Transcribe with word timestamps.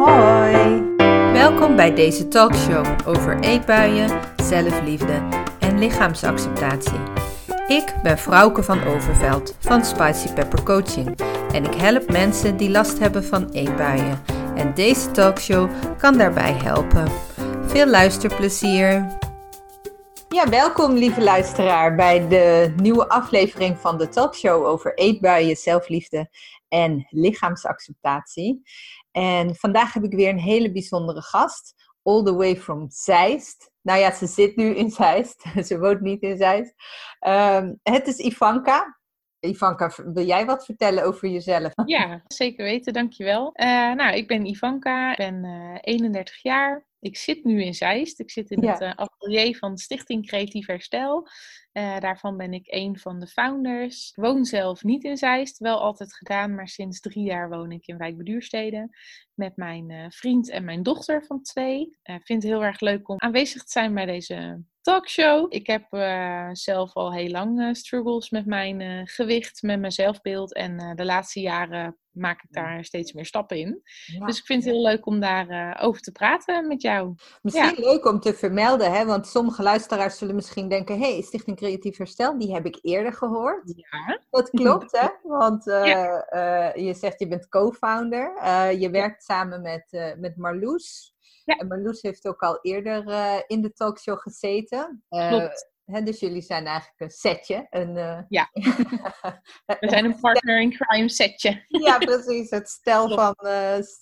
Hoi! 0.00 0.96
Welkom 1.32 1.76
bij 1.76 1.94
deze 1.94 2.28
talkshow 2.28 2.86
over 3.06 3.40
eetbuien, 3.40 4.20
zelfliefde 4.42 5.28
en 5.58 5.78
lichaamsacceptatie. 5.78 6.98
Ik 7.66 7.94
ben 8.02 8.18
Frauke 8.18 8.62
van 8.62 8.84
Overveld 8.84 9.54
van 9.58 9.84
Spicy 9.84 10.32
Pepper 10.32 10.62
Coaching 10.62 11.20
en 11.52 11.64
ik 11.64 11.74
help 11.74 12.10
mensen 12.10 12.56
die 12.56 12.70
last 12.70 12.98
hebben 12.98 13.24
van 13.24 13.50
eetbuien. 13.50 14.22
En 14.54 14.74
deze 14.74 15.10
talkshow 15.10 15.70
kan 15.98 16.18
daarbij 16.18 16.52
helpen. 16.52 17.08
Veel 17.66 17.86
luisterplezier! 17.86 19.18
Ja, 20.28 20.48
welkom 20.48 20.94
lieve 20.94 21.22
luisteraar 21.22 21.94
bij 21.94 22.28
de 22.28 22.74
nieuwe 22.76 23.08
aflevering 23.08 23.78
van 23.78 23.98
de 23.98 24.08
talkshow 24.08 24.66
over 24.66 24.94
eetbuien, 24.94 25.56
zelfliefde 25.56 26.28
en 26.68 27.06
lichaamsacceptatie. 27.10 28.62
En 29.10 29.54
vandaag 29.54 29.92
heb 29.92 30.04
ik 30.04 30.12
weer 30.12 30.28
een 30.28 30.38
hele 30.38 30.72
bijzondere 30.72 31.22
gast, 31.22 31.74
all 32.02 32.22
the 32.22 32.34
way 32.34 32.56
from 32.56 32.86
Zeist. 32.90 33.70
Nou 33.82 33.98
ja, 33.98 34.12
ze 34.12 34.26
zit 34.26 34.56
nu 34.56 34.74
in 34.74 34.90
Zeist, 34.90 35.44
ze 35.66 35.78
woont 35.78 36.00
niet 36.00 36.22
in 36.22 36.36
Zeist. 36.36 36.74
Um, 37.26 37.80
het 37.82 38.06
is 38.06 38.18
Ivanka. 38.18 38.98
Ivanka, 39.40 39.92
wil 40.04 40.24
jij 40.24 40.46
wat 40.46 40.64
vertellen 40.64 41.04
over 41.04 41.28
jezelf? 41.28 41.72
Ja, 41.84 42.22
zeker 42.26 42.64
weten, 42.64 42.92
dankjewel. 42.92 43.52
Uh, 43.54 43.66
nou, 43.92 44.16
ik 44.16 44.28
ben 44.28 44.46
Ivanka, 44.46 45.10
ik 45.10 45.16
ben 45.16 45.44
uh, 45.44 45.78
31 45.80 46.42
jaar. 46.42 46.88
Ik 47.00 47.16
zit 47.16 47.44
nu 47.44 47.62
in 47.64 47.74
Zeist. 47.74 48.20
Ik 48.20 48.30
zit 48.30 48.50
in 48.50 48.62
ja. 48.62 48.72
het 48.72 48.80
uh, 48.80 48.94
atelier 48.94 49.56
van 49.56 49.78
Stichting 49.78 50.26
Creatief 50.26 50.66
Herstel. 50.66 51.28
Uh, 51.72 51.98
daarvan 51.98 52.36
ben 52.36 52.52
ik 52.52 52.66
een 52.66 52.98
van 52.98 53.20
de 53.20 53.26
founders. 53.26 54.08
Ik 54.08 54.22
woon 54.22 54.44
zelf 54.44 54.82
niet 54.82 55.04
in 55.04 55.16
Zeist, 55.16 55.58
wel 55.58 55.80
altijd 55.80 56.14
gedaan, 56.14 56.54
maar 56.54 56.68
sinds 56.68 57.00
drie 57.00 57.24
jaar 57.24 57.48
woon 57.48 57.70
ik 57.70 57.86
in 57.86 57.96
Wijk 57.96 58.16
Beduurstede 58.16 58.88
met 59.34 59.56
mijn 59.56 59.90
uh, 59.90 60.06
vriend 60.08 60.50
en 60.50 60.64
mijn 60.64 60.82
dochter 60.82 61.24
van 61.24 61.42
twee. 61.42 61.98
Ik 62.02 62.26
vind 62.26 62.42
het 62.42 62.52
heel 62.52 62.64
erg 62.64 62.80
leuk 62.80 63.08
om 63.08 63.18
aanwezig 63.18 63.62
te 63.62 63.70
zijn 63.70 63.94
bij 63.94 64.06
deze 64.06 64.62
talkshow. 64.90 65.46
Ik 65.48 65.66
heb 65.66 65.86
uh, 65.90 66.48
zelf 66.52 66.94
al 66.94 67.12
heel 67.12 67.30
lang 67.30 67.60
uh, 67.60 67.72
struggles 67.72 68.30
met 68.30 68.46
mijn 68.46 68.80
uh, 68.80 69.00
gewicht, 69.04 69.62
met 69.62 69.80
mijn 69.80 69.92
zelfbeeld. 69.92 70.54
En 70.54 70.96
de 70.96 71.04
laatste 71.04 71.40
jaren 71.40 71.98
maak 72.10 72.42
ik 72.42 72.52
daar 72.52 72.84
steeds 72.84 73.12
meer 73.12 73.26
stappen 73.26 73.56
in. 73.56 73.82
Ja. 74.06 74.26
Dus 74.26 74.38
ik 74.38 74.44
vind 74.44 74.64
het 74.64 74.72
heel 74.72 74.82
leuk 74.82 75.06
om 75.06 75.20
daarover 75.20 75.78
over 75.80 76.00
te 76.00 76.12
praten 76.12 76.68
met 76.68 76.82
jou. 76.82 77.14
Misschien 77.42 77.74
ja. 77.76 77.90
leuk 77.90 78.06
om 78.06 78.20
te 78.20 78.34
vermelden, 78.34 78.92
hè? 78.92 79.04
want 79.04 79.26
sommige 79.26 79.62
luisteraars 79.62 80.18
zullen 80.18 80.34
misschien 80.34 80.68
denken... 80.68 80.98
hé, 80.98 81.12
hey, 81.12 81.22
Stichting 81.22 81.56
Creatief 81.56 81.96
Herstel, 81.96 82.38
die 82.38 82.52
heb 82.52 82.66
ik 82.66 82.78
eerder 82.82 83.12
gehoord. 83.12 83.72
Ja. 83.76 84.20
Dat 84.30 84.50
klopt, 84.50 84.92
hè? 84.92 85.08
Want 85.22 85.64
ja. 85.64 86.72
je 86.74 86.94
zegt 86.94 87.18
je 87.18 87.28
bent 87.28 87.48
co-founder. 87.48 88.32
je 88.78 88.90
werkt 88.90 89.24
samen 89.24 89.60
met, 89.62 90.14
met 90.18 90.36
Marloes. 90.36 91.14
Ja. 91.44 91.56
En 91.56 91.66
Marloes 91.66 92.02
heeft 92.02 92.26
ook 92.26 92.40
al 92.40 92.58
eerder 92.62 93.08
uh, 93.08 93.38
in 93.46 93.62
de 93.62 93.72
talkshow 93.72 94.18
gezeten. 94.18 95.04
Uh, 95.10 95.48
hè, 95.84 96.02
dus 96.02 96.20
jullie 96.20 96.42
zijn 96.42 96.66
eigenlijk 96.66 97.00
een 97.00 97.10
setje. 97.10 97.66
Een, 97.70 97.96
uh... 97.96 98.20
Ja, 98.28 98.50
we 99.80 99.88
zijn 99.88 100.04
een 100.04 100.20
partner 100.20 100.60
in 100.60 100.72
crime 100.72 101.08
setje. 101.08 101.64
ja, 101.68 101.98
precies. 101.98 102.50
Het 102.50 102.68
stel 102.68 103.06
Klopt. 103.06 103.20
van 103.20 103.34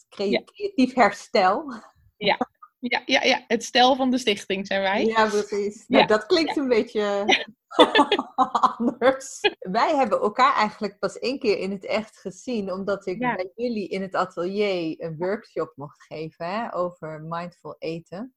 creatief 0.08 0.94
ja. 0.94 1.02
herstel. 1.02 1.72
Ja. 2.16 2.36
Ja, 2.80 3.02
ja, 3.06 3.22
ja, 3.22 3.44
het 3.46 3.64
stel 3.64 3.96
van 3.96 4.10
de 4.10 4.18
stichting 4.18 4.66
zijn 4.66 4.80
wij. 4.82 5.04
Ja, 5.04 5.28
precies. 5.28 5.84
Nou, 5.86 6.06
dat 6.06 6.26
klinkt 6.26 6.56
een 6.56 6.68
beetje 6.68 7.24
anders. 8.78 9.40
Wij 9.58 9.96
hebben 9.96 10.20
elkaar 10.20 10.54
eigenlijk 10.54 10.98
pas 10.98 11.18
één 11.18 11.38
keer 11.38 11.58
in 11.58 11.70
het 11.70 11.84
echt 11.84 12.18
gezien, 12.18 12.72
omdat 12.72 13.06
ik 13.06 13.20
ja. 13.20 13.34
bij 13.34 13.52
jullie 13.54 13.88
in 13.88 14.02
het 14.02 14.14
atelier 14.14 15.02
een 15.02 15.16
workshop 15.16 15.72
mocht 15.76 16.02
geven 16.02 16.46
hè, 16.46 16.74
over 16.74 17.22
mindful 17.22 17.76
eten. 17.78 18.34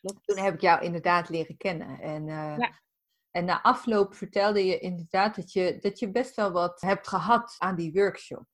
Klopt. 0.00 0.26
Toen 0.26 0.38
heb 0.38 0.54
ik 0.54 0.60
jou 0.60 0.82
inderdaad 0.82 1.28
leren 1.28 1.56
kennen. 1.56 2.00
En, 2.00 2.22
uh, 2.26 2.58
ja. 2.58 2.80
en 3.30 3.44
na 3.44 3.62
afloop 3.62 4.14
vertelde 4.14 4.64
je 4.66 4.78
inderdaad 4.78 5.36
dat 5.36 5.52
je, 5.52 5.78
dat 5.80 5.98
je 5.98 6.10
best 6.10 6.36
wel 6.36 6.52
wat 6.52 6.80
hebt 6.80 7.08
gehad 7.08 7.54
aan 7.58 7.76
die 7.76 7.92
workshop. 7.92 8.46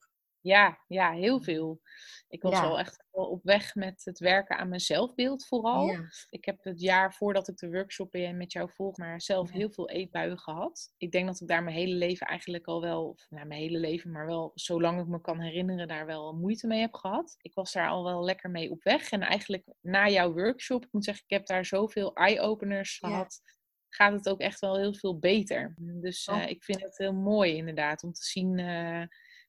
Ja, 0.49 0.79
ja, 0.87 1.13
heel 1.13 1.41
veel. 1.41 1.81
Ik 2.29 2.43
was 2.43 2.53
ja. 2.53 2.63
al 2.63 2.79
echt 2.79 3.05
wel 3.11 3.27
op 3.27 3.45
weg 3.45 3.75
met 3.75 4.05
het 4.05 4.19
werken 4.19 4.57
aan 4.57 4.69
mijn 4.69 4.81
zelfbeeld 4.81 5.47
vooral. 5.47 5.87
Ja. 5.87 6.05
Ik 6.31 6.45
heb 6.45 6.65
het 6.65 6.81
jaar 6.81 7.15
voordat 7.15 7.49
ik 7.49 7.57
de 7.57 7.71
workshop 7.71 8.13
met 8.13 8.53
jou 8.53 8.71
volg, 8.73 8.97
maar 8.97 9.21
zelf 9.21 9.51
heel 9.51 9.71
veel 9.71 9.89
eetbuien 9.89 10.39
gehad. 10.39 10.93
Ik 10.97 11.13
denk 11.13 11.27
dat 11.27 11.41
ik 11.41 11.49
daar 11.49 11.63
mijn 11.63 11.77
hele 11.77 11.95
leven 11.95 12.27
eigenlijk 12.27 12.67
al 12.67 12.81
wel, 12.81 13.09
of 13.09 13.27
nou, 13.31 13.47
mijn 13.47 13.61
hele 13.61 13.79
leven, 13.79 14.11
maar 14.11 14.27
wel 14.27 14.51
zolang 14.55 15.01
ik 15.01 15.07
me 15.07 15.21
kan 15.21 15.41
herinneren, 15.41 15.89
daar 15.89 16.07
wel 16.07 16.33
moeite 16.33 16.67
mee 16.67 16.81
heb 16.81 16.95
gehad. 16.95 17.37
Ik 17.41 17.55
was 17.55 17.73
daar 17.73 17.89
al 17.89 18.05
wel 18.05 18.25
lekker 18.25 18.51
mee 18.51 18.71
op 18.71 18.83
weg. 18.83 19.11
En 19.11 19.21
eigenlijk 19.21 19.65
na 19.81 20.09
jouw 20.09 20.33
workshop, 20.33 20.85
ik 20.85 20.93
moet 20.93 21.05
zeggen, 21.05 21.25
ik 21.27 21.37
heb 21.37 21.47
daar 21.47 21.65
zoveel 21.65 22.15
eye-openers 22.15 22.99
gehad. 22.99 23.41
Gaat 23.89 24.13
het 24.13 24.29
ook 24.29 24.41
echt 24.41 24.61
wel 24.61 24.77
heel 24.77 24.95
veel 24.95 25.19
beter. 25.19 25.75
Dus 25.79 26.27
uh, 26.27 26.37
oh. 26.37 26.49
ik 26.49 26.65
vind 26.65 26.81
het 26.81 26.99
heel 26.99 27.15
mooi 27.15 27.55
inderdaad 27.55 28.03
om 28.03 28.13
te 28.13 28.25
zien 28.25 28.59
uh, 28.59 29.03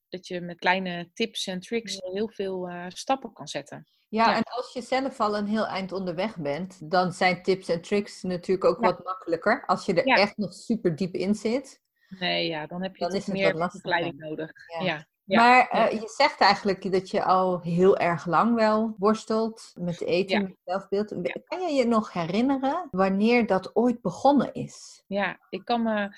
dat 0.09 0.28
je 0.28 0.42
met 0.42 0.59
kleine 0.59 1.09
tips 1.14 1.47
en 1.47 1.59
tricks 1.59 1.97
heel 2.00 2.30
veel 2.30 2.70
uh, 2.70 2.86
stappen 2.88 3.34
kan 3.34 3.47
zetten. 3.47 3.88
Ja, 4.08 4.30
ja, 4.30 4.36
en 4.36 4.44
als 4.44 4.74
je 4.74 4.81
zelf 4.81 5.20
al 5.20 5.38
een 5.38 5.47
heel 5.47 5.68
eind 5.68 5.92
onderweg 5.92 6.38
bent, 6.38 6.92
dan 6.92 7.12
zijn 7.12 7.44
tips 7.44 7.70
en 7.70 7.81
tricks 7.81 8.22
natuurlijk 8.22 8.66
ook 8.66 8.81
ja. 8.81 8.88
wat 8.88 9.03
makkelijker. 9.03 9.66
Als 9.66 9.86
je 9.86 9.94
er 9.94 10.08
ja. 10.08 10.16
echt 10.16 10.38
nog 10.38 10.53
super 10.53 10.96
diep 10.96 11.14
in 11.14 11.36
zit. 11.36 11.81
Nee, 12.19 12.48
ja, 12.48 12.68
dan 12.68 12.81
heb 12.81 12.96
je 12.96 13.06
dan 13.06 13.16
is 13.16 13.25
het 13.25 13.36
meer 13.36 13.53
begeleiding 13.53 14.19
nodig. 14.19 14.52
Ja. 14.80 15.08
Maar 15.25 15.75
uh, 15.75 16.02
je 16.02 16.14
zegt 16.16 16.40
eigenlijk 16.40 16.92
dat 16.92 17.09
je 17.09 17.24
al 17.24 17.62
heel 17.62 17.98
erg 17.98 18.25
lang 18.25 18.56
wel 18.56 18.96
worstelt 18.98 19.72
met 19.80 20.02
eten, 20.02 20.44
met 20.44 20.58
zelfbeeld. 20.66 21.09
Kan 21.46 21.62
je 21.62 21.74
je 21.74 21.86
nog 21.86 22.14
herinneren 22.14 22.88
wanneer 22.92 23.46
dat 23.46 23.75
ooit 23.75 24.02
begonnen 24.02 24.53
is? 24.53 25.03
Ja, 25.08 25.40
ik 25.50 25.66
kan 25.66 25.84
me 25.84 26.18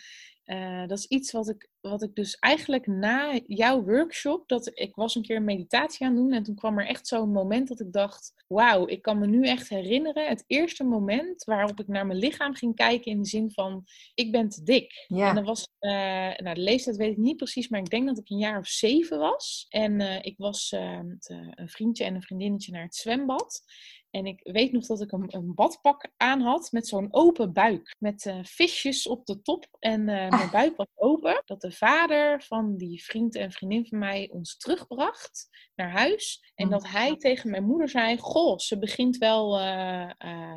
uh, 0.52 0.88
dat 0.88 0.98
is 0.98 1.06
iets 1.06 1.32
wat 1.32 1.50
ik, 1.50 1.70
wat 1.82 2.04
ik 2.04 2.16
dus 2.16 2.36
eigenlijk 2.40 2.88
na 2.88 3.40
jouw 3.46 3.84
workshop, 3.84 4.48
dat 4.48 4.72
ik 4.74 4.96
was 4.96 5.16
een 5.16 5.22
keer 5.22 5.36
een 5.36 5.44
meditatie 5.44 6.06
aan 6.06 6.12
het 6.12 6.22
doen 6.22 6.32
en 6.32 6.44
toen 6.44 6.56
kwam 6.56 6.80
er 6.80 6.88
echt 6.88 7.08
zo'n 7.08 7.32
moment 7.32 7.68
dat 7.68 7.80
ik 7.80 7.92
dacht, 7.92 8.44
wauw, 8.48 8.88
ik 8.88 9.02
kan 9.02 9.20
me 9.20 9.28
nu 9.28 9.48
echt 9.48 9.70
herinneren 9.70 10.28
het 10.28 10.44
eerste 10.48 10.84
moment 10.84 11.44
waarop 11.44 11.80
ik 11.80 11.88
naar 11.88 12.06
mijn 12.06 12.20
lichaam 12.20 12.56
ging 12.56 12.76
kijken 12.76 13.12
in 13.12 13.22
de 13.22 13.28
zin 13.28 13.52
van, 13.52 13.84
ik 14.14 14.32
ben 14.32 14.50
te 14.50 14.64
dik. 14.64 15.06
Ja. 15.08 15.30
En 15.30 15.36
dat 15.36 15.46
was, 15.46 15.68
uh, 15.80 15.92
nou 16.36 16.54
de 16.54 16.62
leeftijd 16.62 16.96
weet 16.96 17.12
ik 17.12 17.18
niet 17.18 17.38
precies, 17.38 17.68
maar 17.68 17.80
ik 17.80 17.90
denk 17.90 18.08
dat 18.08 18.18
ik 18.18 18.30
een 18.30 18.38
jaar 18.38 18.60
of 18.60 18.68
zeven 18.68 19.20
was. 19.20 19.66
En 19.70 20.00
uh, 20.00 20.18
ik 20.22 20.38
was 20.38 20.76
met 21.04 21.36
een 21.56 21.70
vriendje 21.70 22.04
en 22.04 22.16
een 22.16 22.22
vriendinnetje 22.22 22.72
naar 22.72 22.84
het 22.84 22.96
zwembad. 22.96 23.62
En 24.12 24.26
ik 24.26 24.40
weet 24.44 24.72
nog 24.72 24.86
dat 24.86 25.02
ik 25.02 25.12
een, 25.12 25.36
een 25.36 25.54
badpak 25.56 26.12
aan 26.18 26.42
had 26.42 26.72
met 26.72 26.88
zo'n 26.88 27.08
open 27.14 27.54
buik. 27.54 27.96
Met 28.00 28.26
uh, 28.26 28.40
visjes 28.44 29.08
op 29.08 29.26
de 29.26 29.42
top. 29.42 29.68
En 29.80 30.00
uh, 30.00 30.06
mijn 30.06 30.32
ah. 30.32 30.52
buik 30.52 30.76
was 30.76 30.88
open. 30.96 31.42
Dat 31.46 31.62
de 31.62 31.72
vader 31.72 32.44
van 32.44 32.78
die 32.78 33.04
vriend 33.04 33.36
en 33.36 33.52
vriendin 33.52 33.86
van 33.86 34.00
mij 34.00 34.30
ons 34.32 34.58
terugbracht 34.58 35.50
naar 35.76 35.92
huis. 35.92 36.52
En 36.56 36.70
dat 36.70 36.88
hij 36.88 37.18
tegen 37.18 37.50
mijn 37.50 37.64
moeder 37.64 37.90
zei: 37.90 38.18
Goh, 38.18 38.58
ze 38.58 38.80
begint 38.80 39.18
wel 39.18 39.62
uh, 39.62 40.12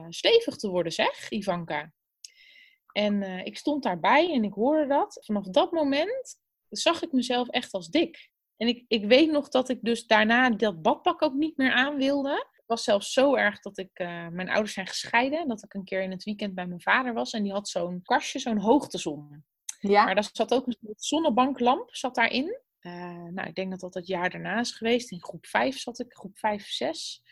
stevig 0.09 0.57
te 0.57 0.69
worden, 0.69 0.93
zeg, 0.93 1.31
Ivanka. 1.31 1.93
En 2.93 3.23
ik 3.23 3.57
stond 3.57 3.83
daarbij 3.83 4.33
en 4.33 4.45
ik 4.45 4.53
hoorde 4.53 4.87
dat. 4.87 5.19
Vanaf 5.25 5.45
dat 5.45 5.73
moment 5.73 6.39
zag 6.69 7.03
ik 7.03 7.13
mezelf 7.13 7.49
echt 7.49 7.73
als 7.73 7.89
dik. 7.89 8.31
En 8.57 8.69
ik, 8.69 8.85
ik 8.89 9.05
weet 9.05 9.31
nog 9.31 9.49
dat 9.49 9.69
ik 9.69 9.79
dus 9.83 10.07
daarna 10.07 10.51
dat 10.51 10.83
badpak 10.83 11.23
ook 11.23 11.35
niet 11.35 11.57
meer 11.57 11.73
aan 11.73 11.97
wilde 11.97 12.53
was 12.67 12.85
zelfs 12.85 13.13
zo 13.13 13.35
erg 13.35 13.61
dat 13.61 13.79
ik, 13.79 13.99
uh, 13.99 14.29
mijn 14.29 14.49
ouders 14.49 14.73
zijn 14.73 14.87
gescheiden. 14.87 15.49
Dat 15.49 15.65
ik 15.65 15.75
een 15.75 15.85
keer 15.85 16.03
in 16.03 16.11
het 16.11 16.25
weekend 16.25 16.55
bij 16.55 16.67
mijn 16.67 16.81
vader 16.81 17.15
was. 17.15 17.33
En 17.33 17.43
die 17.43 17.53
had 17.53 17.69
zo'n 17.69 18.03
kastje, 18.03 18.39
zo'n 18.39 18.59
hoogtezon. 18.59 19.45
Ja. 19.79 20.05
Maar 20.05 20.15
daar 20.15 20.29
zat 20.33 20.55
ook 20.55 20.67
een 20.67 20.77
zonnebanklamp 20.97 21.95
zat 21.95 22.15
daarin. 22.15 22.59
Uh, 22.81 22.93
nou, 23.31 23.49
ik 23.49 23.55
denk 23.55 23.71
dat 23.71 23.81
dat 23.81 23.95
het 23.95 24.07
jaar 24.07 24.31
daarna 24.31 24.61
is 24.61 24.71
geweest. 24.71 25.11
In 25.11 25.23
groep 25.23 25.47
5 25.47 25.79
zat 25.79 25.99
ik, 25.99 26.15
groep 26.15 26.39
5, 26.39 26.67
6. 26.67 27.23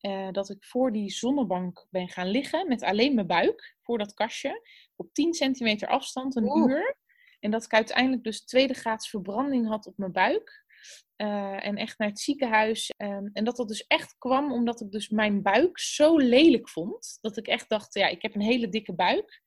Uh, 0.00 0.30
dat 0.30 0.50
ik 0.50 0.64
voor 0.64 0.92
die 0.92 1.10
zonnebank 1.10 1.86
ben 1.90 2.08
gaan 2.08 2.28
liggen 2.28 2.68
met 2.68 2.82
alleen 2.82 3.14
mijn 3.14 3.26
buik 3.26 3.76
voor 3.80 3.98
dat 3.98 4.14
kastje. 4.14 4.68
Op 4.96 5.12
10 5.12 5.34
centimeter 5.34 5.88
afstand, 5.88 6.36
een 6.36 6.44
Oeh. 6.44 6.70
uur. 6.70 6.96
En 7.40 7.50
dat 7.50 7.64
ik 7.64 7.72
uiteindelijk 7.72 8.24
dus 8.24 8.44
tweede 8.44 8.74
graads 8.74 9.08
verbranding 9.08 9.68
had 9.68 9.86
op 9.86 9.96
mijn 9.96 10.12
buik. 10.12 10.61
Uh, 11.16 11.66
en 11.66 11.76
echt 11.76 11.98
naar 11.98 12.08
het 12.08 12.20
ziekenhuis. 12.20 12.92
Um, 12.96 13.30
en 13.32 13.44
dat 13.44 13.56
dat 13.56 13.68
dus 13.68 13.86
echt 13.86 14.18
kwam 14.18 14.52
omdat 14.52 14.80
ik 14.80 14.90
dus 14.90 15.08
mijn 15.08 15.42
buik 15.42 15.78
zo 15.78 16.16
lelijk 16.16 16.68
vond. 16.68 17.18
Dat 17.20 17.36
ik 17.36 17.46
echt 17.46 17.68
dacht, 17.68 17.94
ja, 17.94 18.06
ik 18.06 18.22
heb 18.22 18.34
een 18.34 18.40
hele 18.40 18.68
dikke 18.68 18.94
buik. 18.94 19.42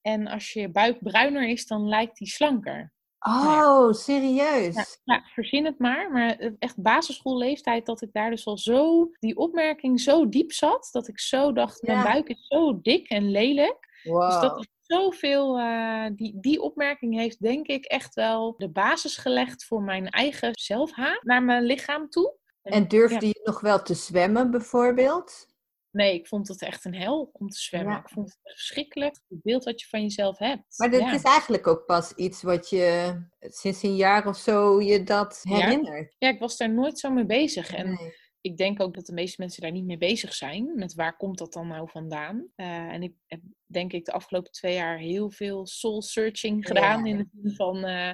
En 0.00 0.26
als 0.26 0.52
je 0.52 0.70
buik 0.70 1.02
bruiner 1.02 1.48
is, 1.48 1.66
dan 1.66 1.88
lijkt 1.88 2.18
die 2.18 2.28
slanker. 2.28 2.94
Oh, 3.18 3.44
nou 3.44 3.86
ja. 3.86 3.92
serieus? 3.92 5.00
Ja, 5.04 5.22
verzin 5.24 5.64
het 5.64 5.78
maar. 5.78 6.10
Maar 6.10 6.54
echt 6.58 6.82
basisschoolleeftijd 6.82 7.86
dat 7.86 8.02
ik 8.02 8.12
daar 8.12 8.30
dus 8.30 8.46
al 8.46 8.58
zo, 8.58 9.10
die 9.18 9.36
opmerking 9.36 10.00
zo 10.00 10.28
diep 10.28 10.52
zat. 10.52 10.88
Dat 10.92 11.08
ik 11.08 11.20
zo 11.20 11.52
dacht, 11.52 11.82
mijn 11.82 12.02
buik 12.02 12.28
is 12.28 12.46
zo 12.46 12.80
dik 12.80 13.08
en 13.08 13.30
lelijk. 13.30 14.00
Wow. 14.02 14.30
Dus 14.30 14.40
dat 14.40 14.66
zoveel, 14.86 15.58
uh, 15.58 16.06
die, 16.14 16.40
die 16.40 16.60
opmerking 16.60 17.14
heeft 17.14 17.42
denk 17.42 17.66
ik 17.66 17.84
echt 17.84 18.14
wel 18.14 18.54
de 18.56 18.70
basis 18.70 19.16
gelegd 19.16 19.64
voor 19.64 19.82
mijn 19.82 20.08
eigen 20.08 20.50
zelfhaat 20.52 21.22
naar 21.22 21.42
mijn 21.42 21.64
lichaam 21.64 22.08
toe. 22.08 22.34
En 22.62 22.88
durfde 22.88 23.26
je 23.26 23.40
nog 23.44 23.60
wel 23.60 23.82
te 23.82 23.94
zwemmen 23.94 24.50
bijvoorbeeld? 24.50 25.46
Nee, 25.90 26.14
ik 26.14 26.26
vond 26.26 26.48
het 26.48 26.62
echt 26.62 26.84
een 26.84 26.94
hel 26.94 27.30
om 27.32 27.48
te 27.48 27.58
zwemmen. 27.58 27.96
Ik 27.96 28.08
vond 28.08 28.28
het 28.28 28.38
verschrikkelijk, 28.42 29.20
het 29.28 29.42
beeld 29.42 29.64
wat 29.64 29.80
je 29.80 29.86
van 29.86 30.02
jezelf 30.02 30.38
hebt. 30.38 30.78
Maar 30.78 30.90
dit 30.90 31.12
is 31.12 31.22
eigenlijk 31.22 31.66
ook 31.66 31.86
pas 31.86 32.12
iets 32.12 32.42
wat 32.42 32.70
je 32.70 33.16
sinds 33.40 33.82
een 33.82 33.96
jaar 33.96 34.26
of 34.26 34.36
zo 34.36 34.80
je 34.80 35.02
dat 35.02 35.40
herinnert. 35.42 36.14
Ja, 36.18 36.28
ik 36.28 36.38
was 36.38 36.56
daar 36.56 36.72
nooit 36.72 36.98
zo 36.98 37.10
mee 37.10 37.26
bezig. 37.26 37.74
En 37.74 37.98
ik 38.46 38.56
denk 38.56 38.80
ook 38.80 38.94
dat 38.94 39.06
de 39.06 39.12
meeste 39.12 39.36
mensen 39.38 39.62
daar 39.62 39.70
niet 39.70 39.84
mee 39.84 39.98
bezig 39.98 40.34
zijn. 40.34 40.72
Met 40.74 40.94
waar 40.94 41.16
komt 41.16 41.38
dat 41.38 41.52
dan 41.52 41.66
nou 41.66 41.90
vandaan? 41.90 42.36
Uh, 42.56 42.66
en 42.66 43.02
ik 43.02 43.14
heb 43.26 43.40
denk 43.66 43.92
ik 43.92 44.04
de 44.04 44.12
afgelopen 44.12 44.52
twee 44.52 44.74
jaar 44.74 44.98
heel 44.98 45.30
veel 45.30 45.66
soul 45.66 46.02
searching 46.02 46.66
gedaan. 46.66 47.06
In 47.06 47.16
de 47.16 47.28
zin 47.42 47.54
van 47.54 47.76
uh, 47.76 48.10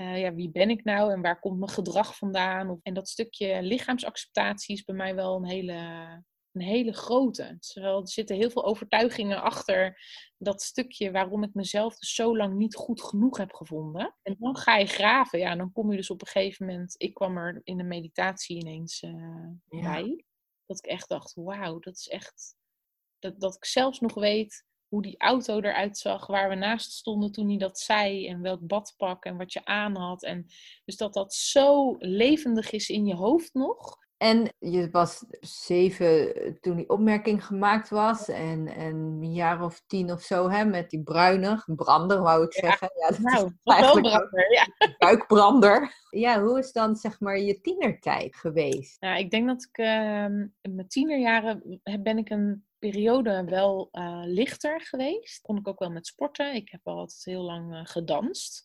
uh, 0.00 0.20
ja, 0.20 0.34
wie 0.34 0.50
ben 0.50 0.70
ik 0.70 0.84
nou 0.84 1.12
en 1.12 1.22
waar 1.22 1.40
komt 1.40 1.58
mijn 1.58 1.70
gedrag 1.70 2.16
vandaan? 2.16 2.80
En 2.82 2.94
dat 2.94 3.08
stukje 3.08 3.62
lichaamsacceptatie 3.62 4.74
is 4.74 4.84
bij 4.84 4.94
mij 4.94 5.14
wel 5.14 5.36
een 5.36 5.46
hele 5.46 5.78
een 6.54 6.60
hele 6.60 6.92
grote. 6.92 7.56
Terwijl 7.60 8.00
er 8.00 8.08
zitten 8.08 8.36
heel 8.36 8.50
veel 8.50 8.64
overtuigingen 8.64 9.42
achter 9.42 10.00
dat 10.38 10.62
stukje 10.62 11.10
waarom 11.10 11.42
ik 11.42 11.54
mezelf 11.54 11.98
dus 11.98 12.14
zo 12.14 12.36
lang 12.36 12.54
niet 12.54 12.74
goed 12.74 13.02
genoeg 13.02 13.36
heb 13.36 13.52
gevonden. 13.52 14.14
En 14.22 14.36
dan 14.38 14.56
ga 14.56 14.76
je 14.76 14.86
graven. 14.86 15.38
Ja, 15.38 15.56
dan 15.56 15.72
kom 15.72 15.90
je 15.90 15.96
dus 15.96 16.10
op 16.10 16.20
een 16.20 16.26
gegeven 16.26 16.66
moment. 16.66 16.94
Ik 16.96 17.14
kwam 17.14 17.36
er 17.36 17.60
in 17.64 17.76
de 17.76 17.84
meditatie 17.84 18.56
ineens 18.56 19.02
uh, 19.02 19.48
bij. 19.68 20.24
Dat 20.66 20.78
ik 20.78 20.86
echt 20.86 21.08
dacht: 21.08 21.34
wauw, 21.34 21.78
dat 21.78 21.96
is 21.96 22.08
echt. 22.08 22.56
Dat, 23.18 23.40
dat 23.40 23.54
ik 23.54 23.64
zelfs 23.64 24.00
nog 24.00 24.14
weet 24.14 24.64
hoe 24.88 25.02
die 25.02 25.18
auto 25.18 25.60
eruit 25.60 25.98
zag, 25.98 26.26
waar 26.26 26.48
we 26.48 26.54
naast 26.54 26.92
stonden 26.92 27.32
toen 27.32 27.48
hij 27.48 27.58
dat 27.58 27.78
zei, 27.78 28.28
en 28.28 28.40
welk 28.40 28.66
badpak 28.66 29.24
en 29.24 29.36
wat 29.36 29.52
je 29.52 29.64
aan 29.64 29.96
had. 29.96 30.22
En 30.22 30.46
dus 30.84 30.96
dat 30.96 31.14
dat 31.14 31.34
zo 31.34 31.96
levendig 31.98 32.70
is 32.70 32.88
in 32.88 33.06
je 33.06 33.14
hoofd 33.14 33.54
nog. 33.54 34.03
En 34.24 34.52
je 34.58 34.90
was 34.90 35.24
zeven 35.40 36.34
eh, 36.34 36.52
toen 36.60 36.76
die 36.76 36.88
opmerking 36.88 37.44
gemaakt 37.44 37.88
was. 37.88 38.28
En, 38.28 38.66
en 38.68 38.94
een 38.94 39.32
jaar 39.32 39.64
of 39.64 39.82
tien 39.86 40.12
of 40.12 40.22
zo, 40.22 40.50
hè, 40.50 40.64
met 40.64 40.90
die 40.90 41.02
bruine 41.02 41.62
brander, 41.66 42.22
wou 42.22 42.44
ik 42.44 42.52
zeggen. 42.52 42.90
Ja, 42.94 43.08
dat 43.08 43.18
nou, 43.18 43.46
is 43.46 43.52
eigenlijk 43.74 44.06
brander, 44.06 44.52
ja. 44.52 44.94
Buikbrander. 44.98 45.92
Ja, 46.10 46.42
hoe 46.42 46.58
is 46.58 46.72
dan 46.72 46.96
zeg 46.96 47.20
maar 47.20 47.38
je 47.38 47.60
tienertijd 47.60 48.36
geweest? 48.36 49.00
Nou, 49.00 49.18
ik 49.18 49.30
denk 49.30 49.46
dat 49.46 49.68
ik 49.70 49.78
uh, 49.78 50.24
in 50.60 50.74
mijn 50.74 50.88
tienerjaren 50.88 51.80
ben 52.02 52.18
ik 52.18 52.30
een 52.30 52.64
periode 52.78 53.44
wel 53.44 53.88
uh, 53.92 54.22
lichter 54.24 54.80
geweest. 54.80 55.40
Kon 55.40 55.56
ik 55.56 55.68
ook 55.68 55.78
wel 55.78 55.90
met 55.90 56.06
sporten. 56.06 56.54
Ik 56.54 56.70
heb 56.70 56.80
al 56.84 56.98
altijd 56.98 57.24
heel 57.24 57.42
lang 57.42 57.74
uh, 57.74 57.80
gedanst. 57.84 58.64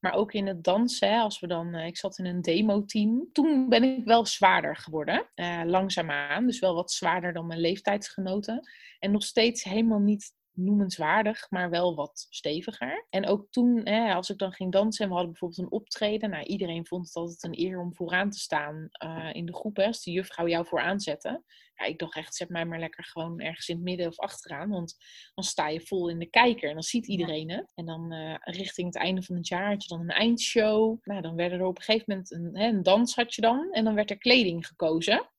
Maar 0.00 0.12
ook 0.12 0.32
in 0.32 0.46
het 0.46 0.64
dansen, 0.64 1.20
als 1.20 1.40
we 1.40 1.46
dan, 1.46 1.74
uh, 1.74 1.86
ik 1.86 1.96
zat 1.96 2.18
in 2.18 2.26
een 2.26 2.42
demo-team. 2.42 3.28
Toen 3.32 3.68
ben 3.68 3.82
ik 3.82 4.04
wel 4.04 4.26
zwaarder 4.26 4.76
geworden, 4.76 5.30
uh, 5.34 5.62
langzaamaan. 5.64 6.46
Dus 6.46 6.58
wel 6.58 6.74
wat 6.74 6.92
zwaarder 6.92 7.32
dan 7.32 7.46
mijn 7.46 7.60
leeftijdsgenoten. 7.60 8.68
En 8.98 9.10
nog 9.10 9.22
steeds 9.22 9.64
helemaal 9.64 10.00
niet 10.00 10.32
noemenswaardig, 10.52 11.50
maar 11.50 11.70
wel 11.70 11.94
wat 11.94 12.26
steviger. 12.30 13.06
En 13.10 13.26
ook 13.26 13.46
toen, 13.50 13.80
hè, 13.84 14.14
als 14.14 14.30
ik 14.30 14.38
dan 14.38 14.52
ging 14.52 14.72
dansen 14.72 15.04
en 15.04 15.08
we 15.10 15.16
hadden 15.16 15.32
bijvoorbeeld 15.32 15.60
een 15.60 15.78
optreden. 15.78 16.30
Nou, 16.30 16.44
iedereen 16.44 16.86
vond 16.86 17.06
het 17.06 17.16
altijd 17.16 17.42
een 17.42 17.66
eer 17.66 17.80
om 17.80 17.94
vooraan 17.94 18.30
te 18.30 18.38
staan 18.38 18.88
uh, 19.04 19.28
in 19.32 19.46
de 19.46 19.54
groep. 19.54 19.76
Hè, 19.76 19.86
als 19.86 20.02
de 20.02 20.10
juffrouw 20.10 20.48
jou 20.48 20.66
vooraan 20.66 21.00
zette. 21.00 21.42
Ja, 21.74 21.84
ik 21.86 21.98
dacht 21.98 22.16
echt, 22.16 22.34
zet 22.34 22.48
mij 22.48 22.64
maar 22.64 22.78
lekker 22.78 23.04
gewoon 23.04 23.40
ergens 23.40 23.68
in 23.68 23.74
het 23.74 23.84
midden 23.84 24.06
of 24.06 24.18
achteraan. 24.18 24.70
Want 24.70 24.96
dan 25.34 25.44
sta 25.44 25.68
je 25.68 25.80
vol 25.80 26.08
in 26.08 26.18
de 26.18 26.30
kijker 26.30 26.68
en 26.68 26.74
dan 26.74 26.82
ziet 26.82 27.06
iedereen 27.06 27.50
het. 27.50 27.72
En 27.74 27.86
dan 27.86 28.12
uh, 28.12 28.34
richting 28.40 28.86
het 28.86 28.96
einde 28.96 29.22
van 29.22 29.36
het 29.36 29.48
jaar 29.48 29.68
had 29.68 29.82
je 29.82 29.88
dan 29.88 30.00
een 30.00 30.08
eindshow. 30.08 30.98
Nou, 31.02 31.20
dan 31.20 31.36
werden 31.36 31.58
er 31.58 31.66
op 31.66 31.76
een 31.76 31.84
gegeven 31.84 32.04
moment 32.08 32.30
een, 32.30 32.50
hè, 32.52 32.68
een 32.68 32.82
dans 32.82 33.14
had 33.14 33.34
je 33.34 33.40
dan. 33.40 33.72
En 33.72 33.84
dan 33.84 33.94
werd 33.94 34.10
er 34.10 34.18
kleding 34.18 34.66
gekozen. 34.66 35.30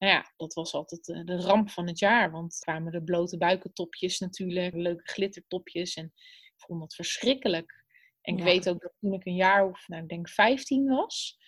Nou 0.00 0.12
ja, 0.12 0.32
dat 0.36 0.54
was 0.54 0.74
altijd 0.74 1.08
eh, 1.08 1.24
de 1.24 1.36
ramp 1.36 1.70
van 1.70 1.86
het 1.86 1.98
jaar. 1.98 2.30
Want 2.30 2.58
kwamen 2.58 2.92
de 2.92 3.02
blote 3.02 3.38
buikentopjes 3.38 4.18
natuurlijk, 4.18 4.74
leuke 4.74 5.08
glittertopjes. 5.12 5.94
En 5.94 6.04
ik 6.04 6.54
vond 6.56 6.80
dat 6.80 6.94
verschrikkelijk. 6.94 7.84
En 8.20 8.36
ik 8.36 8.42
weet 8.42 8.68
ook 8.68 8.80
dat 8.80 8.92
toen 9.00 9.12
ik 9.12 9.26
een 9.26 9.34
jaar 9.34 9.66
of, 9.66 9.88
nou, 9.88 10.02
ik 10.02 10.08
denk 10.08 10.28
15 10.28 10.86
was, 10.86 11.38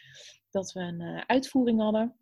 dat 0.51 0.73
we 0.73 0.81
een 0.81 1.01
uh, 1.01 1.23
uitvoering 1.27 1.81
hadden. 1.81 2.17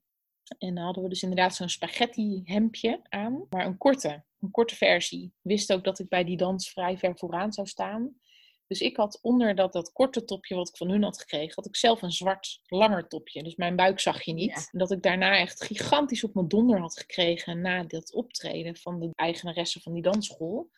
En 0.58 0.74
dan 0.74 0.84
hadden 0.84 1.02
we 1.02 1.08
dus 1.08 1.22
inderdaad 1.22 1.54
zo'n 1.54 1.68
spaghetti 1.68 2.42
hemdje 2.44 3.00
aan, 3.08 3.46
maar 3.50 3.66
een 3.66 3.78
korte, 3.78 4.24
een 4.40 4.50
korte 4.50 4.76
versie. 4.76 5.24
Ik 5.24 5.32
wist 5.42 5.72
ook 5.72 5.84
dat 5.84 5.98
ik 5.98 6.08
bij 6.08 6.24
die 6.24 6.36
dans 6.36 6.70
vrij 6.70 6.98
ver 6.98 7.18
vooraan 7.18 7.52
zou 7.52 7.66
staan. 7.66 8.20
Dus 8.70 8.80
ik 8.80 8.96
had 8.96 9.18
onder 9.22 9.54
dat, 9.54 9.72
dat 9.72 9.92
korte 9.92 10.24
topje 10.24 10.54
wat 10.54 10.68
ik 10.68 10.76
van 10.76 10.90
hun 10.90 11.02
had 11.02 11.20
gekregen, 11.20 11.54
had 11.54 11.66
ik 11.66 11.76
zelf 11.76 12.02
een 12.02 12.12
zwart 12.12 12.60
langer 12.66 13.08
topje. 13.08 13.42
Dus 13.42 13.56
mijn 13.56 13.76
buik 13.76 14.00
zag 14.00 14.22
je 14.22 14.32
niet. 14.32 14.68
Dat 14.72 14.90
ik 14.90 15.02
daarna 15.02 15.38
echt 15.38 15.64
gigantisch 15.64 16.24
op 16.24 16.34
mijn 16.34 16.48
donder 16.48 16.80
had 16.80 16.98
gekregen 16.98 17.60
na 17.60 17.84
dat 17.84 18.14
optreden 18.14 18.76
van 18.76 19.00
de 19.00 19.10
eigenaresse 19.14 19.80
van 19.80 19.92
die 19.92 20.02
dansschool. 20.02 20.70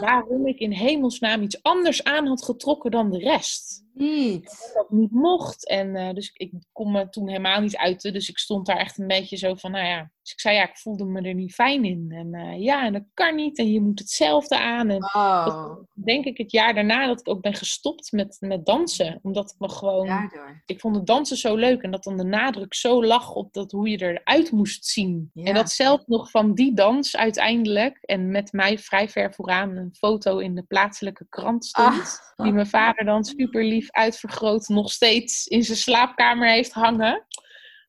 Waarom 0.00 0.46
ik 0.46 0.58
in 0.58 0.72
hemelsnaam 0.72 1.42
iets 1.42 1.62
anders 1.62 2.04
aan 2.04 2.26
had 2.26 2.44
getrokken 2.44 2.90
dan 2.90 3.10
de 3.10 3.18
rest. 3.18 3.84
Niet. 3.94 4.44
Dat 4.44 4.70
dat 4.74 4.90
niet 4.90 5.10
mocht. 5.10 5.68
En 5.68 5.96
uh, 5.96 6.12
dus 6.12 6.30
ik 6.32 6.52
kon 6.72 6.92
me 6.92 7.08
toen 7.08 7.28
helemaal 7.28 7.60
niet 7.60 7.76
uiten. 7.76 8.12
Dus 8.12 8.28
ik 8.28 8.38
stond 8.38 8.66
daar 8.66 8.76
echt 8.76 8.98
een 8.98 9.06
beetje 9.06 9.36
zo 9.36 9.54
van, 9.54 9.70
nou 9.70 9.86
ja. 9.86 10.10
Dus 10.22 10.32
ik 10.32 10.40
zei, 10.40 10.56
ja, 10.56 10.68
ik 10.68 10.78
voelde 10.78 11.04
me 11.04 11.20
er 11.20 11.34
niet 11.34 11.54
fijn 11.54 11.84
in. 11.84 12.06
En 12.10 12.34
uh, 12.34 12.62
ja, 12.62 12.84
en 12.84 12.92
dat 12.92 13.04
kan 13.14 13.34
niet. 13.34 13.58
En 13.58 13.72
je 13.72 13.80
moet 13.80 13.98
hetzelfde 13.98 14.58
aan. 14.58 14.90
En 14.90 15.04
oh. 15.04 15.46
dat, 15.46 15.86
denk 15.94 16.24
ik 16.24 16.38
het 16.38 16.52
jaar 16.52 16.74
daarna 16.74 17.01
dat 17.06 17.20
ik 17.20 17.28
ook 17.28 17.42
ben 17.42 17.54
gestopt 17.54 18.12
met, 18.12 18.36
met 18.40 18.66
dansen. 18.66 19.18
Omdat 19.22 19.50
ik 19.50 19.58
me 19.58 19.68
gewoon... 19.68 20.06
Daardoor. 20.06 20.62
Ik 20.66 20.80
vond 20.80 20.96
het 20.96 21.06
dansen 21.06 21.36
zo 21.36 21.56
leuk. 21.56 21.82
En 21.82 21.90
dat 21.90 22.04
dan 22.04 22.16
de 22.16 22.24
nadruk 22.24 22.74
zo 22.74 23.04
lag 23.04 23.34
op 23.34 23.52
dat, 23.52 23.72
hoe 23.72 23.88
je 23.88 24.02
eruit 24.02 24.50
moest 24.50 24.86
zien. 24.86 25.30
Ja. 25.34 25.44
En 25.44 25.54
dat 25.54 25.70
zelf 25.70 26.06
nog 26.06 26.30
van 26.30 26.54
die 26.54 26.74
dans 26.74 27.16
uiteindelijk. 27.16 27.98
En 28.00 28.30
met 28.30 28.52
mij 28.52 28.78
vrij 28.78 29.08
ver 29.08 29.34
vooraan 29.34 29.76
een 29.76 29.94
foto 29.94 30.38
in 30.38 30.54
de 30.54 30.62
plaatselijke 30.62 31.26
krant 31.28 31.64
stond. 31.64 32.20
Ah. 32.36 32.44
Die 32.44 32.52
mijn 32.52 32.66
vader 32.66 33.04
dan 33.04 33.24
super 33.24 33.64
lief 33.64 33.90
uitvergroot 33.90 34.68
nog 34.68 34.92
steeds 34.92 35.46
in 35.46 35.62
zijn 35.62 35.78
slaapkamer 35.78 36.48
heeft 36.48 36.72
hangen. 36.72 37.26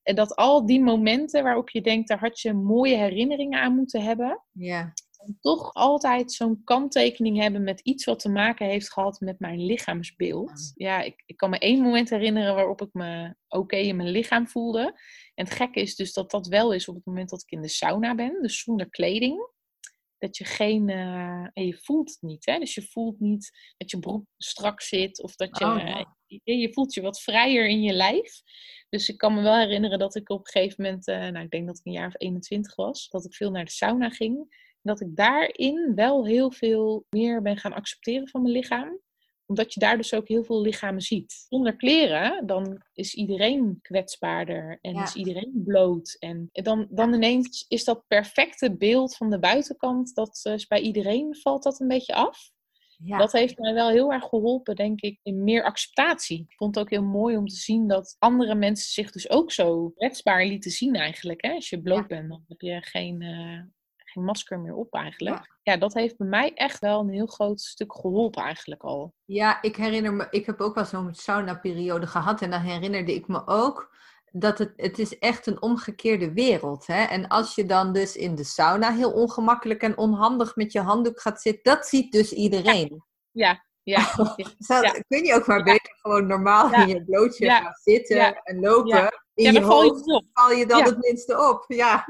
En 0.03 0.15
dat 0.15 0.35
al 0.35 0.65
die 0.65 0.81
momenten 0.81 1.43
waarop 1.43 1.69
je 1.69 1.81
denkt, 1.81 2.07
daar 2.07 2.19
had 2.19 2.39
je 2.39 2.53
mooie 2.53 2.95
herinneringen 2.95 3.59
aan 3.59 3.75
moeten 3.75 4.01
hebben. 4.01 4.41
Ja. 4.51 4.93
Toch 5.39 5.73
altijd 5.73 6.31
zo'n 6.31 6.61
kanttekening 6.63 7.39
hebben 7.39 7.63
met 7.63 7.79
iets 7.79 8.05
wat 8.05 8.19
te 8.19 8.29
maken 8.29 8.67
heeft 8.67 8.91
gehad 8.91 9.19
met 9.19 9.39
mijn 9.39 9.65
lichaamsbeeld. 9.65 10.71
Ja, 10.75 11.01
ik, 11.01 11.23
ik 11.25 11.37
kan 11.37 11.49
me 11.49 11.57
één 11.57 11.81
moment 11.81 12.09
herinneren 12.09 12.55
waarop 12.55 12.81
ik 12.81 12.93
me 12.93 13.35
oké 13.47 13.75
in 13.75 13.95
mijn 13.95 14.09
lichaam 14.09 14.47
voelde. 14.47 14.81
En 15.35 15.45
het 15.45 15.53
gekke 15.53 15.79
is 15.79 15.95
dus 15.95 16.13
dat 16.13 16.31
dat 16.31 16.47
wel 16.47 16.73
is 16.73 16.87
op 16.87 16.95
het 16.95 17.05
moment 17.05 17.29
dat 17.29 17.41
ik 17.41 17.51
in 17.51 17.61
de 17.61 17.67
sauna 17.67 18.15
ben, 18.15 18.41
dus 18.41 18.59
zonder 18.59 18.89
kleding 18.89 19.51
dat 20.23 20.37
je 20.37 20.45
geen. 20.45 20.89
Uh, 20.89 21.47
en 21.53 21.65
je 21.65 21.77
voelt 21.77 22.09
het 22.09 22.21
niet, 22.21 22.45
hè? 22.45 22.59
Dus 22.59 22.73
je 22.73 22.81
voelt 22.81 23.19
niet 23.19 23.51
dat 23.77 23.91
je 23.91 23.99
broek 23.99 24.25
strak 24.37 24.81
zit 24.81 25.21
of 25.21 25.35
dat 25.35 25.57
je. 25.57 25.65
Oh, 25.65 26.01
je, 26.25 26.57
je, 26.57 26.73
voelt 26.73 26.93
je 26.93 27.01
wat 27.01 27.21
vrijer 27.21 27.67
in 27.67 27.81
je 27.81 27.93
lijf. 27.93 28.41
Dus 28.89 29.09
ik 29.09 29.17
kan 29.17 29.33
me 29.33 29.41
wel 29.41 29.57
herinneren 29.57 29.99
dat 29.99 30.15
ik 30.15 30.29
op 30.29 30.39
een 30.39 30.51
gegeven 30.51 30.83
moment, 30.83 31.07
uh, 31.07 31.15
nou, 31.15 31.45
ik 31.45 31.51
denk 31.51 31.67
dat 31.67 31.77
ik 31.77 31.85
een 31.85 31.91
jaar 31.91 32.07
of 32.07 32.13
21 32.17 32.75
was, 32.75 33.09
dat 33.09 33.25
ik 33.25 33.33
veel 33.33 33.51
naar 33.51 33.65
de 33.65 33.71
sauna 33.71 34.09
ging. 34.09 34.61
Dat 34.83 35.01
ik 35.01 35.15
daarin 35.15 35.91
wel 35.95 36.25
heel 36.25 36.51
veel 36.51 37.05
meer 37.09 37.41
ben 37.41 37.57
gaan 37.57 37.73
accepteren 37.73 38.27
van 38.29 38.41
mijn 38.41 38.53
lichaam 38.53 39.01
omdat 39.45 39.73
je 39.73 39.79
daar 39.79 39.97
dus 39.97 40.13
ook 40.13 40.27
heel 40.27 40.43
veel 40.43 40.61
lichamen 40.61 41.01
ziet. 41.01 41.45
Zonder 41.49 41.75
kleren, 41.75 42.47
dan 42.47 42.81
is 42.93 43.13
iedereen 43.13 43.79
kwetsbaarder 43.81 44.77
en 44.81 44.93
Ja. 44.93 45.03
is 45.03 45.15
iedereen 45.15 45.61
bloot. 45.65 46.15
En 46.19 46.49
dan, 46.51 46.87
dan 46.89 47.13
ineens 47.13 47.65
is 47.67 47.83
dat 47.83 48.07
perfecte 48.07 48.75
beeld 48.77 49.15
van 49.15 49.29
de 49.29 49.39
buitenkant, 49.39 50.15
dat 50.15 50.39
eh, 50.43 50.53
is 50.53 50.67
bij 50.67 50.79
iedereen 50.79 51.35
valt 51.35 51.63
dat 51.63 51.79
een 51.79 51.87
beetje 51.87 52.13
af. 52.13 52.51
Ja. 53.05 53.17
Dat 53.17 53.31
heeft 53.31 53.57
mij 53.57 53.73
wel 53.73 53.89
heel 53.89 54.11
erg 54.11 54.23
geholpen, 54.23 54.75
denk 54.75 55.01
ik, 55.01 55.19
in 55.23 55.43
meer 55.43 55.63
acceptatie. 55.63 56.39
Ik 56.39 56.55
vond 56.55 56.75
het 56.75 56.83
ook 56.83 56.89
heel 56.89 57.03
mooi 57.03 57.37
om 57.37 57.47
te 57.47 57.55
zien 57.55 57.87
dat 57.87 58.15
andere 58.19 58.55
mensen 58.55 58.91
zich 58.91 59.11
dus 59.11 59.29
ook 59.29 59.51
zo 59.51 59.89
kwetsbaar 59.89 60.45
lieten 60.45 60.71
zien 60.71 60.95
eigenlijk. 60.95 61.45
Hè? 61.45 61.53
Als 61.53 61.69
je 61.69 61.81
bloot 61.81 62.07
bent, 62.07 62.29
dan 62.29 62.43
heb 62.47 62.61
je 62.61 62.81
geen, 62.81 63.21
eh, 63.21 63.61
geen 64.13 64.23
masker 64.23 64.59
meer 64.59 64.73
op 64.73 64.93
eigenlijk. 64.93 65.55
Ja. 65.63 65.77
Dat 65.77 65.93
heeft 65.93 66.17
bij 66.17 66.27
mij 66.27 66.51
echt 66.53 66.79
wel 66.79 66.99
een 66.99 67.09
heel 67.09 67.25
groot 67.25 67.61
stuk 67.61 67.93
geholpen 67.93 68.43
eigenlijk 68.43 68.83
al. 68.83 69.13
Ja, 69.25 69.61
ik 69.61 69.75
herinner 69.75 70.13
me, 70.13 70.27
ik 70.29 70.45
heb 70.45 70.61
ook 70.61 70.75
wel 70.75 70.85
zo'n 70.85 71.13
sauna-periode 71.13 72.07
gehad 72.07 72.41
en 72.41 72.51
dan 72.51 72.61
herinnerde 72.61 73.13
ik 73.13 73.27
me 73.27 73.47
ook 73.47 73.91
dat 74.31 74.57
het, 74.57 74.73
het 74.75 74.99
is 74.99 75.19
echt 75.19 75.47
een 75.47 75.61
omgekeerde 75.61 76.33
wereld. 76.33 76.87
Hè? 76.87 77.03
En 77.03 77.27
als 77.27 77.55
je 77.55 77.65
dan 77.65 77.93
dus 77.93 78.15
in 78.15 78.35
de 78.35 78.43
sauna 78.43 78.91
heel 78.91 79.11
ongemakkelijk 79.11 79.81
en 79.81 79.97
onhandig 79.97 80.55
met 80.55 80.71
je 80.71 80.79
handdoek 80.79 81.21
gaat 81.21 81.41
zitten, 81.41 81.73
dat 81.75 81.85
ziet 81.87 82.11
dus 82.11 82.31
iedereen. 82.33 83.03
Ja, 83.31 83.63
ja. 83.83 84.01
Zou, 84.57 84.81
Ja. 84.85 84.91
Kun 85.07 85.23
je 85.23 85.33
ook 85.33 85.47
maar 85.47 85.63
beter 85.63 85.95
gewoon 86.01 86.27
normaal 86.27 86.69
Ja. 86.69 86.77
in 86.81 86.87
je 86.87 87.03
blootje 87.03 87.49
gaan 87.49 87.73
zitten 87.81 88.35
en 88.43 88.59
lopen? 88.59 88.87
Ja. 88.97 89.21
In 89.33 89.53
je 89.53 89.59
dan 89.59 89.69
val 89.69 89.83
je 89.83 89.89
hoofd 89.89 90.11
op. 90.11 90.25
val 90.33 90.51
je 90.51 90.65
dan 90.65 90.83
het 90.83 90.97
minste 90.97 91.49
op. 91.49 91.65
Ja, 91.67 92.05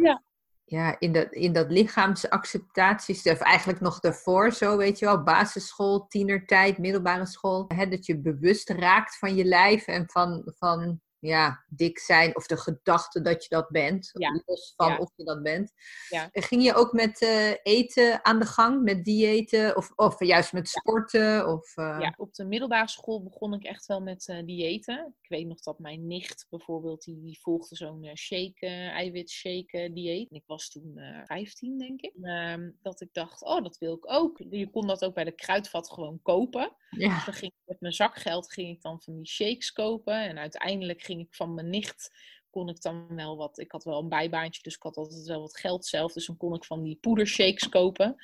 Ja. 0.74 0.96
in, 1.00 1.12
dat, 1.12 1.32
in 1.32 1.54
dat 1.54 1.72
lichaamsacceptatie, 1.72 3.32
of 3.32 3.40
eigenlijk 3.40 3.80
nog 3.80 4.00
daarvoor 4.00 4.52
zo, 4.52 4.78
weet 4.78 5.00
je 5.00 5.06
wel, 5.06 5.24
basisschool, 5.24 6.08
tienertijd, 6.08 6.78
middelbare 6.78 7.26
school, 7.26 7.66
hè, 7.68 7.88
dat 7.88 8.06
je 8.06 8.20
bewust 8.20 8.70
raakt 8.70 9.18
van 9.18 9.36
je 9.36 9.46
lijf 9.46 9.88
en 9.88 10.10
van, 10.10 10.42
van 10.58 11.02
ja, 11.28 11.64
dik 11.68 12.00
zijn 12.00 12.36
of 12.36 12.46
de 12.48 12.58
gedachte 12.58 13.22
dat 13.22 13.44
je 13.44 13.50
dat 13.50 13.70
bent, 13.70 14.10
Ja. 14.14 14.42
los 14.46 14.74
van 14.76 14.88
Ja. 14.90 14.98
of 14.98 15.12
je 15.16 15.24
dat 15.24 15.44
bent. 15.44 15.72
Ja. 16.10 16.30
Ging 16.32 16.64
je 16.64 16.74
ook 16.74 16.94
met 16.94 17.22
eh, 17.22 17.52
eten 17.64 18.26
aan 18.26 18.40
de 18.40 18.46
gang, 18.46 18.84
met 18.84 19.06
diëten 19.06 19.76
of, 19.78 19.92
of 19.96 20.20
juist 20.24 20.54
met 20.54 20.68
sporten? 20.70 21.48
Of, 21.48 21.78
eh, 21.78 21.98
Ja, 22.00 22.14
op 22.18 22.34
de 22.34 22.46
middelbare 22.46 22.90
school 22.90 23.24
begon 23.24 23.54
ik 23.54 23.64
echt 23.64 23.86
wel 23.86 24.02
met 24.02 24.28
eh 24.28 24.46
diëten. 24.46 25.16
Ik 25.22 25.30
weet 25.30 25.48
nog 25.48 25.60
dat 25.60 25.80
mijn 25.80 26.08
nicht 26.08 26.48
bijvoorbeeld, 26.50 27.04
die, 27.04 27.22
die 27.22 27.40
volgde 27.42 27.76
zo'n 27.76 28.10
shake, 28.16 28.68
eiwitshake 28.68 29.92
dieet. 29.94 30.30
En 30.30 30.36
ik 30.36 30.44
was 30.46 30.70
toen 30.70 30.98
eh 30.98 31.22
15, 31.26 31.78
denk 31.78 32.02
ik. 32.02 32.14
Ehm, 32.22 32.70
dat 32.82 33.02
ik 33.02 33.10
dacht, 33.12 33.44
oh, 33.44 33.64
dat 33.64 33.78
wil 33.78 33.94
ik 33.96 34.12
ook. 34.12 34.42
Je 34.50 34.70
kon 34.70 34.88
dat 34.88 35.06
ook 35.06 35.14
bij 35.14 35.24
de 35.24 35.32
kruidvat 35.36 35.90
gewoon 35.92 36.20
kopen. 36.22 36.76
ja. 36.90 37.14
Dus 37.16 37.26
dan 37.26 37.34
ging 37.34 37.52
ik 37.52 37.62
met 37.66 37.82
mijn 37.82 37.94
zakgeld 37.94 38.52
ging 38.54 38.70
ik 38.76 38.82
dan 38.82 39.02
van 39.02 39.16
die 39.16 39.28
shakes 39.28 39.72
kopen. 39.72 40.14
En 40.14 40.38
uiteindelijk 40.38 41.02
ging 41.02 41.13
ik 41.20 41.36
van 41.36 41.54
mijn 41.54 41.70
nicht, 41.70 42.12
kon 42.50 42.70
ik 42.70 42.82
dan 42.82 43.16
wel 43.16 43.38
wat... 43.38 43.60
Ik 43.60 43.72
had 43.72 43.84
wel 43.84 44.00
een 44.00 44.10
bijbaantje, 44.10 44.62
dus 44.62 44.76
ik 44.76 44.82
had 44.84 44.98
altijd 44.98 45.26
wel 45.26 45.40
wat 45.42 45.58
geld 45.58 45.86
zelf. 45.86 46.14
Dus 46.14 46.26
dan 46.26 46.38
kon 46.38 46.54
ik 46.54 46.66
van 46.66 46.84
die 46.84 46.98
poedershakes 47.02 47.70
kopen. 47.70 48.16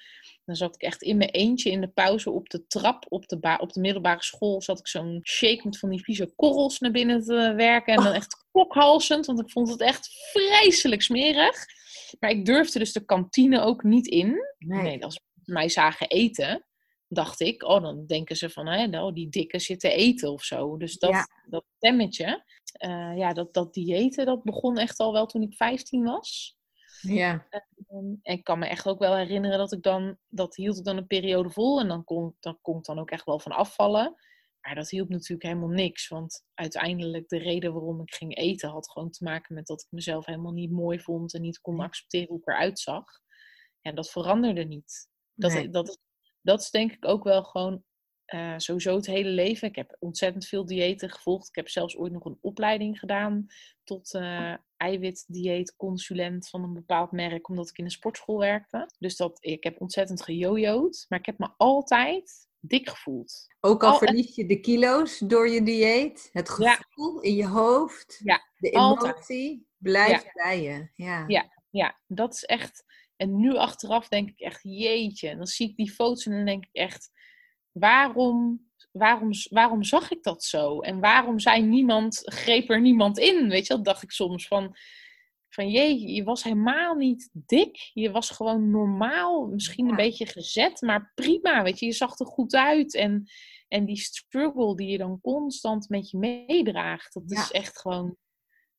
Dan 0.46 0.56
zat 0.56 0.76
ik 0.76 0.82
echt 0.82 1.02
in 1.02 1.18
mijn 1.18 1.30
eentje 1.30 1.72
in 1.72 1.82
de 1.82 1.88
pauze 1.88 2.32
op 2.32 2.50
de 2.50 2.68
trap 2.68 3.06
op 3.10 3.28
de, 3.28 3.58
op 3.60 3.74
de 3.74 3.80
middelbare 3.80 4.24
school. 4.24 4.62
Zat 4.62 4.80
ik 4.80 4.88
zo'n 4.88 5.20
shake 5.24 5.62
met 5.64 5.80
van 5.80 5.90
die 5.90 6.04
vieze 6.04 6.34
korrels 6.36 6.80
naar 6.80 6.92
binnen 6.92 7.24
te 7.24 7.54
werken. 7.56 7.94
En 7.94 8.04
dan 8.04 8.14
echt 8.14 8.46
kokhalsend, 8.52 9.26
want 9.26 9.40
ik 9.40 9.52
vond 9.52 9.70
het 9.70 9.82
echt 9.82 10.10
vreselijk 10.32 11.02
smerig. 11.02 11.66
Maar 12.20 12.30
ik 12.30 12.46
durfde 12.46 12.80
dus 12.80 12.94
de 12.94 13.06
kantine 13.06 13.62
ook 13.62 13.84
niet 13.84 14.08
in. 14.08 14.38
Nee. 14.58 14.82
Nee, 14.82 15.04
als 15.04 15.14
ze 15.14 15.22
mij 15.52 15.70
zagen 15.70 16.08
eten, 16.08 16.66
dacht 17.08 17.40
ik, 17.40 17.64
oh, 17.64 17.82
dan 17.82 18.06
denken 18.06 18.36
ze 18.36 18.50
van, 18.50 18.68
hè, 18.68 18.88
nou, 18.88 19.14
die 19.14 19.30
dikke 19.30 19.60
zitten 19.60 19.92
eten 19.92 20.32
of 20.32 20.44
zo. 20.44 20.78
Dus 20.78 20.98
dat, 20.98 21.12
Ja. 21.12 21.28
dat 21.50 21.66
stemmetje, 21.76 22.44
eh, 22.72 23.18
ja, 23.18 23.34
dat, 23.34 23.54
dat 23.54 23.74
diëten, 23.74 24.26
dat 24.26 24.44
begon 24.44 24.78
echt 24.78 25.00
al 25.00 25.14
wel 25.14 25.26
toen 25.26 25.42
ik 25.42 25.54
15 25.54 26.04
was. 26.04 26.58
ja. 27.02 27.48
En 27.88 28.20
ik 28.22 28.44
kan 28.44 28.60
me 28.60 28.68
echt 28.68 28.88
ook 28.88 29.00
wel 29.00 29.16
herinneren 29.16 29.58
dat 29.58 29.72
ik 29.72 29.82
dan, 29.82 30.18
dat 30.28 30.56
hield 30.56 30.78
ik 30.78 30.84
dan 30.84 30.98
een 30.98 31.08
periode 31.08 31.50
vol 31.50 31.80
en 31.80 31.88
dan 31.88 32.04
kon, 32.04 32.36
dan 32.40 32.58
kon 32.62 32.78
ik 32.78 32.84
dan 32.84 33.00
ook 33.00 33.12
echt 33.12 33.26
wel 33.26 33.40
van 33.40 33.52
afvallen. 33.52 34.16
Maar 34.62 34.76
dat 34.76 34.90
hielp 34.90 35.10
natuurlijk 35.10 35.44
helemaal 35.44 35.70
niks, 35.70 36.08
want 36.08 36.46
uiteindelijk 36.54 37.28
de 37.28 37.38
reden 37.38 37.74
waarom 37.74 38.02
ik 38.02 38.14
ging 38.14 38.38
eten 38.38 38.70
had 38.70 38.92
gewoon 38.92 39.10
te 39.12 39.24
maken 39.24 39.56
met 39.56 39.68
dat 39.68 39.82
ik 39.82 39.88
mezelf 39.90 40.26
helemaal 40.26 40.52
niet 40.52 40.72
mooi 40.72 41.00
vond 41.00 41.34
en 41.34 41.42
niet 41.42 41.60
kon 41.60 41.80
accepteren 41.80 42.28
hoe 42.28 42.38
ik 42.38 42.48
eruit 42.48 42.80
zag. 42.80 43.06
En 43.82 43.96
dat 43.96 44.10
veranderde 44.10 44.64
niet. 44.64 45.10
Dat, 45.34 45.52
Nee. 45.52 45.70
dat, 45.70 46.00
dat 46.42 46.60
is 46.60 46.70
denk 46.70 46.92
ik 46.92 47.06
ook 47.06 47.24
wel 47.24 47.44
gewoon 47.44 47.84
eh, 48.30 48.54
sowieso 48.58 48.96
het 48.96 49.06
hele 49.06 49.30
leven. 49.30 49.68
Ik 49.68 49.76
heb 49.76 49.96
ontzettend 50.00 50.46
veel 50.46 50.66
diëten 50.66 51.10
gevolgd. 51.10 51.48
Ik 51.48 51.56
heb 51.56 51.70
zelfs 51.70 51.98
ooit 51.98 52.12
nog 52.12 52.26
een 52.26 52.38
opleiding 52.42 53.00
gedaan 53.00 53.48
tot 53.84 54.14
eh 54.14 54.54
eiwitdieetconsulent 54.78 56.50
van 56.50 56.64
een 56.64 56.74
bepaald 56.74 57.12
merk, 57.12 57.48
omdat 57.50 57.70
ik 57.70 57.78
in 57.78 57.84
een 57.86 57.92
sportschool 57.92 58.40
werkte. 58.40 58.90
Dus 59.00 59.16
dat, 59.16 59.38
ik 59.42 59.64
heb 59.64 59.82
ontzettend 59.82 60.22
gejojoed, 60.24 61.06
maar 61.10 61.20
ik 61.20 61.26
heb 61.26 61.38
me 61.38 61.50
altijd 61.58 62.48
dik 62.60 62.90
gevoeld. 62.90 63.48
Ook 63.60 63.84
al 63.84 63.92
Al- 63.92 63.98
verlies 63.98 64.36
je 64.36 64.46
de 64.46 64.60
kilo's 64.60 65.18
door 65.20 65.50
je 65.50 65.64
dieet, 65.64 66.30
het 66.32 66.56
Ja. 66.60 66.74
gevoel 66.74 67.20
in 67.22 67.36
je 67.36 67.48
hoofd, 67.48 68.20
Ja, 68.24 68.42
de 68.58 68.72
altijd. 68.72 69.14
emotie 69.14 69.68
blijft 69.78 70.34
bij 70.34 70.62
je. 70.62 70.90
Ja. 70.96 71.24
Ja. 71.28 71.58
Ja, 71.72 72.00
dat 72.08 72.34
is 72.34 72.44
echt. 72.46 72.84
En 73.16 73.40
nu 73.40 73.56
achteraf 73.56 74.08
denk 74.08 74.30
ik 74.30 74.40
echt, 74.40 74.60
jeetje. 74.64 75.30
En 75.30 75.38
dan 75.38 75.48
zie 75.48 75.70
ik 75.70 75.76
die 75.76 75.92
foto's 75.92 76.26
en 76.26 76.32
dan 76.32 76.46
denk 76.46 76.64
ik 76.66 76.74
echt, 76.76 77.12
waarom, 77.72 78.68
waarom, 78.92 79.30
waarom 79.50 79.84
zag 79.84 80.12
ik 80.12 80.24
dat 80.24 80.44
zo? 80.44 80.80
En 80.80 81.00
waarom 81.00 81.40
zei 81.40 81.62
niemand, 81.62 82.22
greep 82.26 82.70
er 82.70 82.82
niemand 82.82 83.18
in? 83.18 83.50
Weet 83.50 83.68
je, 83.68 83.74
dat 83.74 83.86
dacht 83.86 84.04
ik 84.04 84.12
soms 84.12 84.48
van, 84.48 84.76
van 85.50 85.70
jee, 85.70 86.08
je 86.14 86.24
was 86.24 86.44
helemaal 86.44 86.96
niet 86.96 87.30
dik. 87.34 87.90
Je 87.94 88.12
was 88.12 88.30
gewoon 88.30 88.70
normaal, 88.72 89.48
misschien 89.48 89.86
Ja. 89.86 89.90
een 89.92 89.98
beetje 89.98 90.26
gezet, 90.26 90.82
maar 90.82 91.12
prima. 91.16 91.64
Weet 91.64 91.80
je, 91.80 91.86
je 91.86 91.92
zag 91.94 92.20
er 92.20 92.26
goed 92.26 92.56
uit. 92.56 92.96
En, 92.96 93.30
en 93.68 93.86
die 93.86 93.98
struggle 93.98 94.76
die 94.76 94.88
je 94.88 94.98
dan 94.98 95.22
constant 95.22 95.90
met 95.90 96.10
je 96.10 96.18
meedraagt, 96.18 97.14
dat 97.14 97.32
is 97.32 97.52
echt 97.52 97.80
gewoon 97.80 98.18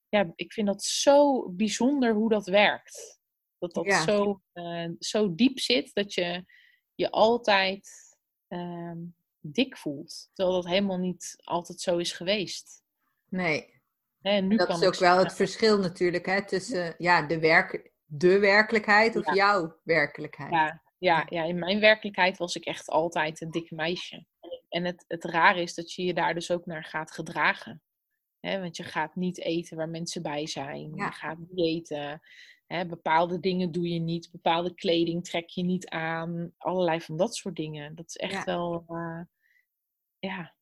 ja, 0.09 0.33
ik 0.35 0.53
vind 0.53 0.67
dat 0.67 0.83
zo 0.83 1.49
bijzonder 1.51 2.15
hoe 2.15 2.29
dat 2.29 2.47
werkt. 2.47 3.21
Dat 3.59 3.75
dat 3.75 3.85
Ja. 3.85 4.03
zo, 4.03 4.41
eh, 4.53 4.89
zo 4.99 5.35
diep 5.35 5.59
zit 5.59 5.95
dat 5.95 6.15
je 6.15 6.45
je 6.95 7.11
altijd 7.11 7.89
ehm, 8.51 8.99
dik 9.41 9.77
voelt. 9.77 10.31
Terwijl 10.33 10.57
dat 10.57 10.71
helemaal 10.71 10.99
niet 10.99 11.37
altijd 11.45 11.81
zo 11.81 11.97
is 11.97 12.13
geweest. 12.13 12.83
Nee, 13.29 13.81
en 14.23 14.47
nu 14.47 14.57
dat 14.57 14.67
kan 14.67 14.81
is 14.81 14.87
ook 14.87 14.97
wel 14.97 15.19
het 15.19 15.33
verschil 15.33 15.79
natuurlijk 15.79 16.27
hè, 16.27 16.47
tussen 16.47 16.95
ja, 16.99 17.23
de, 17.23 17.39
werk, 17.39 17.93
de 18.05 18.39
werkelijkheid 18.39 19.17
of 19.17 19.27
Ja. 19.27 19.35
jouw 19.35 19.81
werkelijkheid. 19.83 20.53
Ja, 20.53 20.83
ja, 20.99 21.27
ja, 21.29 21.45
in 21.45 21.59
mijn 21.59 21.81
werkelijkheid 21.81 22.39
was 22.39 22.57
ik 22.57 22.65
echt 22.65 22.89
altijd 22.89 23.41
een 23.41 23.51
dik 23.51 23.71
meisje. 23.71 24.27
En 24.69 24.85
het, 24.85 25.05
het 25.09 25.25
rare 25.25 25.63
is 25.63 25.75
dat 25.75 25.93
je 25.93 26.05
je 26.05 26.15
daar 26.15 26.35
dus 26.35 26.51
ook 26.51 26.67
naar 26.67 26.85
gaat 26.85 27.11
gedragen. 27.11 27.83
Hè, 28.41 28.61
want 28.61 28.77
je 28.77 28.83
gaat 28.83 29.15
niet 29.15 29.41
eten 29.41 29.77
waar 29.77 29.89
mensen 29.89 30.23
bij 30.23 30.47
zijn. 30.47 30.95
Ja. 30.95 31.05
Je 31.05 31.13
gaat 31.13 31.39
niet 31.39 31.59
eten. 31.59 32.21
Hè, 32.73 32.87
bepaalde 32.87 33.41
dingen 33.41 33.73
doe 33.73 33.89
je 33.89 33.99
niet. 34.01 34.29
Bepaalde 34.33 34.75
kleding 34.75 35.25
trek 35.25 35.49
je 35.49 35.63
niet 35.63 35.89
aan. 35.89 36.53
Allerlei 36.59 37.01
van 37.01 37.17
dat 37.17 37.35
soort 37.37 37.57
dingen. 37.57 37.95
Dat 37.95 38.09
is 38.09 38.17
echt 38.17 38.33
Ja. 38.33 38.45
wel... 38.45 38.85
eh, 38.89 39.21
ja. 40.19 40.55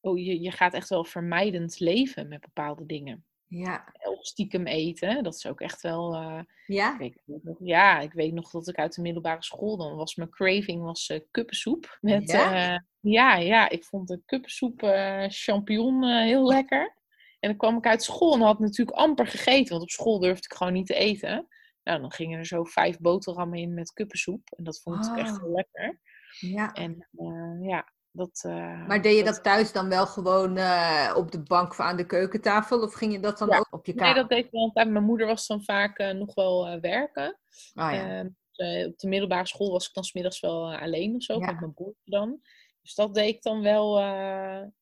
Oh, 0.00 0.18
je, 0.18 0.40
je 0.40 0.50
gaat 0.50 0.74
echt 0.74 0.88
wel 0.88 1.04
vermijdend 1.04 1.78
leven 1.80 2.28
met 2.28 2.40
bepaalde 2.40 2.86
dingen. 2.86 3.24
Ja. 3.46 3.94
Of 4.02 4.26
stiekem 4.26 4.66
eten. 4.66 5.22
Dat 5.22 5.34
is 5.34 5.46
ook 5.46 5.60
echt 5.60 5.80
wel... 5.82 6.14
eh, 6.14 6.40
Ja? 6.66 6.98
ik 6.98 7.22
weet 7.24 7.42
nog, 7.44 7.56
ja, 7.60 8.00
ik 8.00 8.12
weet 8.12 8.32
nog 8.32 8.50
dat 8.50 8.68
ik 8.68 8.76
uit 8.78 8.94
de 8.94 9.02
middelbare 9.02 9.42
school 9.42 9.76
dan 9.76 9.96
was. 9.96 10.14
Mijn 10.14 10.30
craving 10.30 10.82
was 10.82 11.08
eh 11.08 11.20
kuppensoep. 11.30 11.98
Met, 12.00 12.30
Ja? 12.30 12.54
ja? 12.56 12.84
ja, 13.00 13.36
ja, 13.36 13.68
ik 13.68 13.84
vond 13.84 14.08
de 14.08 14.22
kuppensoep 14.24 14.82
eh 14.82 15.24
champignon 15.28 16.02
eh, 16.04 16.22
heel 16.22 16.46
lekker. 16.46 16.96
En 17.40 17.48
dan 17.48 17.56
kwam 17.58 17.76
ik 17.76 17.86
uit 17.86 18.02
school 18.02 18.34
en 18.34 18.40
had 18.40 18.58
natuurlijk 18.58 18.96
amper 18.98 19.26
gegeten. 19.26 19.68
Want 19.70 19.82
op 19.82 19.90
school 19.90 20.18
durfde 20.18 20.44
ik 20.50 20.54
gewoon 20.56 20.72
niet 20.72 20.86
te 20.86 20.94
eten. 20.94 21.46
Nou, 21.84 22.00
dan 22.00 22.12
gingen 22.12 22.38
er 22.38 22.46
zo 22.46 22.64
vijf 22.64 22.98
boterhammen 22.98 23.58
in 23.58 23.74
met 23.74 23.92
kuppensoep. 23.92 24.40
En 24.56 24.64
dat 24.64 24.80
vond 24.80 25.06
ik 25.06 25.16
echt 25.16 25.30
Oh. 25.36 25.42
heel 25.42 25.52
lekker. 25.52 26.00
ja. 26.40 26.72
En 26.72 27.08
eh, 27.16 27.68
ja, 27.68 27.92
dat... 28.10 28.42
eh, 28.46 28.86
Maar 28.86 29.02
deed 29.02 29.16
je 29.18 29.24
dat 29.24 29.42
thuis 29.42 29.72
dan 29.72 29.88
wel 29.88 30.06
gewoon 30.06 30.56
eh, 30.56 31.14
op 31.16 31.30
de 31.32 31.42
bank 31.42 31.70
of 31.70 31.80
aan 31.80 31.96
de 31.96 32.06
keukentafel? 32.06 32.82
Of 32.82 32.94
ging 32.94 33.12
je 33.12 33.20
dat 33.20 33.38
dan 33.38 33.48
Ja. 33.48 33.58
ook 33.58 33.68
op 33.70 33.86
je 33.86 33.92
Nee, 33.94 34.00
kamer? 34.04 34.20
dat 34.20 34.28
deed 34.28 34.44
ik 34.44 34.50
wel. 34.50 34.70
Mijn 34.74 35.04
moeder 35.04 35.26
was 35.26 35.46
dan 35.46 35.62
vaak 35.64 36.12
nog 36.14 36.34
wel 36.34 36.80
werken. 36.80 37.38
Oh, 37.74 37.92
ja. 37.92 38.18
Ehm, 38.18 38.28
eh, 38.52 38.86
op 38.86 38.98
de 38.98 39.08
middelbare 39.08 39.46
school 39.46 39.70
was 39.70 39.88
ik 39.88 39.94
dan 39.94 40.04
smiddags 40.04 40.40
wel 40.40 40.74
alleen 40.76 41.14
of 41.14 41.22
zo, 41.22 41.38
Ja. 41.38 41.46
met 41.46 41.60
mijn 41.60 41.74
broertje 41.74 42.10
dan. 42.10 42.40
Dus 42.82 42.94
dat 42.94 43.14
deed 43.14 43.34
ik 43.34 43.42
dan 43.42 43.62
wel, 43.62 43.98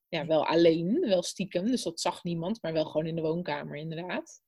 ja, 0.08 0.26
wel 0.26 0.46
alleen, 0.46 1.00
wel 1.00 1.22
stiekem. 1.22 1.66
Dus 1.66 1.82
dat 1.82 2.00
zag 2.00 2.24
niemand, 2.24 2.62
maar 2.62 2.72
wel 2.72 2.84
gewoon 2.84 3.06
in 3.06 3.14
de 3.14 3.22
woonkamer 3.22 3.76
inderdaad. 3.76 4.40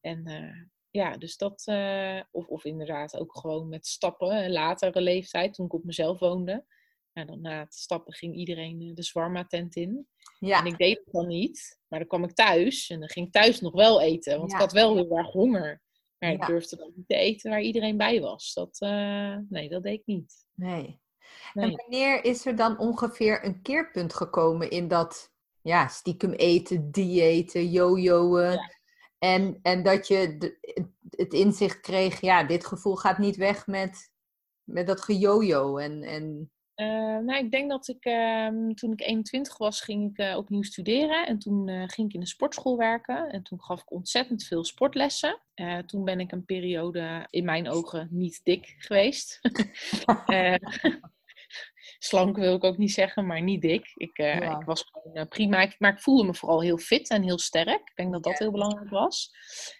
En 0.00 0.26
eh, 0.26 0.62
ja, 0.90 1.16
dus 1.16 1.36
dat, 1.36 1.62
eh, 1.64 2.20
of, 2.30 2.46
of 2.46 2.64
inderdaad 2.64 3.16
ook 3.16 3.38
gewoon 3.38 3.68
met 3.68 3.86
stappen, 3.86 4.50
latere 4.52 5.00
leeftijd, 5.00 5.54
toen 5.54 5.66
ik 5.66 5.72
op 5.72 5.84
mezelf 5.84 6.18
woonde. 6.18 6.64
Ja, 7.12 7.24
dan 7.24 7.40
na 7.40 7.58
het 7.58 7.74
stappen 7.74 8.12
ging 8.14 8.34
iedereen 8.34 8.80
eh, 8.80 8.94
de 8.94 9.02
zwarma 9.02 9.44
tent 9.44 9.76
in. 9.76 10.08
ja. 10.38 10.58
En 10.60 10.66
ik 10.66 10.78
deed 10.78 10.96
het 10.96 11.12
dan 11.12 11.26
niet. 11.26 11.78
Maar 11.88 11.98
dan 11.98 12.08
kwam 12.08 12.24
ik 12.24 12.32
thuis 12.34 12.88
en 12.90 12.98
dan 13.00 13.08
ging 13.08 13.26
ik 13.26 13.32
thuis 13.32 13.60
nog 13.60 13.72
wel 13.72 14.00
eten. 14.00 14.38
Want 14.38 14.50
Ja. 14.50 14.56
ik 14.56 14.62
had 14.62 14.72
wel 14.72 14.94
heel 14.94 15.16
erg 15.16 15.30
honger. 15.30 15.82
Maar 16.18 16.32
ik 16.32 16.46
durfde 16.46 16.76
dan 16.76 16.92
niet 16.94 17.08
te 17.08 17.14
eten 17.14 17.50
waar 17.50 17.60
iedereen 17.62 17.96
bij 17.96 18.20
was. 18.20 18.54
Dat, 18.54 18.78
nee, 19.48 19.68
dat 19.68 19.82
deed 19.82 19.98
ik 19.98 20.06
niet. 20.06 20.46
Nee. 20.54 21.00
En 21.54 21.66
Nee. 21.66 21.76
wanneer 21.76 22.24
is 22.24 22.46
er 22.46 22.56
dan 22.56 22.78
ongeveer 22.78 23.44
een 23.44 23.62
keerpunt 23.62 24.14
gekomen 24.14 24.70
in 24.70 24.88
dat 24.88 25.32
ja, 25.62 25.86
stiekem 25.88 26.32
eten, 26.32 26.90
diëten, 26.90 27.70
jojoen? 27.70 28.40
Ja. 28.52 28.70
En, 29.18 29.58
en 29.62 29.82
dat 29.82 30.06
je 30.08 30.36
de- 30.38 30.58
het- 31.10 31.32
inzicht 31.32 31.80
kreeg, 31.80 32.20
ja, 32.20 32.44
dit 32.44 32.66
gevoel 32.66 32.96
gaat 32.96 33.18
niet 33.18 33.36
weg 33.36 33.66
met, 33.66 34.10
met 34.64 34.86
dat 34.86 35.00
gejojo. 35.00 35.76
En, 35.76 36.02
en 36.02 36.50
Eh, 36.74 36.86
nou, 37.18 37.34
ik 37.44 37.50
denk 37.50 37.70
dat 37.70 37.88
ik 37.88 38.04
ehm, 38.04 38.70
toen 38.74 38.92
ik 38.92 39.00
21 39.00 39.58
was, 39.58 39.80
ging 39.80 40.10
ik 40.10 40.18
eh, 40.18 40.36
opnieuw 40.36 40.62
studeren. 40.62 41.26
En 41.26 41.38
toen 41.38 41.68
eh, 41.68 41.82
ging 41.86 42.08
ik 42.08 42.14
in 42.14 42.20
een 42.20 42.26
sportschool 42.26 42.76
werken. 42.76 43.30
En 43.30 43.42
toen 43.42 43.62
gaf 43.62 43.80
ik 43.80 43.90
ontzettend 43.90 44.44
veel 44.44 44.64
sportlessen. 44.64 45.40
Toen 45.86 46.04
ben 46.04 46.20
ik 46.20 46.32
een 46.32 46.44
periode 46.44 47.26
in 47.30 47.44
mijn 47.44 47.68
ogen 47.70 48.08
niet 48.10 48.40
dik 48.44 48.74
geweest. 48.78 49.40
Slank 51.98 52.36
wil 52.36 52.54
ik 52.54 52.64
ook 52.64 52.76
niet 52.78 52.92
zeggen, 52.92 53.26
maar 53.26 53.42
niet 53.42 53.62
dik. 53.62 53.90
Ik, 53.94 54.18
eh, 54.18 54.50
ik 54.50 54.64
was 54.64 54.84
gewoon 54.90 55.16
eh, 55.16 55.28
prima. 55.28 55.60
Ik- 55.62 55.74
maar 55.78 55.92
ik 55.92 56.00
voelde 56.00 56.24
me 56.24 56.34
vooral 56.34 56.62
heel 56.62 56.78
fit 56.78 57.10
en 57.10 57.22
heel 57.22 57.38
sterk. 57.38 57.80
Ik 57.88 57.92
denk 57.94 58.12
dat 58.12 58.22
dat 58.22 58.32
Ja. 58.32 58.38
heel 58.38 58.52
belangrijk 58.52 58.90
was. 58.90 59.30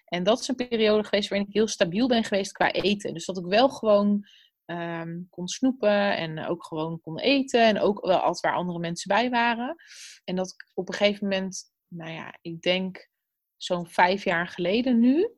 En 0.05 0.23
dat 0.23 0.41
is 0.41 0.49
een 0.49 0.55
periode 0.69 1.05
geweest 1.05 1.29
waarin 1.29 1.47
ik 1.49 1.55
heel 1.55 1.69
stabiel 1.69 2.09
ben 2.09 2.25
geweest 2.25 2.53
qua 2.53 2.73
eten. 2.73 3.15
Dus 3.15 3.25
dat 3.27 3.39
ik 3.39 3.45
wel 3.45 3.69
gewoon 3.69 4.27
ehm, 4.65 5.21
kon 5.31 5.49
snoepen 5.49 6.17
en 6.17 6.45
ook 6.47 6.65
gewoon 6.65 7.01
kon 7.01 7.19
eten. 7.19 7.63
En 7.67 7.81
ook 7.81 8.07
wel 8.07 8.19
altijd 8.19 8.41
waar 8.41 8.55
andere 8.55 8.79
mensen 8.79 9.09
bij 9.09 9.31
waren. 9.31 9.77
En 10.25 10.37
dat 10.37 10.51
ik 10.51 10.71
op 10.75 10.89
een 10.89 10.95
gegeven 10.95 11.29
moment 11.29 11.73
nou 11.89 12.11
ja, 12.11 12.35
ik 12.41 12.61
denk 12.63 13.11
zo'n 13.57 13.87
vijf 13.87 14.25
jaar 14.25 14.49
geleden 14.49 14.99
nu, 14.99 15.29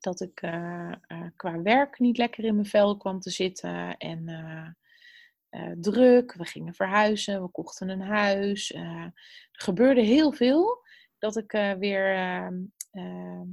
dat 0.00 0.20
ik 0.20 0.40
eh, 0.40 0.92
qua 1.36 1.62
werk 1.62 1.98
niet 1.98 2.16
lekker 2.16 2.44
in 2.44 2.54
mijn 2.54 2.66
vel 2.66 2.96
kwam 2.96 3.20
te 3.20 3.30
zitten 3.30 3.96
en 3.96 4.28
uh, 4.28 4.68
druk. 5.80 6.32
We 6.32 6.44
gingen 6.44 6.74
verhuizen, 6.74 7.42
we 7.42 7.50
kochten 7.50 7.88
een 7.88 8.00
huis. 8.00 8.72
er 8.72 9.12
gebeurde 9.52 10.00
heel 10.00 10.32
veel 10.32 10.86
dat 11.18 11.36
ik 11.36 11.50
weer 11.78 12.14
ehm, 12.14 12.56
ehm, 12.90 13.46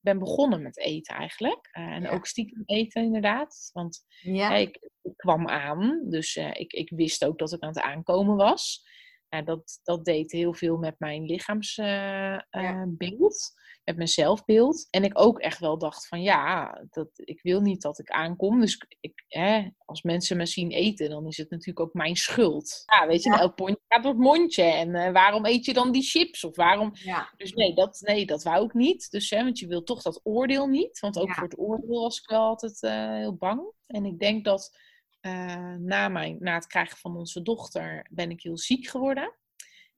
ben 0.00 0.18
begonnen 0.18 0.62
met 0.62 0.78
eten 0.78 1.14
eigenlijk. 1.14 1.68
en 1.72 2.08
ook 2.08 2.26
stiekem 2.26 2.62
eten 2.66 3.02
inderdaad. 3.02 3.70
Want 3.72 4.04
ja. 4.20 4.54
ik, 4.54 4.90
ik, 5.02 5.16
kwam 5.16 5.48
aan, 5.48 6.00
dus 6.08 6.36
ik, 6.36 6.72
ik 6.72 6.90
wist 6.90 7.24
ook 7.24 7.38
dat 7.38 7.52
ik 7.52 7.60
aan 7.60 7.68
het 7.68 7.80
aankomen 7.80 8.36
was. 8.36 8.88
Nou, 9.30 9.44
dat, 9.44 9.80
dat 9.82 10.04
deed 10.04 10.32
heel 10.32 10.54
veel 10.54 10.76
met 10.76 10.94
mijn 10.98 11.24
lichaamsbeeld, 11.24 13.54
met 13.84 13.96
mijn 13.96 14.08
zelfbeeld. 14.08 14.86
En 14.90 15.04
ik 15.04 15.18
ook 15.18 15.38
echt 15.38 15.58
wel 15.58 15.78
dacht 15.78 16.08
van 16.08 16.22
ja, 16.22 16.80
dat, 16.90 17.08
ik 17.14 17.42
wil 17.42 17.60
niet 17.60 17.82
dat 17.82 17.98
ik 17.98 18.10
aankom. 18.10 18.60
Dus 18.60 18.86
ik, 19.00 19.24
hè, 19.28 19.68
als 19.90 20.02
mensen 20.02 20.36
me 20.36 20.46
zien 20.46 20.70
eten, 20.70 21.10
dan 21.10 21.26
is 21.26 21.36
het 21.36 21.50
natuurlijk 21.50 21.80
ook 21.80 21.94
mijn 21.94 22.16
schuld. 22.16 22.82
Ja, 22.86 23.06
weet 23.06 23.22
je, 23.22 23.30
ja. 23.30 23.38
elk 23.38 23.54
pondje 23.54 23.80
gaat 23.88 24.02
door 24.02 24.12
het 24.12 24.20
mondje. 24.20 24.62
En 24.62 24.88
uh, 24.88 25.12
waarom 25.12 25.46
eet 25.46 25.64
je 25.64 25.72
dan 25.72 25.92
die 25.92 26.02
chips? 26.02 26.44
Of 26.44 26.56
waarom... 26.56 26.90
Ja. 26.92 27.32
Dus 27.36 27.52
nee 27.52 27.74
dat, 27.74 28.00
nee, 28.00 28.26
dat 28.26 28.42
wou 28.42 28.64
ik 28.64 28.74
niet. 28.74 29.10
Dus, 29.10 29.30
hè, 29.30 29.44
want 29.44 29.58
je 29.58 29.66
wil 29.66 29.82
toch 29.82 30.02
dat 30.02 30.20
oordeel 30.22 30.66
niet. 30.66 31.00
Want 31.00 31.18
ook 31.18 31.34
voor 31.34 31.42
het 31.42 31.58
oordeel 31.58 32.00
was 32.00 32.18
ik 32.18 32.28
wel 32.28 32.42
altijd 32.42 32.82
uh, 32.82 33.16
heel 33.16 33.36
bang. 33.36 33.72
En 33.86 34.04
ik 34.04 34.18
denk 34.18 34.44
dat 34.44 34.78
uh, 35.20 35.74
na, 35.74 36.08
mijn, 36.08 36.36
na 36.40 36.54
het 36.54 36.66
krijgen 36.66 36.96
van 36.96 37.16
onze 37.16 37.42
dochter 37.42 38.06
ben 38.10 38.30
ik 38.30 38.42
heel 38.42 38.58
ziek 38.58 38.86
geworden. 38.86 39.34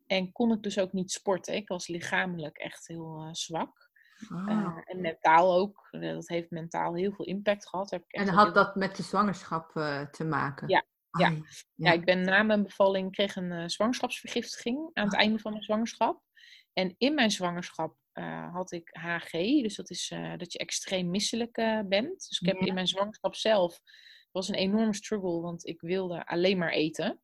En 0.07 0.33
kon 0.33 0.53
ik 0.53 0.63
dus 0.63 0.79
ook 0.79 0.93
niet 0.93 1.11
sporten. 1.11 1.55
Ik 1.55 1.69
was 1.69 1.87
lichamelijk 1.87 2.57
echt 2.57 2.89
heel 2.89 3.23
uh, 3.23 3.29
zwak. 4.25 4.49
Uh, 4.49 4.79
en 4.85 5.00
mentaal 5.00 5.55
ook. 5.55 5.88
dat 5.91 6.29
heeft 6.29 6.50
mentaal 6.50 6.95
heel 6.95 7.12
veel 7.12 7.25
impact 7.25 7.69
gehad. 7.69 7.91
Heb 7.91 8.02
ik 8.07 8.12
en 8.12 8.29
had 8.29 8.55
dat 8.55 8.75
met 8.75 8.97
de 8.97 9.02
zwangerschap 9.02 9.71
te 10.11 10.25
maken? 10.25 10.69
Ja. 10.69 10.85
Ja. 11.19 11.29
ja. 11.29 11.37
ja. 11.75 11.93
ik 11.93 12.05
ben 12.05 12.25
na 12.25 12.43
mijn 12.43 12.62
bevalling 12.62 13.12
kreeg 13.12 13.37
een 13.37 13.71
zwangerschapsvergiftiging 13.71 14.91
aan 14.93 15.05
het 15.05 15.14
ah. 15.14 15.21
einde 15.21 15.38
van 15.38 15.52
mijn 15.52 15.64
zwangerschap. 15.64 16.23
En 16.73 16.95
in 16.99 17.14
mijn 17.14 17.31
zwangerschap 17.31 17.97
had 18.52 18.73
ik 18.73 18.88
HG, 18.93 19.31
dus 19.62 19.76
dat 19.76 19.91
is 19.91 20.14
dat 20.37 20.52
je 20.52 20.59
extreem 20.59 21.11
misselijk 21.11 21.55
bent. 21.88 22.29
Dus 22.29 22.41
ik 22.41 22.47
heb 22.47 22.57
in 22.57 22.75
mijn 22.75 22.87
zwangerschap 22.87 23.35
zelf 23.35 23.81
was 24.33 24.49
een 24.49 24.55
enorme 24.55 24.95
struggle, 24.95 25.41
want 25.41 25.67
ik 25.67 25.81
wilde 25.81 26.26
alleen 26.26 26.59
maar 26.59 26.73
eten. 26.73 27.21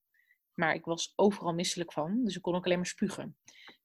Maar 0.55 0.75
ik 0.75 0.85
was 0.85 1.13
overal 1.17 1.55
misselijk 1.55 1.93
van, 1.93 2.25
dus 2.25 2.37
ik 2.37 2.43
kon 2.43 2.55
ook 2.55 2.65
alleen 2.65 2.77
maar 2.77 2.87
spugen. 2.87 3.37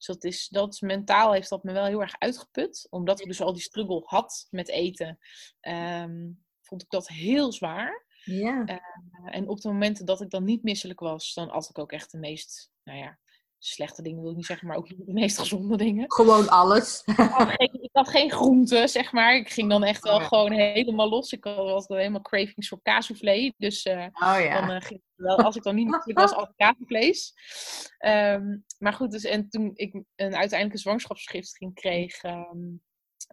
Dus 0.06 0.16
dat 0.16 0.24
is, 0.24 0.48
dat 0.48 0.82
mentaal 0.82 1.34
heeft 1.34 1.50
dat 1.50 1.64
me 1.64 1.72
wel 1.72 1.86
heel 1.86 2.02
erg 2.02 2.16
uitgeput. 2.20 2.88
Omdat 2.90 3.20
ik 3.20 3.28
dus 3.28 3.42
al 3.42 3.54
die 3.54 3.62
struggle 3.62 4.02
had 4.06 4.48
met 4.50 4.70
eten, 4.70 5.20
ehm, 5.60 6.30
vond 6.62 6.82
ik 6.82 6.90
dat 6.90 7.08
heel 7.08 7.52
zwaar. 7.52 8.06
Ja. 8.24 8.64
Uh, 8.66 8.78
en 9.26 9.48
op 9.48 9.62
de 9.62 9.68
momenten 9.68 10.06
dat 10.06 10.22
ik 10.22 10.30
dan 10.30 10.44
niet 10.44 10.64
misselijk 10.64 11.00
was, 11.00 11.34
dan 11.34 11.50
at 11.50 11.70
ik 11.70 11.80
ook 11.80 11.92
echt 11.92 12.12
de 12.12 12.18
meest, 12.18 12.72
nou 12.84 12.98
ja, 12.98 13.20
slechte 13.58 14.02
dingen 14.02 14.22
wil 14.22 14.30
ik 14.30 14.36
niet 14.36 14.46
zeggen, 14.46 14.68
maar 14.68 14.78
ook 14.78 14.88
de 14.88 15.14
meest 15.14 15.40
gezonde 15.40 15.78
dingen. 15.78 16.12
Gewoon 16.12 16.50
alles. 16.50 17.04
Ik 17.06 17.16
had 17.16 17.50
geen, 17.50 17.82
ik 17.82 17.90
had 17.92 18.10
geen 18.10 18.32
groenten, 18.32 18.90
zeg 18.90 19.12
maar. 19.12 19.36
Ik 19.36 19.50
ging 19.50 19.70
dan 19.70 19.84
echt 19.84 20.04
wel 20.04 20.18
oh 20.18 20.28
gewoon 20.28 20.52
helemaal 20.52 21.10
los. 21.10 21.32
Ik 21.32 21.44
had 21.44 21.58
altijd 21.58 22.00
helemaal 22.00 22.22
cravings 22.22 22.68
voor 22.68 22.80
kaasvlees. 22.82 23.52
Dus 23.58 23.86
uh, 23.86 24.06
oh, 24.14 24.38
ja. 24.40 24.60
dan 24.60 24.76
uh, 24.76 24.82
ging 24.82 25.02
wel, 25.24 25.38
als 25.38 25.56
ik 25.56 25.64
dan 25.64 25.76
niet 25.76 26.02
ik 26.06 26.18
was 26.18 26.48
kaasvlees. 26.56 27.34
Um, 28.06 28.66
maar 28.78 28.94
goed, 28.94 29.12
dus 29.12 29.24
en 29.24 29.50
toen 29.50 29.72
ik 29.74 29.94
een 29.94 30.36
uiteindelijke 30.36 30.78
zwangerschapsvergiftiging 30.78 31.74
kreeg, 31.74 32.24
um, 32.24 32.82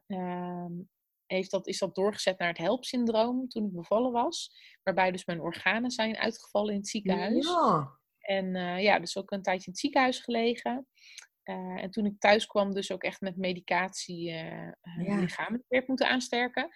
um, 0.06 0.88
heeft 1.26 1.50
dat, 1.50 1.66
is 1.66 1.78
dat 1.78 1.94
doorgezet 1.94 2.38
naar 2.38 2.48
het 2.48 2.58
HELP-syndroom 2.58 3.48
toen 3.48 3.64
ik 3.64 3.72
bevallen 3.72 4.12
was. 4.12 4.52
Waarbij 4.82 5.10
dus 5.10 5.24
mijn 5.24 5.40
organen 5.40 5.90
zijn 5.90 6.16
uitgevallen 6.16 6.72
in 6.72 6.78
het 6.78 6.88
ziekenhuis. 6.88 7.46
Ja. 7.46 7.98
En 8.18 8.54
uh, 8.54 8.82
ja, 8.82 8.98
dus 8.98 9.16
ook 9.16 9.30
een 9.30 9.42
tijdje 9.42 9.66
in 9.66 9.72
het 9.72 9.80
ziekenhuis 9.80 10.18
gelegen. 10.18 10.86
Uh, 11.44 11.82
en 11.82 11.90
toen 11.90 12.06
ik 12.06 12.18
thuis 12.18 12.46
kwam, 12.46 12.74
dus 12.74 12.92
ook 12.92 13.02
echt 13.02 13.20
met 13.20 13.36
medicatie 13.36 14.30
uh, 14.30 14.72
ja. 15.06 15.16
lichamelijk 15.16 15.64
weer 15.68 15.84
moeten 15.86 16.08
aansterken. 16.08 16.68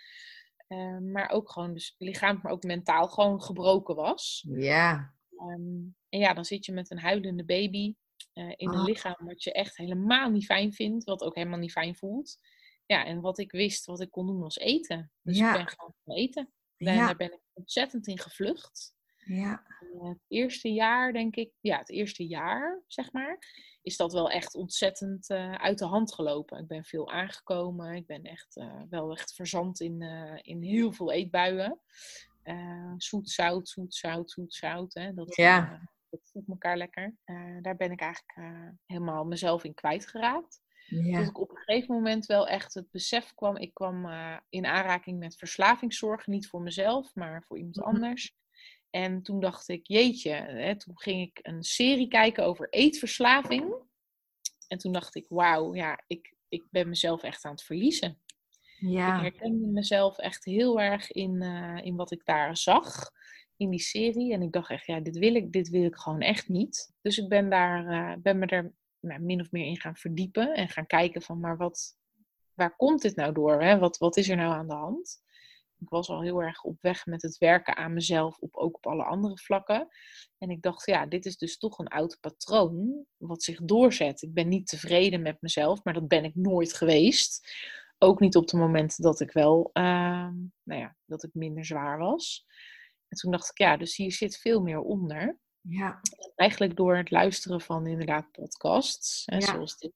maar 1.12 1.30
ook 1.30 1.50
gewoon, 1.50 1.72
dus 1.72 1.94
lichamelijk, 1.98 2.44
maar 2.44 2.52
ook 2.52 2.62
mentaal 2.62 3.08
gewoon 3.08 3.42
gebroken 3.42 3.94
was. 3.94 4.46
Ja. 4.48 5.13
Um, 5.38 5.96
en 6.08 6.20
ja, 6.20 6.34
dan 6.34 6.44
zit 6.44 6.64
je 6.64 6.72
met 6.72 6.90
een 6.90 6.98
huilende 6.98 7.44
baby 7.44 7.94
in 8.34 8.68
een 8.68 8.78
oh. 8.78 8.84
lichaam 8.84 9.26
wat 9.26 9.42
je 9.42 9.52
echt 9.52 9.76
helemaal 9.76 10.30
niet 10.30 10.44
fijn 10.44 10.72
vindt, 10.72 11.04
wat 11.04 11.22
ook 11.22 11.34
helemaal 11.34 11.58
niet 11.58 11.72
fijn 11.72 11.96
voelt. 11.96 12.38
Ja, 12.86 13.04
en 13.04 13.20
wat 13.20 13.38
ik 13.38 13.50
wist, 13.50 13.84
wat 13.84 14.00
ik 14.00 14.10
kon 14.10 14.26
doen, 14.26 14.40
was 14.40 14.58
eten. 14.58 15.12
Dus 15.22 15.38
ja. 15.38 15.50
ik 15.50 15.56
ben 15.56 15.68
gewoon 15.68 15.94
gaan 16.04 16.14
eten. 16.14 16.52
En 16.76 16.94
ja. 16.94 17.06
daar 17.06 17.16
ben 17.16 17.32
ik 17.32 17.40
ontzettend 17.52 18.06
in 18.06 18.18
gevlucht. 18.18 18.94
Ja. 19.26 19.62
het 20.00 20.24
eerste 20.28 20.72
jaar, 20.72 21.12
denk 21.12 21.36
ik, 21.36 21.52
ja, 21.60 21.78
het 21.78 21.90
eerste 21.90 22.26
jaar, 22.26 22.82
zeg 22.86 23.12
maar, 23.12 23.38
is 23.82 23.96
dat 23.96 24.12
wel 24.12 24.30
echt 24.30 24.54
ontzettend 24.54 25.30
uh, 25.30 25.54
uit 25.54 25.78
de 25.78 25.84
hand 25.84 26.14
gelopen. 26.14 26.58
Ik 26.58 26.66
ben 26.66 26.84
veel 26.84 27.10
aangekomen. 27.10 27.94
Ik 27.94 28.06
ben 28.06 28.22
echt 28.22 28.56
uh, 28.56 28.82
wel 28.90 29.12
echt 29.12 29.34
verzand 29.34 29.80
in, 29.80 30.02
in 30.42 30.62
heel 30.62 30.92
veel 30.92 31.12
eetbuien. 31.12 31.80
Zoet, 32.96 33.30
zout, 33.30 33.68
zoet, 33.68 33.94
zout, 33.94 34.30
zoet, 34.30 34.54
zout. 34.54 34.94
Hè? 34.94 35.14
Dat, 35.14 35.36
ja. 35.36 35.88
dat 36.10 36.20
voelt 36.24 36.48
elkaar 36.48 36.76
lekker. 36.76 37.14
daar 37.60 37.76
ben 37.76 37.90
ik 37.90 38.00
eigenlijk 38.00 38.38
helemaal 38.86 39.24
mezelf 39.24 39.64
in 39.64 39.74
kwijtgeraakt. 39.74 40.62
Ja. 40.86 41.20
Ik 41.20 41.38
op 41.38 41.50
een 41.50 41.56
gegeven 41.56 41.94
moment 41.94 42.26
wel 42.26 42.48
echt 42.48 42.74
het 42.74 42.90
besef 42.90 43.34
kwam. 43.34 43.56
Ik 43.56 43.74
kwam 43.74 44.06
in 44.48 44.66
aanraking 44.66 45.18
met 45.18 45.36
verslavingszorg. 45.36 46.26
Niet 46.26 46.48
voor 46.48 46.62
mezelf, 46.62 47.14
maar 47.14 47.42
voor 47.42 47.56
iemand 47.56 47.76
mhm. 47.76 47.86
anders. 47.86 48.34
En 48.94 49.22
toen 49.22 49.40
dacht 49.40 49.68
ik, 49.68 49.86
jeetje, 49.86 50.30
hè, 50.30 50.76
toen 50.76 50.98
ging 51.00 51.20
ik 51.22 51.38
een 51.42 51.62
serie 51.62 52.08
kijken 52.08 52.44
over 52.44 52.68
eetverslaving. 52.70 53.74
En 54.68 54.78
toen 54.78 54.92
dacht 54.92 55.14
ik, 55.14 55.26
wauw, 55.28 55.74
ja, 55.74 56.02
ik, 56.06 56.34
ik 56.48 56.64
ben 56.70 56.88
mezelf 56.88 57.22
echt 57.22 57.44
aan 57.44 57.50
het 57.50 57.62
verliezen. 57.62 58.22
Ja. 58.78 59.16
Ik 59.16 59.20
herkende 59.22 59.66
mezelf 59.66 60.18
echt 60.18 60.44
heel 60.44 60.80
erg 60.80 61.10
in, 61.10 61.42
uh, 61.42 61.80
in 61.82 61.96
wat 61.96 62.10
ik 62.10 62.24
daar 62.24 62.56
zag 62.56 63.10
in 63.56 63.70
die 63.70 63.80
serie. 63.80 64.32
En 64.32 64.42
ik 64.42 64.52
dacht 64.52 64.70
echt, 64.70 64.86
ja, 64.86 65.00
dit 65.00 65.18
wil 65.18 65.34
ik, 65.34 65.52
dit 65.52 65.68
wil 65.68 65.84
ik 65.84 65.96
gewoon 65.96 66.20
echt 66.20 66.48
niet. 66.48 66.92
Dus 67.02 67.18
ik 67.18 67.28
ben, 67.28 67.50
daar, 67.50 67.84
uh, 67.86 68.22
ben 68.22 68.38
me 68.38 68.46
er 68.46 68.72
nou, 69.00 69.20
min 69.20 69.40
of 69.40 69.50
meer 69.50 69.66
in 69.66 69.80
gaan 69.80 69.96
verdiepen 69.96 70.54
en 70.54 70.68
gaan 70.68 70.86
kijken 70.86 71.22
van, 71.22 71.40
maar 71.40 71.56
wat, 71.56 71.96
waar 72.54 72.76
komt 72.76 73.02
dit 73.02 73.16
nou 73.16 73.32
door? 73.32 73.62
Hè? 73.62 73.78
Wat, 73.78 73.98
wat 73.98 74.16
is 74.16 74.28
er 74.28 74.36
nou 74.36 74.52
aan 74.52 74.68
de 74.68 74.74
hand? 74.74 75.22
ik 75.84 75.90
was 75.90 76.08
al 76.08 76.22
heel 76.22 76.42
erg 76.42 76.62
op 76.62 76.76
weg 76.80 77.06
met 77.06 77.22
het 77.22 77.38
werken 77.38 77.76
aan 77.76 77.92
mezelf, 77.92 78.38
op, 78.38 78.56
ook 78.56 78.76
op 78.76 78.86
alle 78.86 79.04
andere 79.04 79.38
vlakken. 79.38 79.88
En 80.38 80.50
ik 80.50 80.62
dacht, 80.62 80.86
ja, 80.86 81.06
dit 81.06 81.26
is 81.26 81.36
dus 81.36 81.58
toch 81.58 81.78
een 81.78 81.88
oud 81.88 82.18
patroon 82.20 83.04
wat 83.16 83.42
zich 83.42 83.60
doorzet. 83.62 84.22
Ik 84.22 84.34
ben 84.34 84.48
niet 84.48 84.66
tevreden 84.66 85.22
met 85.22 85.42
mezelf, 85.42 85.84
maar 85.84 85.94
dat 85.94 86.08
ben 86.08 86.24
ik 86.24 86.34
nooit 86.34 86.74
geweest. 86.74 87.48
Ook 88.04 88.20
niet 88.20 88.36
op 88.36 88.46
de 88.46 88.56
momenten 88.56 89.02
dat 89.02 89.20
ik 89.20 89.32
wel, 89.32 89.70
uh, 89.72 90.28
nou 90.62 90.80
ja, 90.80 90.96
dat 91.06 91.22
ik 91.22 91.34
minder 91.34 91.64
zwaar 91.64 91.98
was. 91.98 92.46
En 93.08 93.18
toen 93.18 93.30
dacht 93.30 93.50
ik, 93.50 93.58
ja, 93.58 93.76
dus 93.76 93.96
hier 93.96 94.12
zit 94.12 94.36
veel 94.36 94.60
meer 94.60 94.80
onder. 94.80 95.38
Ja. 95.60 96.00
Eigenlijk 96.34 96.76
door 96.76 96.96
het 96.96 97.10
luisteren 97.10 97.60
van 97.60 97.86
inderdaad 97.86 98.30
podcasts, 98.30 99.22
hè, 99.24 99.40
zoals 99.40 99.76
dit 99.76 99.92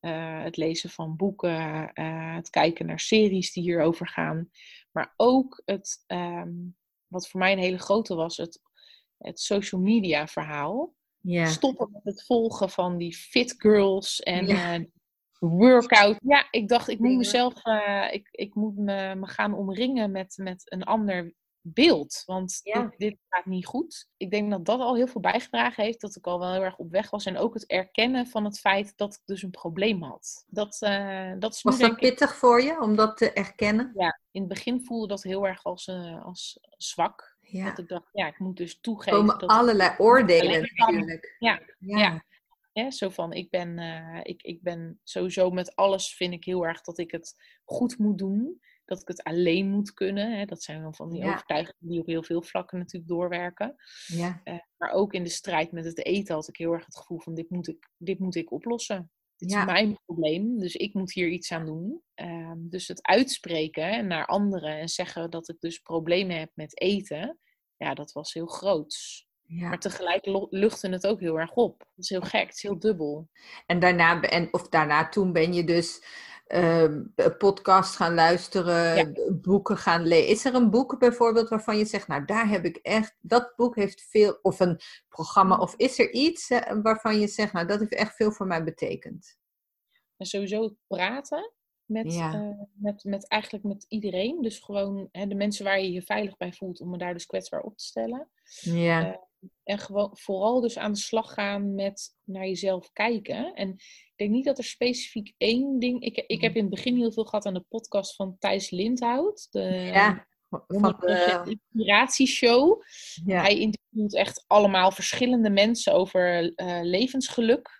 uh, 0.00 0.42
het 0.42 0.56
lezen 0.56 0.90
van 0.90 1.16
boeken, 1.16 1.90
uh, 1.94 2.34
het 2.34 2.50
kijken 2.50 2.86
naar 2.86 3.00
series 3.00 3.52
die 3.52 3.62
hierover 3.62 4.08
gaan. 4.08 4.50
Maar 4.90 5.14
ook 5.16 5.62
het, 5.64 6.04
um, 6.06 6.76
wat 7.06 7.28
voor 7.28 7.40
mij 7.40 7.52
een 7.52 7.58
hele 7.58 7.78
grote 7.78 8.14
was, 8.14 8.36
het, 8.36 8.60
het 9.16 9.40
social 9.40 9.80
media 9.80 10.26
verhaal. 10.26 10.94
Ja. 11.20 11.46
Stoppen 11.46 11.90
met 11.92 12.04
het 12.04 12.24
volgen 12.24 12.70
van 12.70 12.98
die 12.98 13.14
fit 13.14 13.54
girls 13.58 14.20
en 14.20 14.46
ja. 14.46 14.78
uh, 14.78 14.84
workout. 15.40 16.16
Ja, 16.22 16.46
ik 16.50 16.68
dacht, 16.68 16.88
ik 16.88 16.98
moet 16.98 17.16
mezelf, 17.16 17.54
ik, 18.10 18.28
ik 18.30 18.54
moet 18.54 18.76
me, 18.76 19.14
me 19.14 19.26
gaan 19.26 19.54
omringen 19.54 20.10
met, 20.10 20.34
met 20.36 20.62
een 20.64 20.84
ander 20.84 21.32
beeld. 21.62 22.22
Want 22.26 22.60
dit, 22.62 22.94
dit, 22.96 23.16
gaat 23.28 23.46
niet 23.46 23.66
goed. 23.66 24.08
Ik 24.16 24.30
denk 24.30 24.50
dat 24.50 24.64
dat 24.64 24.80
al 24.80 24.94
heel 24.94 25.06
veel 25.06 25.20
bijgedragen 25.20 25.84
heeft. 25.84 26.00
Dat 26.00 26.16
ik 26.16 26.26
al 26.26 26.38
wel 26.38 26.52
heel 26.52 26.62
erg 26.62 26.76
op 26.76 26.90
weg 26.90 27.10
was. 27.10 27.26
En 27.26 27.36
ook 27.36 27.54
het 27.54 27.66
erkennen 27.66 28.26
van 28.26 28.44
het 28.44 28.58
feit 28.58 28.92
dat 28.96 29.14
ik 29.14 29.20
dus 29.24 29.42
een 29.42 29.50
probleem 29.50 30.02
had. 30.02 30.44
Dat, 30.46 30.78
uh, 30.80 31.32
dat 31.38 31.54
is 31.54 31.62
was 31.62 31.78
dat 31.78 31.96
pittig 31.96 32.36
voor 32.36 32.62
je 32.62 32.80
om 32.80 32.96
dat 32.96 33.16
te 33.16 33.32
erkennen? 33.32 33.92
Ja, 33.94 34.20
in 34.30 34.40
het 34.40 34.48
begin 34.48 34.84
voelde 34.84 35.06
dat 35.06 35.22
heel 35.22 35.46
erg 35.46 35.64
als, 35.64 35.86
uh, 35.86 36.24
als 36.24 36.58
zwak. 36.76 37.38
Ja. 37.40 37.64
Dat 37.64 37.78
ik 37.78 37.88
dacht, 37.88 38.08
ja, 38.12 38.26
ik 38.26 38.38
moet 38.38 38.56
dus 38.56 38.80
toegeven. 38.80 39.12
Er 39.12 39.18
komen 39.18 39.38
dat 39.38 39.50
allerlei 39.50 39.94
oordelen 39.98 40.68
natuurlijk. 40.74 41.36
Ja, 41.38 41.60
ja. 41.78 42.24
Ja. 42.84 42.90
zo 42.90 43.08
van, 43.08 43.32
ik 43.32 43.50
ben, 43.50 43.78
uh, 43.78 44.20
ik, 44.22 44.42
ik 44.42 44.62
ben 44.62 45.00
sowieso 45.02 45.50
met 45.50 45.76
alles 45.76 46.14
vind 46.14 46.32
ik 46.32 46.44
heel 46.44 46.66
erg 46.66 46.80
dat 46.80 46.98
ik 46.98 47.10
het 47.10 47.34
goed 47.64 47.98
moet 47.98 48.18
doen 48.18 48.60
dat 48.90 49.00
ik 49.00 49.08
het 49.08 49.22
alleen 49.22 49.70
moet 49.70 49.92
kunnen. 49.92 50.38
Hè. 50.38 50.44
Dat 50.44 50.62
zijn 50.62 50.82
dan 50.82 50.94
van 50.94 51.10
die 51.10 51.24
overtuigingen 51.24 51.88
die 51.88 52.00
op 52.00 52.06
heel 52.06 52.22
veel 52.22 52.42
vlakken 52.42 52.78
natuurlijk 52.78 53.10
doorwerken. 53.10 53.74
Ja. 54.06 54.40
Uh, 54.44 54.58
maar 54.76 54.90
ook 54.90 55.12
in 55.12 55.22
de 55.22 55.30
strijd 55.30 55.72
met 55.72 55.84
het 55.84 56.04
eten 56.04 56.34
had 56.34 56.48
ik 56.48 56.56
heel 56.56 56.72
erg 56.72 56.84
het 56.84 56.96
gevoel 56.96 57.20
van 57.20 57.34
dit 57.34 57.50
moet 57.50 57.68
ik, 57.68 57.90
dit 57.96 58.18
moet 58.18 58.34
ik 58.34 58.52
oplossen. 58.52 59.10
Het 59.36 59.50
is 59.50 59.64
mijn 59.64 59.98
probleem, 60.04 60.58
dus 60.58 60.74
ik 60.74 60.94
moet 60.94 61.12
hier 61.12 61.28
iets 61.28 61.52
aan 61.52 61.66
doen. 61.66 62.02
Ehm, 62.14 62.58
dus 62.68 62.88
het 62.88 63.02
uitspreken 63.02 64.06
naar 64.06 64.26
anderen 64.26 64.78
en 64.78 64.88
zeggen 64.88 65.30
dat 65.30 65.48
ik 65.48 65.60
dus 65.60 65.78
problemen 65.78 66.38
heb 66.38 66.50
met 66.54 66.80
eten, 66.80 67.38
ja, 67.76 67.94
dat 67.94 68.12
was 68.12 68.32
heel 68.32 68.46
groot. 68.46 69.26
Ja. 69.52 69.68
Maar 69.68 69.78
tegelijk 69.78 70.26
luchtte 70.50 70.88
het 70.88 71.06
ook 71.06 71.20
heel 71.20 71.38
erg 71.38 71.54
op. 71.54 71.78
Dat 71.78 72.04
is 72.04 72.08
heel 72.08 72.20
gek, 72.20 72.46
het 72.46 72.54
is 72.54 72.62
heel 72.62 72.78
dubbel. 72.78 73.28
En 73.66 73.78
daarna, 73.78 74.20
en, 74.20 74.48
of 74.52 74.68
daarna 74.68 75.08
toen 75.08 75.32
ben 75.32 75.52
je 75.52 75.64
dus 75.64 76.04
uh, 76.48 77.04
podcast 77.38 77.96
gaan 77.96 78.14
luisteren, 78.14 79.12
boeken 79.42 79.76
gaan 79.76 80.06
lezen. 80.06 80.28
Is 80.28 80.44
er 80.44 80.54
een 80.54 80.70
boek 80.70 80.98
bijvoorbeeld 80.98 81.48
waarvan 81.48 81.78
je 81.78 81.84
zegt, 81.84 82.08
nou 82.08 82.24
daar 82.24 82.48
heb 82.48 82.64
ik 82.64 82.76
echt, 82.76 83.16
dat 83.20 83.52
boek 83.56 83.76
heeft 83.76 84.02
veel, 84.02 84.38
of 84.42 84.60
een 84.60 84.80
programma, 85.08 85.58
of 85.58 85.74
is 85.76 85.98
er 85.98 86.12
iets 86.12 86.48
waarvan 86.82 87.20
je 87.20 87.28
zegt, 87.28 87.52
nou 87.52 87.66
dat 87.66 87.78
heeft 87.78 87.94
echt 87.94 88.14
veel 88.14 88.32
voor 88.32 88.46
mij 88.46 88.64
betekend? 88.64 89.38
En 90.16 90.26
sowieso 90.26 90.76
praten 90.86 91.52
met, 91.84 92.14
uh, 92.14 92.50
met, 92.72 93.04
met 93.04 93.28
eigenlijk 93.28 93.64
met 93.64 93.84
iedereen. 93.88 94.42
Dus 94.42 94.58
gewoon 94.58 95.08
hè, 95.12 95.26
de 95.26 95.34
mensen 95.34 95.64
waar 95.64 95.80
je 95.80 95.92
je 95.92 96.02
veilig 96.02 96.36
bij 96.36 96.52
voelt, 96.52 96.80
om 96.80 96.90
me 96.90 96.98
daar 96.98 97.12
dus 97.12 97.26
kwetsbaar 97.26 97.60
op 97.60 97.76
te 97.76 97.84
stellen. 97.84 98.28
Ja. 98.60 99.28
En 99.64 99.78
gewoon 99.78 100.10
vooral 100.12 100.60
dus 100.60 100.78
aan 100.78 100.92
de 100.92 100.98
slag 100.98 101.32
gaan 101.32 101.74
met 101.74 102.16
naar 102.24 102.46
jezelf 102.46 102.92
kijken. 102.92 103.54
En 103.54 103.68
ik 103.70 104.12
denk 104.16 104.30
niet 104.30 104.44
dat 104.44 104.58
er 104.58 104.64
specifiek 104.64 105.34
één 105.36 105.78
ding. 105.78 106.02
Ik, 106.02 106.16
ik 106.16 106.40
heb 106.40 106.54
in 106.54 106.60
het 106.60 106.70
begin 106.70 106.96
heel 106.96 107.12
veel 107.12 107.24
gehad 107.24 107.46
aan 107.46 107.54
de 107.54 107.64
podcast 107.68 108.14
van 108.14 108.36
Thijs 108.38 108.70
Lindhout. 108.70 109.46
De, 109.50 109.62
ja, 109.92 110.26
van 110.48 110.96
de 111.00 111.42
inspiratieshow. 111.44 112.82
Ja. 113.24 113.40
Hij 113.40 113.58
interviewt 113.58 114.14
echt 114.14 114.44
allemaal 114.46 114.90
verschillende 114.90 115.50
mensen 115.50 115.92
over 115.92 116.42
uh, 116.42 116.80
levensgeluk. 116.82 117.78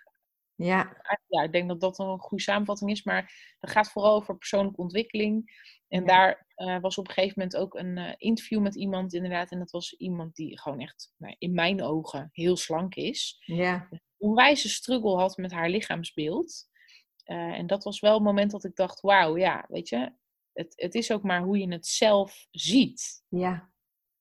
Ja. 0.55 1.01
ja, 1.27 1.43
ik 1.43 1.51
denk 1.51 1.67
dat 1.67 1.79
dat 1.79 1.99
een 1.99 2.19
goede 2.19 2.43
samenvatting 2.43 2.91
is. 2.91 3.03
Maar 3.03 3.55
het 3.59 3.69
gaat 3.69 3.91
vooral 3.91 4.15
over 4.15 4.37
persoonlijke 4.37 4.81
ontwikkeling. 4.81 5.51
En 5.91 6.05
daar 6.05 6.45
uh, 6.55 6.79
was 6.79 6.97
op 6.97 7.07
een 7.07 7.13
gegeven 7.13 7.33
moment 7.37 7.57
ook 7.57 7.75
een 7.75 7.97
uh, 7.97 8.13
interview 8.17 8.61
met 8.61 8.75
iemand, 8.75 9.13
inderdaad. 9.13 9.51
En 9.51 9.59
dat 9.59 9.71
was 9.71 9.93
iemand 9.93 10.35
die 10.35 10.59
gewoon 10.59 10.79
echt, 10.79 11.13
nou, 11.17 11.35
in 11.37 11.53
mijn 11.53 11.83
ogen, 11.83 12.29
heel 12.31 12.57
slank 12.57 12.95
is. 12.95 13.41
Ja. 13.45 13.87
Een 13.89 14.01
onwijze 14.17 14.69
struggle 14.69 15.15
had 15.15 15.37
met 15.37 15.51
haar 15.51 15.69
lichaamsbeeld. 15.69 16.69
Uh, 17.25 17.37
en 17.37 17.67
dat 17.67 17.83
was 17.83 17.99
wel 17.99 18.13
het 18.13 18.23
moment 18.23 18.51
dat 18.51 18.63
ik 18.63 18.75
dacht, 18.75 19.01
wauw, 19.01 19.37
ja, 19.37 19.65
weet 19.67 19.89
je, 19.89 20.13
het, 20.53 20.73
het 20.75 20.95
is 20.95 21.11
ook 21.11 21.23
maar 21.23 21.41
hoe 21.41 21.57
je 21.57 21.71
het 21.71 21.87
zelf 21.87 22.47
ziet. 22.51 23.23
Ja. 23.27 23.71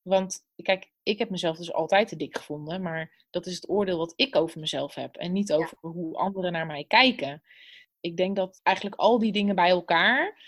Want 0.02 0.40
kijk, 0.62 0.92
ik 1.02 1.18
heb 1.18 1.30
mezelf 1.30 1.56
dus 1.56 1.72
altijd 1.72 2.08
te 2.08 2.16
dik 2.16 2.36
gevonden, 2.36 2.82
maar 2.82 3.24
dat 3.30 3.46
is 3.46 3.54
het 3.54 3.68
oordeel 3.68 3.98
wat 3.98 4.12
ik 4.16 4.36
over 4.36 4.60
mezelf 4.60 4.94
heb 4.94 5.16
en 5.16 5.32
niet 5.32 5.52
over 5.52 5.78
hoe 5.80 6.16
anderen 6.16 6.52
naar 6.52 6.66
mij 6.66 6.84
kijken. 6.84 7.42
Ik 8.00 8.16
denk 8.16 8.36
dat 8.36 8.60
eigenlijk 8.62 8.96
al 8.96 9.18
die 9.18 9.32
dingen 9.32 9.54
bij 9.54 9.68
elkaar 9.68 10.38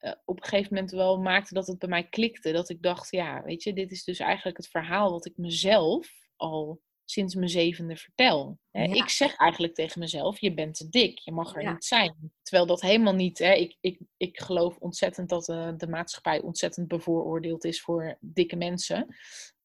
uh, 0.00 0.12
op 0.24 0.36
een 0.36 0.44
gegeven 0.48 0.74
moment 0.74 0.92
wel 0.92 1.20
maakte 1.20 1.54
dat 1.54 1.66
het 1.66 1.78
bij 1.78 1.88
mij 1.88 2.08
klikte. 2.08 2.52
Dat 2.52 2.68
ik 2.68 2.82
dacht, 2.82 3.10
ja, 3.10 3.42
weet 3.42 3.62
je, 3.62 3.72
dit 3.72 3.90
is 3.90 4.04
dus 4.04 4.18
eigenlijk 4.18 4.56
het 4.56 4.68
verhaal 4.68 5.10
wat 5.10 5.26
ik 5.26 5.36
mezelf 5.36 6.08
al 6.36 6.80
sinds 7.04 7.34
mijn 7.34 7.48
zevende 7.48 7.96
vertel. 7.96 8.58
Ik 8.72 9.08
zeg 9.08 9.36
eigenlijk 9.36 9.74
tegen 9.74 10.00
mezelf, 10.00 10.40
je 10.40 10.54
bent 10.54 10.74
te 10.74 10.88
dik, 10.88 11.18
je 11.18 11.32
mag 11.32 11.56
er 11.56 11.72
niet 11.72 11.84
zijn. 11.84 12.32
Terwijl 12.42 12.66
dat 12.66 12.80
helemaal 12.80 13.14
niet, 13.14 13.38
hè. 13.38 13.52
Ik, 13.52 13.76
ik, 13.80 14.00
ik 14.16 14.40
geloof 14.40 14.76
ontzettend 14.76 15.28
dat 15.28 15.48
uh, 15.48 15.70
de 15.76 15.88
maatschappij 15.88 16.40
ontzettend 16.40 16.88
bevooroordeeld 16.88 17.64
is 17.64 17.80
voor 17.80 18.16
dikke 18.20 18.56
mensen. 18.56 19.16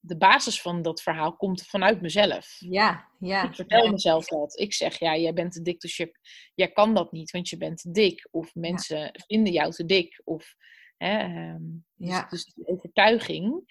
De 0.05 0.17
basis 0.17 0.61
van 0.61 0.81
dat 0.81 1.01
verhaal 1.01 1.35
komt 1.35 1.65
vanuit 1.65 2.01
mezelf. 2.01 2.55
Ja, 2.59 3.07
ja. 3.19 3.43
Ik 3.43 3.55
vertel 3.55 3.83
ja. 3.85 3.91
mezelf 3.91 4.25
dat. 4.27 4.59
Ik 4.59 4.73
zeg, 4.73 4.99
ja, 4.99 5.17
jij 5.17 5.33
bent 5.33 5.51
te 5.51 5.61
dik, 5.61 5.79
dus 5.79 5.97
je, 5.97 6.19
jij 6.53 6.71
kan 6.71 6.93
dat 6.93 7.11
niet, 7.11 7.31
want 7.31 7.49
je 7.49 7.57
bent 7.57 7.81
te 7.81 7.91
dik. 7.91 8.27
Of 8.31 8.55
mensen 8.55 9.11
vinden 9.27 9.53
jou 9.53 9.71
te 9.71 9.85
dik. 9.85 10.21
Of, 10.23 10.55
hè, 10.97 11.23
um, 11.53 11.85
ja. 11.95 12.21
dus, 12.21 12.29
dus 12.29 12.53
die 12.53 12.67
overtuiging 12.67 13.63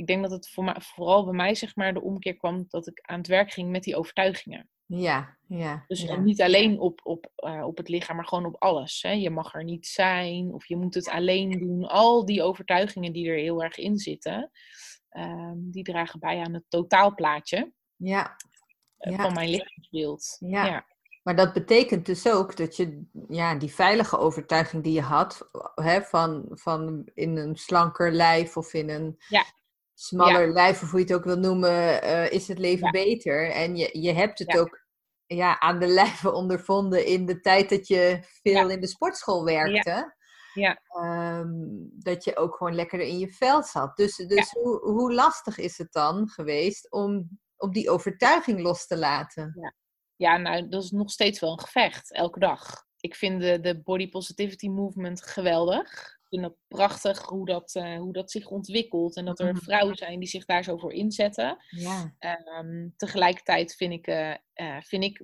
ik 0.00 0.06
denk 0.06 0.22
dat 0.22 0.30
het 0.30 0.48
voor 0.48 0.64
mij, 0.64 0.76
vooral 0.78 1.24
bij 1.24 1.34
mij 1.34 1.54
zeg 1.54 1.76
maar 1.76 1.94
de 1.94 2.02
omkeer 2.02 2.36
kwam 2.36 2.64
dat 2.68 2.86
ik 2.86 3.00
aan 3.02 3.18
het 3.18 3.26
werk 3.26 3.50
ging 3.50 3.70
met 3.70 3.82
die 3.82 3.96
overtuigingen. 3.96 4.68
Ja, 4.86 5.36
ja. 5.48 5.84
Dus 5.86 6.02
ja. 6.02 6.16
niet 6.16 6.42
alleen 6.42 6.78
op, 6.78 7.00
op, 7.02 7.32
uh, 7.36 7.64
op 7.66 7.76
het 7.76 7.88
lichaam, 7.88 8.16
maar 8.16 8.26
gewoon 8.26 8.46
op 8.46 8.56
alles. 8.62 9.02
Hè. 9.02 9.10
Je 9.10 9.30
mag 9.30 9.54
er 9.54 9.64
niet 9.64 9.86
zijn 9.86 10.54
of 10.54 10.66
je 10.66 10.76
moet 10.76 10.94
het 10.94 11.08
alleen 11.08 11.50
doen. 11.50 11.84
Al 11.88 12.24
die 12.24 12.42
overtuigingen 12.42 13.12
die 13.12 13.28
er 13.28 13.36
heel 13.36 13.62
erg 13.62 13.76
in 13.76 13.98
zitten, 13.98 14.50
um, 15.10 15.70
die 15.70 15.84
dragen 15.84 16.20
bij 16.20 16.40
aan 16.40 16.54
het 16.54 16.64
totaalplaatje 16.68 17.72
ja. 17.96 18.36
Uh, 18.98 19.20
van 19.20 19.32
mijn 19.32 19.48
lichaamsbeeld. 19.48 20.36
Ja. 20.38 20.66
ja. 20.66 20.86
Maar 21.22 21.36
dat 21.36 21.52
betekent 21.52 22.06
dus 22.06 22.28
ook 22.28 22.56
dat 22.56 22.76
je 22.76 23.04
ja, 23.28 23.54
die 23.54 23.74
veilige 23.74 24.18
overtuiging 24.18 24.82
die 24.82 24.92
je 24.92 25.00
had, 25.00 25.50
hè, 25.74 26.02
van, 26.02 26.46
van 26.48 27.10
in 27.14 27.36
een 27.36 27.56
slanker 27.56 28.12
lijf 28.12 28.56
of 28.56 28.74
in 28.74 28.90
een 28.90 29.16
ja 29.28 29.44
smaller 30.00 30.52
lijf, 30.52 30.82
of 30.82 30.90
hoe 30.90 30.98
je 31.00 31.04
het 31.04 31.14
ook 31.14 31.24
wil 31.24 31.38
noemen, 31.38 32.04
uh, 32.04 32.30
is 32.30 32.48
het 32.48 32.58
leven 32.58 32.90
beter. 32.90 33.50
En 33.50 33.76
je, 33.76 34.00
je 34.00 34.12
hebt 34.12 34.38
het 34.38 34.58
ook 34.58 34.84
ja, 35.26 35.60
aan 35.60 35.78
de 35.78 35.86
lijve 35.86 36.32
ondervonden 36.40 37.06
in 37.06 37.26
de 37.26 37.40
tijd 37.40 37.68
dat 37.68 37.86
je 37.86 38.18
veel 38.42 38.70
in 38.70 38.80
de 38.80 38.86
sportschool 38.86 39.44
werkte. 39.44 40.14
Ja. 40.54 40.80
Um, 41.38 41.90
dat 41.92 42.24
je 42.24 42.36
ook 42.36 42.56
gewoon 42.56 42.74
lekker 42.74 43.00
in 43.00 43.18
je 43.18 43.32
vel 43.32 43.62
zat. 43.62 43.96
Dus, 43.96 44.16
dus 44.16 44.50
hoe, 44.50 44.80
hoe 44.80 45.14
lastig 45.14 45.58
is 45.58 45.78
het 45.78 45.92
dan 45.92 46.28
geweest 46.28 46.90
om, 46.92 47.28
om 47.56 47.72
die 47.72 47.90
overtuiging 47.90 48.60
los 48.60 48.86
te 48.86 48.96
laten? 48.96 49.52
Ja. 49.60 49.74
ja, 50.16 50.36
nou, 50.36 50.68
dat 50.68 50.82
is 50.82 50.90
nog 50.90 51.10
steeds 51.10 51.40
wel 51.40 51.52
een 51.52 51.60
gevecht, 51.60 52.12
elke 52.12 52.38
dag. 52.38 52.84
Ik 53.00 53.14
vind 53.14 53.40
de, 53.40 53.60
de 53.60 53.82
body 53.82 54.08
positivity 54.08 54.68
movement 54.68 55.22
geweldig 55.22 56.18
vind 56.30 56.42
dat 56.42 56.56
prachtig 56.68 57.28
hoe 57.28 57.46
dat, 57.46 57.74
uh, 57.74 57.98
hoe 57.98 58.12
dat 58.12 58.30
zich 58.30 58.48
ontwikkelt. 58.48 59.16
En 59.16 59.24
dat 59.24 59.40
er 59.40 59.56
vrouwen 59.56 59.96
zijn 59.96 60.18
die 60.18 60.28
zich 60.28 60.44
daar 60.44 60.64
zo 60.64 60.76
voor 60.76 60.92
inzetten. 60.92 61.64
Ja. 61.68 62.14
Um, 62.58 62.94
tegelijkertijd 62.96 63.74
vind 63.74 63.92
ik, 63.92 64.06
uh, 64.06 64.34
uh, 64.54 64.80
vind 64.80 65.04
ik 65.04 65.22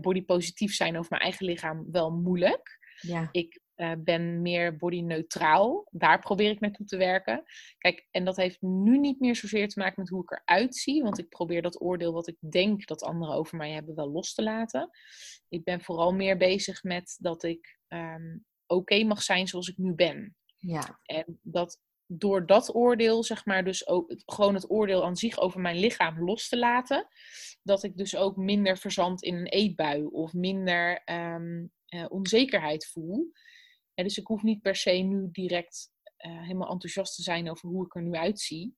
body 0.00 0.24
positief 0.24 0.74
zijn 0.74 0.98
over 0.98 1.10
mijn 1.10 1.22
eigen 1.22 1.46
lichaam 1.46 1.86
wel 1.90 2.10
moeilijk. 2.10 2.78
Ja. 3.00 3.28
Ik 3.32 3.60
ben 3.98 4.42
meer 4.42 4.76
body 4.76 5.00
neutraal. 5.00 5.88
Daar 5.90 6.18
probeer 6.18 6.50
ik 6.50 6.60
naartoe 6.60 6.86
te 6.86 6.96
werken. 6.96 7.42
Kijk, 7.78 8.08
en 8.10 8.24
dat 8.24 8.36
heeft 8.36 8.62
nu 8.62 8.98
niet 8.98 9.20
meer 9.20 9.36
zozeer 9.36 9.68
te 9.68 9.78
maken 9.78 10.00
met 10.00 10.08
hoe 10.08 10.22
ik 10.22 10.30
eruit 10.30 10.76
zie. 10.76 11.02
Want 11.02 11.18
ik 11.18 11.28
probeer 11.28 11.62
dat 11.62 11.80
oordeel 11.80 12.12
wat 12.12 12.28
ik 12.28 12.36
denk 12.50 12.86
dat 12.86 13.02
anderen 13.02 13.34
over 13.34 13.56
mij 13.56 13.70
hebben 13.70 13.94
wel 13.94 14.10
los 14.10 14.34
te 14.34 14.42
laten. 14.42 14.90
Ik 15.48 15.64
ben 15.64 15.80
vooral 15.80 16.12
meer 16.12 16.36
bezig 16.36 16.82
met 16.82 17.16
dat 17.20 17.42
ik 17.42 17.78
um, 17.88 18.44
oké 18.66 18.80
okay 18.80 19.02
mag 19.04 19.22
zijn 19.22 19.48
zoals 19.48 19.68
ik 19.68 19.76
nu 19.76 19.94
ben. 19.94 20.36
Ja. 20.56 21.00
En 21.02 21.38
dat 21.42 21.80
door 22.12 22.46
dat 22.46 22.74
oordeel, 22.74 23.24
zeg 23.24 23.44
maar, 23.44 23.64
dus 23.64 23.86
ook 23.86 24.14
gewoon 24.26 24.54
het 24.54 24.70
oordeel 24.70 25.04
aan 25.04 25.16
zich 25.16 25.38
over 25.38 25.60
mijn 25.60 25.78
lichaam 25.78 26.24
los 26.24 26.48
te 26.48 26.58
laten, 26.58 27.08
dat 27.62 27.82
ik 27.82 27.96
dus 27.96 28.16
ook 28.16 28.36
minder 28.36 28.78
verzand 28.78 29.22
in 29.22 29.34
een 29.34 29.46
eetbui 29.46 30.04
of 30.04 30.32
minder 30.32 31.02
um, 31.04 31.72
uh, 31.88 32.04
onzekerheid 32.08 32.86
voel. 32.86 33.32
Dus 34.02 34.18
ik 34.18 34.26
hoef 34.26 34.42
niet 34.42 34.62
per 34.62 34.76
se 34.76 34.90
nu 34.90 35.28
direct 35.30 35.90
uh, 36.26 36.40
helemaal 36.40 36.70
enthousiast 36.70 37.14
te 37.14 37.22
zijn 37.22 37.50
over 37.50 37.68
hoe 37.68 37.84
ik 37.84 37.94
er 37.94 38.02
nu 38.02 38.14
uitzie. 38.14 38.74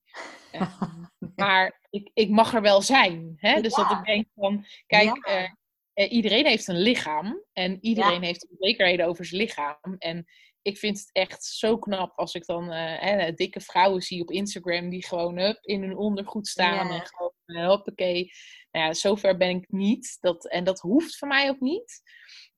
Um, 0.61 1.09
maar 1.35 1.79
ik, 1.89 2.09
ik 2.13 2.29
mag 2.29 2.53
er 2.53 2.61
wel 2.61 2.81
zijn. 2.81 3.33
Hè? 3.37 3.61
Dus 3.61 3.75
ja. 3.75 3.89
dat 3.89 3.97
ik 3.97 4.05
denk 4.05 4.27
van, 4.35 4.65
kijk, 4.87 5.27
ja. 5.27 5.57
uh, 5.93 6.11
iedereen 6.11 6.45
heeft 6.45 6.67
een 6.67 6.79
lichaam 6.79 7.43
en 7.53 7.77
iedereen 7.81 8.23
heeft 8.23 8.47
onzekerheden 8.49 9.05
over 9.05 9.25
zijn 9.25 9.41
lichaam. 9.41 9.95
En 9.97 10.25
ik 10.61 10.77
vind 10.77 10.99
het 10.99 11.09
echt 11.11 11.43
zo 11.43 11.77
knap 11.77 12.17
als 12.17 12.33
ik 12.33 12.45
dan 12.45 12.71
hè, 12.71 13.31
dikke 13.31 13.59
vrouwen 13.59 14.01
zie 14.01 14.21
op 14.21 14.31
Instagram 14.31 14.89
die 14.89 15.05
gewoon 15.05 15.37
in 15.61 15.81
hun 15.81 15.97
ondergoed 15.97 16.47
staan 16.47 16.91
en 16.91 17.05
gewoon 17.05 17.65
hoppakee. 17.65 18.31
Nou 18.71 18.85
ja, 18.85 18.93
zover 18.93 19.37
ben 19.37 19.49
ik 19.49 19.71
niet. 19.71 20.17
Dat, 20.19 20.47
en 20.47 20.63
dat 20.63 20.79
hoeft 20.79 21.17
voor 21.17 21.27
mij 21.27 21.49
ook 21.49 21.59
niet. 21.59 22.01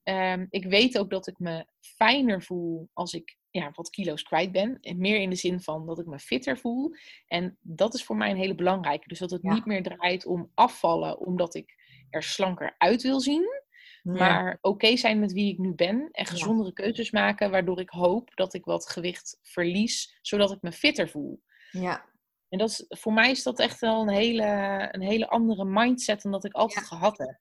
Ehm, 0.05 0.45
ik 0.49 0.65
weet 0.65 0.97
ook 0.97 1.09
dat 1.09 1.27
ik 1.27 1.39
me 1.39 1.65
fijner 1.79 2.41
voel 2.43 2.89
als 2.93 3.13
ik 3.13 3.37
ja, 3.49 3.71
wat 3.75 3.89
kilo's 3.89 4.23
kwijt 4.23 4.51
ben. 4.51 4.77
En 4.81 4.97
meer 4.97 5.19
in 5.19 5.29
de 5.29 5.35
zin 5.35 5.61
van 5.61 5.85
dat 5.85 5.99
ik 5.99 6.05
me 6.05 6.19
fitter 6.19 6.57
voel. 6.57 6.95
En 7.27 7.57
dat 7.61 7.93
is 7.93 8.03
voor 8.03 8.15
mij 8.15 8.29
een 8.29 8.37
hele 8.37 8.55
belangrijke. 8.55 9.07
Dus 9.07 9.19
dat 9.19 9.31
het 9.31 9.41
Ja. 9.41 9.53
niet 9.53 9.65
meer 9.65 9.83
draait 9.83 10.25
om 10.25 10.51
afvallen 10.53 11.19
omdat 11.19 11.55
ik 11.55 11.73
er 12.09 12.23
slanker 12.23 12.75
uit 12.77 13.01
wil 13.01 13.19
zien. 13.19 13.63
Maar 14.03 14.57
oké 14.61 14.97
zijn 14.97 15.19
met 15.19 15.33
wie 15.33 15.51
ik 15.51 15.57
nu 15.57 15.73
ben 15.73 16.09
en 16.11 16.25
gezondere 16.25 16.73
keuzes 16.73 17.11
maken, 17.11 17.51
waardoor 17.51 17.79
ik 17.79 17.89
hoop 17.89 18.31
dat 18.35 18.53
ik 18.53 18.65
wat 18.65 18.89
gewicht 18.89 19.39
verlies, 19.41 20.17
zodat 20.21 20.51
ik 20.51 20.61
me 20.61 20.71
fitter 20.71 21.09
voel. 21.09 21.41
Ja. 21.71 22.05
En 22.49 22.57
dat 22.57 22.69
is, 22.69 22.85
voor 22.87 23.13
mij 23.13 23.31
is 23.31 23.43
dat 23.43 23.59
echt 23.59 23.79
wel 23.79 24.01
een 24.01 24.09
hele, 24.09 24.87
een 24.91 25.01
hele 25.01 25.27
andere 25.27 25.65
mindset 25.65 26.21
dan 26.21 26.31
dat 26.31 26.45
ik 26.45 26.53
altijd 26.53 26.85
gehad 26.85 27.17
heb. 27.17 27.37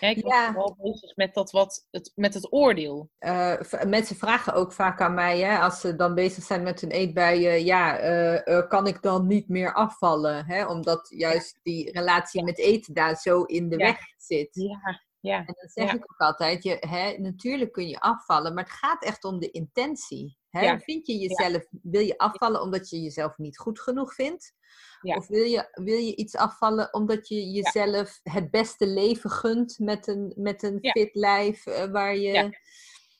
Ja, 0.00 0.08
ik 0.08 0.22
ben 0.22 0.32
Ja. 0.32 0.52
vooral 0.52 0.76
bezig 0.82 1.16
met, 1.16 1.34
dat 1.34 1.50
wat, 1.50 1.86
het, 1.90 2.12
met 2.14 2.34
het 2.34 2.52
oordeel. 2.52 3.10
Uh, 3.20 3.54
v- 3.60 3.84
mensen 3.84 4.16
vragen 4.16 4.54
ook 4.54 4.72
vaak 4.72 5.00
aan 5.00 5.14
mij, 5.14 5.38
hè, 5.40 5.58
als 5.58 5.80
ze 5.80 5.96
dan 5.96 6.14
bezig 6.14 6.44
zijn 6.44 6.62
met 6.62 6.80
hun 6.80 6.90
eetbuien, 6.90 7.64
ja, 7.64 8.00
uh, 8.02 8.40
uh, 8.44 8.68
kan 8.68 8.86
ik 8.86 9.02
dan 9.02 9.26
niet 9.26 9.48
meer 9.48 9.74
afvallen? 9.74 10.46
Hè? 10.46 10.66
Omdat 10.66 11.06
juist 11.10 11.58
die 11.62 11.92
relatie 11.92 12.44
met 12.44 12.58
eten 12.58 12.94
daar 12.94 13.16
zo 13.16 13.42
in 13.42 13.68
de 13.68 13.78
Ja. 13.78 13.84
weg 13.86 13.98
zit. 14.16 14.48
Ja, 14.52 15.00
Ja. 15.20 15.38
En 15.38 15.44
dan 15.46 15.68
zeg 15.68 15.86
Ja. 15.86 15.94
ik 15.94 16.02
ook 16.02 16.20
altijd, 16.20 16.62
je, 16.62 16.76
hè, 16.80 17.18
natuurlijk 17.18 17.72
kun 17.72 17.88
je 17.88 18.00
afvallen, 18.00 18.54
maar 18.54 18.64
het 18.64 18.72
gaat 18.72 19.04
echt 19.04 19.24
om 19.24 19.38
de 19.38 19.50
intentie. 19.50 20.36
Hè? 20.50 20.60
Ja. 20.60 20.78
Vind 20.78 21.06
je 21.06 21.16
jezelf, 21.18 21.66
wil 21.82 22.00
je 22.00 22.18
afvallen 22.18 22.62
omdat 22.62 22.88
je 22.90 23.00
jezelf 23.02 23.36
niet 23.36 23.58
goed 23.58 23.80
genoeg 23.80 24.14
vindt? 24.14 24.56
Of 25.00 25.26
wil 25.26 25.44
je, 25.44 25.68
wil 25.72 25.98
je 25.98 26.16
iets 26.16 26.36
afvallen 26.36 26.94
omdat 26.94 27.28
je 27.28 27.50
jezelf 27.50 28.20
het 28.22 28.50
beste 28.50 28.86
leven 28.86 29.30
gunt 29.30 29.78
met 29.78 30.06
een, 30.06 30.32
met 30.36 30.62
een 30.62 30.78
fit 30.80 31.14
lijf 31.14 31.66
eh, 31.66 31.90
waar 31.90 32.16
je, 32.16 32.58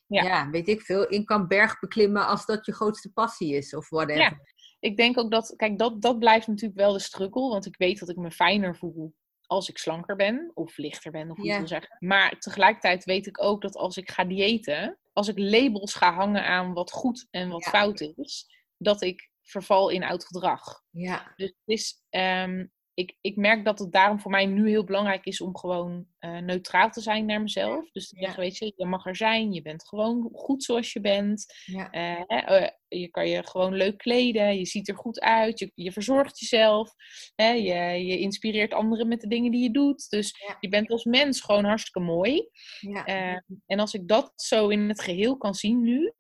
Ja. 0.07 0.51
weet 0.51 0.69
ik 0.69 0.81
veel, 0.81 1.07
in 1.09 1.25
kan 1.25 1.47
bergbeklimmen 1.49 2.27
als 2.27 2.47
dat 2.47 2.67
je 2.67 2.73
grootste 2.75 3.13
passie 3.13 3.55
is 3.55 3.75
of 3.75 3.89
whatever. 3.89 4.23
Ja. 4.23 4.39
Ik 4.81 4.97
denk 4.97 5.19
ook 5.19 5.31
dat, 5.31 5.53
kijk, 5.57 5.79
dat, 5.79 6.03
dat 6.03 6.19
blijft 6.19 6.47
natuurlijk 6.47 6.81
wel 6.81 6.93
de 6.93 6.99
struggle. 7.01 7.49
Want 7.49 7.67
ik 7.67 7.77
weet 7.77 7.99
dat 7.99 8.09
ik 8.09 8.17
me 8.17 8.31
fijner 8.31 8.77
voel 8.77 9.15
als 9.49 9.69
ik 9.69 9.79
slanker 9.79 10.17
ben. 10.17 10.51
Of 10.55 10.77
lichter 10.77 11.11
ben, 11.11 11.31
of 11.31 11.37
hoe 11.37 11.47
je 11.47 11.59
wil 11.59 11.67
zeggen. 11.69 11.97
Maar 11.99 12.39
tegelijkertijd 12.39 13.05
weet 13.05 13.27
ik 13.27 13.43
ook 13.43 13.63
dat 13.63 13.77
als 13.77 13.97
ik 13.97 14.11
ga 14.11 14.25
diëten. 14.25 14.99
Als 15.13 15.29
ik 15.29 15.39
labels 15.39 15.95
ga 15.95 16.13
hangen 16.15 16.45
aan 16.45 16.73
wat 16.73 16.91
goed 16.91 17.27
en 17.31 17.49
wat 17.49 17.65
Ja. 17.65 17.71
fout 17.71 18.01
is. 18.01 18.47
Dat 18.77 19.03
ik 19.03 19.31
verval 19.43 19.89
in 19.89 20.05
oud 20.05 20.25
gedrag. 20.27 20.83
Ja, 20.91 21.33
Dus 21.37 21.49
het 21.49 21.57
is, 21.65 22.03
ehm, 22.11 22.67
ik, 22.99 23.17
ik 23.21 23.37
merk 23.37 23.65
dat 23.65 23.79
het 23.79 23.93
daarom 23.93 24.21
voor 24.21 24.31
mij 24.31 24.47
nu 24.47 24.69
heel 24.69 24.85
belangrijk 24.85 25.25
is 25.25 25.41
om 25.41 25.57
gewoon 25.57 26.07
eh, 26.19 26.39
neutraal 26.39 26.91
te 26.91 27.01
zijn 27.01 27.25
naar 27.27 27.43
mezelf. 27.43 27.91
Dus 27.91 28.09
te 28.09 28.17
Ja. 28.17 28.23
zeggen, 28.25 28.43
weet 28.43 28.57
je, 28.57 28.73
je 28.77 28.87
mag 28.87 29.07
er 29.07 29.17
zijn, 29.17 29.53
je 29.53 29.63
bent 29.63 29.89
gewoon 29.89 30.29
goed 30.33 30.63
zoals 30.65 30.93
je 30.93 31.01
bent. 31.01 31.45
ja, 31.65 31.91
Eh, 31.91 32.63
eh, 32.63 32.69
je 32.89 33.09
kan 33.09 33.29
je 33.29 33.47
gewoon 33.47 33.75
leuk 33.75 33.99
kleden, 33.99 34.59
je 34.59 34.67
ziet 34.67 34.89
er 34.89 34.97
goed 34.97 35.21
uit, 35.21 35.59
je, 35.59 35.73
je 35.75 35.93
verzorgt 35.93 36.39
jezelf, 36.39 36.95
hè, 37.35 37.51
je, 37.51 38.07
je 38.07 38.19
inspireert 38.19 38.75
anderen 38.75 39.09
met 39.09 39.21
de 39.21 39.29
dingen 39.29 39.51
die 39.51 39.63
je 39.63 39.71
doet. 39.71 40.11
Dus 40.11 40.45
Ja. 40.47 40.57
je 40.61 40.69
bent 40.69 40.91
als 40.91 41.05
mens 41.05 41.41
gewoon 41.41 41.65
hartstikke 41.65 42.01
mooi. 42.01 42.49
ja. 42.81 43.05
Eh, 43.05 43.39
en 43.67 43.79
als 43.81 43.95
ik 43.95 44.09
dat 44.09 44.33
zo 44.37 44.69
in 44.69 44.89
het 44.89 45.01
geheel 45.01 45.37
kan 45.37 45.55
zien 45.55 45.83
nu, 45.83 46.13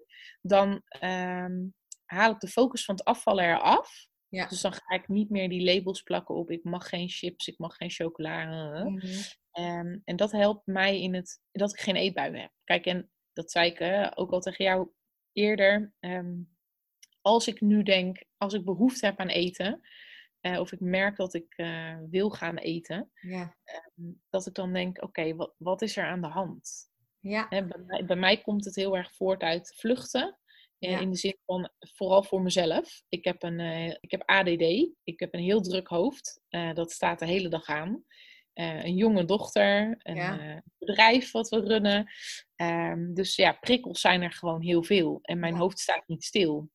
dan 0.43 0.83
ehm, 0.89 1.57
haal 2.05 2.31
ik 2.33 2.39
de 2.41 2.49
focus 2.49 2.85
van 2.85 2.95
het 2.95 3.05
afvallen 3.05 3.45
eraf. 3.45 4.07
Ja. 4.29 4.47
Dus 4.47 4.61
dan 4.61 4.73
ga 4.73 4.95
ik 4.95 5.09
niet 5.09 5.31
meer 5.31 5.49
die 5.49 5.75
labels 5.75 6.03
plakken 6.03 6.35
op 6.35 6.51
ik 6.51 6.65
mag 6.65 6.89
geen 6.89 7.09
chips, 7.09 7.49
ik 7.49 7.59
mag 7.59 7.77
geen 7.77 7.91
chocola. 7.91 8.45
Mhm. 8.85 9.07
Ehm, 9.51 9.99
en 10.05 10.17
dat 10.17 10.33
helpt 10.33 10.67
mij 10.67 11.01
in 11.01 11.15
het 11.15 11.41
dat 11.53 11.73
ik 11.73 11.81
geen 11.81 11.97
eetbui 11.97 12.37
heb. 12.37 12.51
Kijk, 12.65 12.87
en 12.87 13.11
dat 13.33 13.51
zei 13.51 13.71
ik 13.71 14.13
ook 14.19 14.31
al 14.31 14.41
tegen 14.41 14.65
jou 14.65 14.89
eerder. 15.33 15.93
ehm, 16.01 16.35
als 17.21 17.47
ik 17.49 17.61
nu 17.61 17.83
denk, 17.83 18.25
als 18.37 18.55
ik 18.55 18.65
behoefte 18.65 19.07
heb 19.07 19.19
aan 19.19 19.29
eten, 19.29 19.81
eh, 20.41 20.61
of 20.61 20.73
ik 20.73 20.81
merk 20.81 21.17
dat 21.17 21.35
ik 21.35 21.53
eh, 21.57 21.97
wil 22.11 22.31
gaan 22.31 22.57
eten, 22.57 23.11
ja, 23.21 23.57
ehm, 23.65 24.11
dat 24.31 24.47
ik 24.47 24.55
dan 24.55 24.73
denk, 24.73 25.03
oké, 25.03 25.35
wat, 25.35 25.55
wat 25.59 25.83
is 25.83 25.97
er 25.97 26.05
aan 26.07 26.21
de 26.21 26.27
hand? 26.27 26.91
ja, 27.21 27.47
Hè, 27.49 27.67
bij, 27.67 27.79
mij, 27.87 28.05
bij 28.05 28.17
mij 28.17 28.41
komt 28.41 28.65
het 28.65 28.75
heel 28.75 28.97
erg 28.97 29.15
voort 29.15 29.43
uit 29.43 29.75
vluchten. 29.77 30.39
Eh, 30.79 30.91
Ja. 30.91 30.99
In 30.99 31.11
de 31.11 31.17
zin 31.17 31.37
van, 31.47 31.71
vooral 31.79 32.23
voor 32.23 32.43
mezelf. 32.43 33.03
Ik 33.09 33.25
heb, 33.25 33.43
een, 33.43 33.61
eh, 33.61 33.87
ik 34.01 34.11
heb 34.11 34.23
ADD. 34.31 34.63
Ik 35.05 35.21
heb 35.21 35.35
een 35.35 35.41
heel 35.43 35.61
druk 35.61 35.89
hoofd. 35.89 36.41
Eh, 36.49 36.75
dat 36.75 36.93
staat 36.93 37.19
de 37.19 37.27
hele 37.27 37.49
dag 37.49 37.67
aan. 37.67 38.05
Een 38.55 38.95
jonge 38.95 39.25
dochter. 39.25 39.95
Een 39.99 40.17
Ja. 40.17 40.63
bedrijf 40.79 41.31
wat 41.31 41.49
we 41.49 41.61
runnen. 41.61 42.11
Ehm, 42.57 43.13
dus 43.15 43.37
ja, 43.37 43.53
prikkels 43.53 44.01
zijn 44.01 44.23
er 44.23 44.33
gewoon 44.33 44.63
heel 44.63 44.83
veel. 44.83 45.19
En 45.23 45.39
mijn 45.39 45.53
Ja. 45.55 45.59
hoofd 45.59 45.79
staat 45.79 46.03
niet 46.07 46.25
stil. 46.25 46.71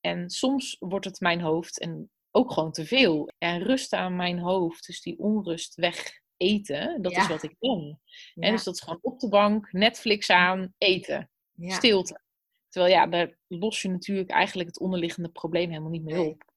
En 0.00 0.30
soms 0.30 0.76
wordt 0.78 1.04
het 1.04 1.20
mijn 1.20 1.40
hoofd 1.40 1.78
en 1.80 2.10
ook 2.30 2.52
gewoon 2.52 2.72
te 2.72 2.86
veel. 2.86 3.30
En 3.38 3.62
rust 3.62 3.92
aan 3.92 4.16
mijn 4.16 4.38
hoofd, 4.38 4.86
dus 4.86 5.02
die 5.02 5.18
onrust 5.18 5.74
weg 5.74 6.20
eten, 6.36 7.02
dat 7.02 7.12
is 7.12 7.26
wat 7.26 7.42
ik 7.42 7.56
ja, 7.58 7.96
En 8.34 8.52
dus 8.52 8.64
dat 8.64 8.74
is 8.74 8.80
gewoon 8.80 8.98
op 9.02 9.20
de 9.20 9.28
bank, 9.28 9.72
Netflix 9.72 10.30
aan, 10.30 10.74
eten, 10.78 11.30
ja. 11.52 11.74
stilte. 11.74 12.20
Terwijl 12.70 12.94
ja, 12.94 13.06
daar 13.06 13.38
los 13.46 13.82
je 13.82 13.88
natuurlijk 13.88 14.30
eigenlijk 14.30 14.68
het 14.68 14.78
onderliggende 14.80 15.28
probleem 15.28 15.68
helemaal 15.68 15.90
niet 15.90 16.04
mee 16.04 16.20
op. 16.28 16.52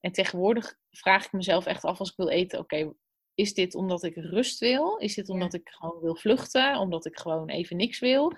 En 0.00 0.12
tegenwoordig 0.12 0.78
vraag 0.90 1.24
ik 1.26 1.32
mezelf 1.32 1.66
echt 1.66 1.84
af 1.84 1.98
als 1.98 2.10
ik 2.10 2.16
wil 2.16 2.28
eten, 2.28 2.58
oké, 2.58 2.92
is 3.34 3.54
dit 3.54 3.74
omdat 3.74 4.02
ik 4.02 4.14
rust 4.16 4.58
wil? 4.58 4.96
Is 4.96 5.14
dit 5.14 5.26
Ja. 5.26 5.32
omdat 5.32 5.54
ik 5.54 5.68
gewoon 5.68 6.00
wil 6.00 6.16
vluchten? 6.16 6.76
Omdat 6.78 7.06
ik 7.06 7.18
gewoon 7.18 7.48
even 7.48 7.76
niks 7.76 7.98
wil? 7.98 8.32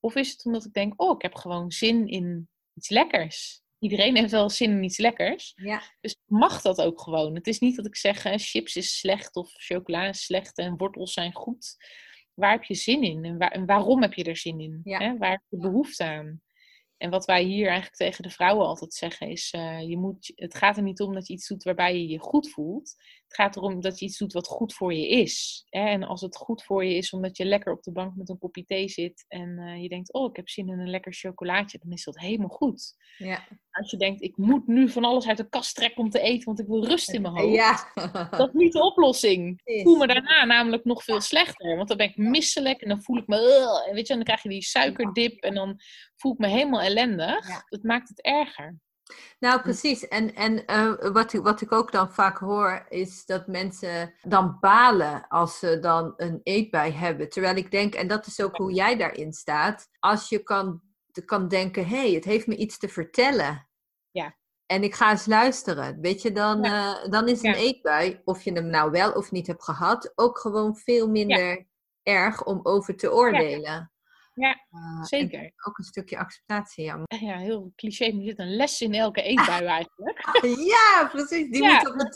Of 0.00 0.14
is 0.14 0.30
het 0.30 0.44
omdat 0.44 0.64
ik 0.64 0.72
denk, 0.72 1.02
oh, 1.02 1.14
ik 1.14 1.22
heb 1.22 1.34
gewoon 1.34 1.70
zin 1.70 2.06
in 2.08 2.48
iets 2.74 2.88
lekkers? 2.88 3.62
Iedereen 3.78 4.16
heeft 4.16 4.30
wel 4.30 4.50
zin 4.50 4.70
in 4.70 4.82
iets 4.82 4.98
lekkers. 4.98 5.52
ja. 5.56 5.82
Dus 6.00 6.16
mag 6.24 6.60
dat 6.62 6.80
ook 6.80 7.00
gewoon. 7.00 7.34
Het 7.34 7.46
is 7.46 7.58
niet 7.58 7.76
dat 7.76 7.86
ik 7.86 7.96
zeg, 7.96 8.22
hè, 8.22 8.38
chips 8.38 8.76
is 8.76 8.98
slecht 8.98 9.36
of 9.36 9.50
chocola 9.52 10.06
is 10.06 10.24
slecht 10.24 10.58
en 10.58 10.76
wortels 10.76 11.12
zijn 11.12 11.32
goed. 11.32 11.76
Waar 12.34 12.50
heb 12.50 12.64
je 12.64 12.74
zin 12.74 13.02
in 13.02 13.24
en, 13.24 13.38
waar- 13.38 13.50
en 13.50 13.66
waarom 13.66 14.02
heb 14.02 14.12
je 14.14 14.24
er 14.24 14.36
zin 14.36 14.60
in? 14.60 14.80
Ja. 14.84 14.98
Hè? 14.98 15.16
Waar 15.16 15.30
heb 15.30 15.42
je 15.48 15.56
behoefte 15.56 16.04
aan? 16.04 16.42
En 16.96 17.10
wat 17.10 17.24
wij 17.24 17.42
hier 17.42 17.66
eigenlijk 17.66 17.96
tegen 17.96 18.22
de 18.22 18.30
vrouwen 18.30 18.66
altijd 18.66 18.94
zeggen 18.94 19.28
is, 19.28 19.50
eh, 19.50 19.88
je 19.88 19.96
moet, 19.96 20.32
het 20.34 20.54
gaat 20.54 20.76
er 20.76 20.82
niet 20.82 21.00
om 21.00 21.14
dat 21.14 21.26
je 21.26 21.34
iets 21.34 21.48
doet 21.48 21.62
waarbij 21.62 21.96
je 21.96 22.08
je 22.08 22.18
goed 22.18 22.50
voelt. 22.50 22.94
Het 23.34 23.44
gaat 23.44 23.56
erom 23.56 23.80
dat 23.80 23.98
je 23.98 24.06
iets 24.06 24.18
doet 24.18 24.32
wat 24.32 24.46
goed 24.46 24.74
voor 24.74 24.94
je 24.94 25.08
is. 25.08 25.66
Hè? 25.68 25.88
En 25.88 26.02
als 26.02 26.20
het 26.20 26.36
goed 26.36 26.62
voor 26.62 26.84
je 26.84 26.94
is 26.94 27.12
omdat 27.12 27.36
je 27.36 27.44
lekker 27.44 27.72
op 27.72 27.82
de 27.82 27.92
bank 27.92 28.16
met 28.16 28.28
een 28.28 28.38
kopje 28.38 28.64
thee 28.64 28.88
zit 28.88 29.24
en 29.28 29.58
eh, 29.58 29.82
je 29.82 29.88
denkt, 29.88 30.12
oh 30.12 30.30
ik 30.30 30.36
heb 30.36 30.48
zin 30.48 30.68
in 30.68 30.78
een 30.78 30.90
lekker 30.90 31.12
chocolaatje, 31.14 31.78
dan 31.82 31.92
is 31.92 32.04
dat 32.04 32.18
helemaal 32.18 32.48
goed. 32.48 32.94
ja. 33.18 33.44
Als 33.70 33.90
je 33.90 33.96
denkt, 33.96 34.22
ik 34.22 34.36
moet 34.36 34.66
nu 34.66 34.88
van 34.88 35.04
alles 35.04 35.28
uit 35.28 35.36
de 35.36 35.48
kast 35.48 35.74
trekken 35.74 36.02
om 36.02 36.10
te 36.10 36.20
eten, 36.20 36.44
want 36.44 36.60
ik 36.60 36.66
wil 36.66 36.84
rust 36.84 37.10
in 37.10 37.22
mijn 37.22 37.34
hoofd. 37.40 37.54
Ja. 37.54 37.90
Dat 38.30 38.48
is 38.48 38.54
niet 38.54 38.72
de 38.72 38.82
oplossing. 38.82 39.60
Ik 39.64 39.82
voel 39.82 39.96
me 39.96 40.06
daarna 40.06 40.44
namelijk 40.44 40.84
nog 40.84 41.04
veel 41.04 41.20
slechter. 41.20 41.76
Want 41.76 41.88
dan 41.88 41.96
ben 41.96 42.08
ik 42.08 42.16
misselijk 42.16 42.80
en 42.80 42.88
dan 42.88 43.02
voel 43.02 43.16
ik 43.16 43.26
me... 43.26 43.38
En 43.88 43.94
weet 43.94 44.06
je, 44.06 44.12
en 44.12 44.18
dan 44.18 44.26
krijg 44.26 44.42
je 44.42 44.48
die 44.48 44.62
suikerdip 44.62 45.42
en 45.42 45.54
dan 45.54 45.80
voel 46.16 46.32
ik 46.32 46.38
me 46.38 46.48
helemaal 46.48 46.80
ellendig. 46.80 47.48
Ja. 47.48 47.64
Dat 47.68 47.82
maakt 47.82 48.08
het 48.08 48.22
erger. 48.22 48.78
Nou, 49.38 49.60
precies. 49.60 50.08
En, 50.08 50.34
en 50.34 50.66
eh, 50.66 51.12
wat, 51.12 51.32
ik, 51.32 51.42
wat 51.42 51.60
ik 51.60 51.72
ook 51.72 51.92
dan 51.92 52.12
vaak 52.12 52.38
hoor, 52.38 52.86
is 52.88 53.26
dat 53.26 53.46
mensen 53.46 54.14
dan 54.22 54.56
balen 54.60 55.28
als 55.28 55.58
ze 55.58 55.78
dan 55.78 56.12
een 56.16 56.40
eetbui 56.42 56.92
hebben. 56.92 57.28
Terwijl 57.28 57.56
ik 57.56 57.70
denk, 57.70 57.94
en 57.94 58.08
dat 58.08 58.26
is 58.26 58.40
ook 58.40 58.56
hoe 58.56 58.72
jij 58.72 58.96
daarin 58.96 59.32
staat, 59.32 59.88
als 59.98 60.28
je 60.28 60.38
kan, 60.38 60.82
kan 61.24 61.48
denken, 61.48 61.86
hé, 61.86 61.96
hey, 61.96 62.12
het 62.12 62.24
heeft 62.24 62.46
me 62.46 62.56
iets 62.56 62.78
te 62.78 62.88
vertellen. 62.88 63.68
Ja. 64.10 64.36
En 64.66 64.82
ik 64.82 64.94
ga 64.94 65.10
eens 65.10 65.26
luisteren. 65.26 66.00
Weet 66.00 66.22
je, 66.22 66.32
dan, 66.32 66.64
eh, 66.64 67.04
dan 67.10 67.28
is 67.28 67.42
een 67.42 67.50
Ja. 67.50 67.56
eetbui, 67.56 68.20
of 68.24 68.42
je 68.42 68.52
hem 68.52 68.66
nou 68.66 68.90
wel 68.90 69.12
of 69.12 69.30
niet 69.30 69.46
hebt 69.46 69.64
gehad, 69.64 70.12
ook 70.14 70.38
gewoon 70.38 70.76
veel 70.76 71.08
minder 71.08 71.66
erg 72.02 72.44
om 72.44 72.60
over 72.62 72.96
te 72.96 73.12
oordelen. 73.12 73.92
Ja, 74.34 74.60
en 74.70 75.04
Zeker. 75.04 75.52
ook 75.66 75.78
een 75.78 75.84
stukje 75.84 76.18
acceptatie, 76.18 76.84
ja. 76.84 77.02
Ja, 77.28 77.38
heel 77.38 77.72
cliché, 77.76 78.10
maar 78.12 78.20
er 78.20 78.26
zit 78.28 78.38
een 78.38 78.56
les 78.56 78.80
in 78.80 78.94
elke 78.94 79.22
eetbui 79.22 79.64
eigenlijk. 79.78 80.20
Ja, 80.66 81.08
precies. 81.12 81.50
Die 81.50 81.62
Ja, 81.62 81.76
moet 81.78 81.88
op 81.90 81.96
want- 81.96 82.14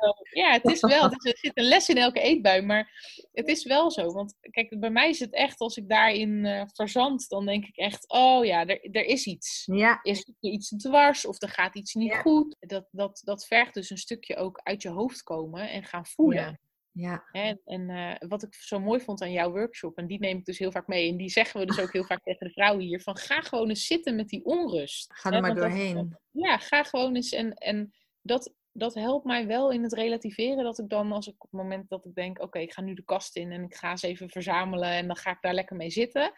zo. 0.00 0.14
Ja, 0.40 0.50
het 0.52 0.64
is 0.64 0.80
wel. 0.80 1.02
Het 1.02 1.24
is- 1.24 1.32
Er 1.32 1.38
zit 1.38 1.58
een 1.58 1.64
les 1.64 1.88
in 1.88 1.96
elke 1.96 2.20
eetbui. 2.20 2.62
Maar 2.62 2.90
het 3.32 3.48
is 3.48 3.64
wel 3.64 3.90
zo. 3.90 4.12
Want 4.12 4.34
kijk, 4.50 4.80
bij 4.80 4.90
mij 4.90 5.08
is 5.08 5.18
het 5.20 5.32
echt, 5.32 5.58
als 5.60 5.76
ik 5.76 5.88
daarin 5.88 6.44
eh 6.44 6.62
verzand, 6.72 7.28
dan 7.28 7.46
denk 7.46 7.64
ik 7.64 7.76
echt, 7.76 8.08
oh 8.08 8.44
ja, 8.44 8.66
er, 8.66 8.90
er 8.90 9.04
is 9.04 9.26
iets. 9.26 9.62
Ja, 9.72 9.98
Is 10.02 10.18
er 10.40 10.50
iets 10.50 10.68
dwars 10.76 11.26
of 11.26 11.42
er 11.42 11.48
gaat 11.48 11.74
iets 11.76 11.94
niet 11.94 12.12
Ja. 12.12 12.20
goed? 12.20 12.56
Dat, 12.60 12.86
dat, 12.90 13.20
dat 13.24 13.46
vergt 13.46 13.74
dus 13.74 13.90
een 13.90 13.98
stukje 13.98 14.36
ook 14.36 14.60
uit 14.62 14.82
je 14.82 14.88
hoofd 14.88 15.22
komen 15.22 15.70
en 15.70 15.84
gaan 15.84 16.06
voelen. 16.06 16.60
Ja. 16.94 17.24
Hè? 17.30 17.54
En 17.64 17.90
eh, 17.90 18.28
wat 18.28 18.42
ik 18.42 18.54
zo 18.54 18.80
mooi 18.80 19.00
vond 19.00 19.22
aan 19.22 19.32
jouw 19.32 19.50
workshop, 19.50 19.98
en 19.98 20.06
die 20.06 20.18
neem 20.18 20.38
ik 20.38 20.44
dus 20.44 20.58
heel 20.58 20.72
vaak 20.72 20.86
mee, 20.86 21.10
en 21.10 21.16
die 21.16 21.28
zeggen 21.30 21.60
we 21.60 21.66
dus 21.66 21.80
ook 21.80 21.92
heel 21.92 22.04
vaak 22.04 22.22
tegen 22.24 22.46
de 22.46 22.52
vrouwen 22.52 22.84
hier, 22.84 23.00
van 23.00 23.16
ga 23.16 23.40
gewoon 23.40 23.68
eens 23.68 23.86
zitten 23.86 24.16
met 24.16 24.28
die 24.28 24.44
onrust. 24.44 25.12
Ga 25.14 25.30
er 25.30 25.40
maar 25.40 25.54
dat- 25.54 25.62
doorheen. 25.62 26.18
ja, 26.30 26.58
ga 26.58 26.82
gewoon 26.82 27.14
eens. 27.14 27.32
En, 27.32 27.54
en 27.54 27.94
dat, 28.22 28.54
dat 28.72 28.94
helpt 28.94 29.24
mij 29.24 29.46
wel 29.46 29.70
in 29.72 29.82
het 29.82 29.92
relativeren. 29.92 30.64
Dat 30.64 30.78
ik 30.78 30.88
dan, 30.88 31.12
als 31.12 31.26
ik 31.26 31.44
op 31.44 31.50
het 31.50 31.60
moment 31.60 31.88
dat 31.88 32.04
ik 32.04 32.14
denk, 32.14 32.42
oké, 32.42 32.58
ik 32.58 32.72
ga 32.72 32.82
nu 32.82 32.94
de 32.94 33.04
kast 33.04 33.36
in 33.36 33.52
en 33.52 33.62
ik 33.64 33.74
ga 33.74 33.90
eens 33.90 34.02
even 34.02 34.30
verzamelen 34.30 34.88
en 34.90 35.06
dan 35.06 35.16
ga 35.16 35.30
ik 35.30 35.40
daar 35.40 35.54
lekker 35.54 35.76
mee 35.76 35.90
zitten. 35.90 36.32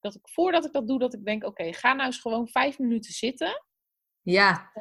Dat 0.00 0.14
ik 0.14 0.28
voordat 0.28 0.64
ik 0.64 0.72
dat 0.72 0.88
doe, 0.88 0.98
dat 0.98 1.14
ik 1.14 1.24
denk, 1.24 1.44
oké, 1.44 1.72
ga 1.72 1.92
nou 1.92 2.06
eens 2.06 2.20
gewoon 2.20 2.48
vijf 2.48 2.78
minuten 2.78 3.12
zitten. 3.12 3.64
Ja, 4.22 4.72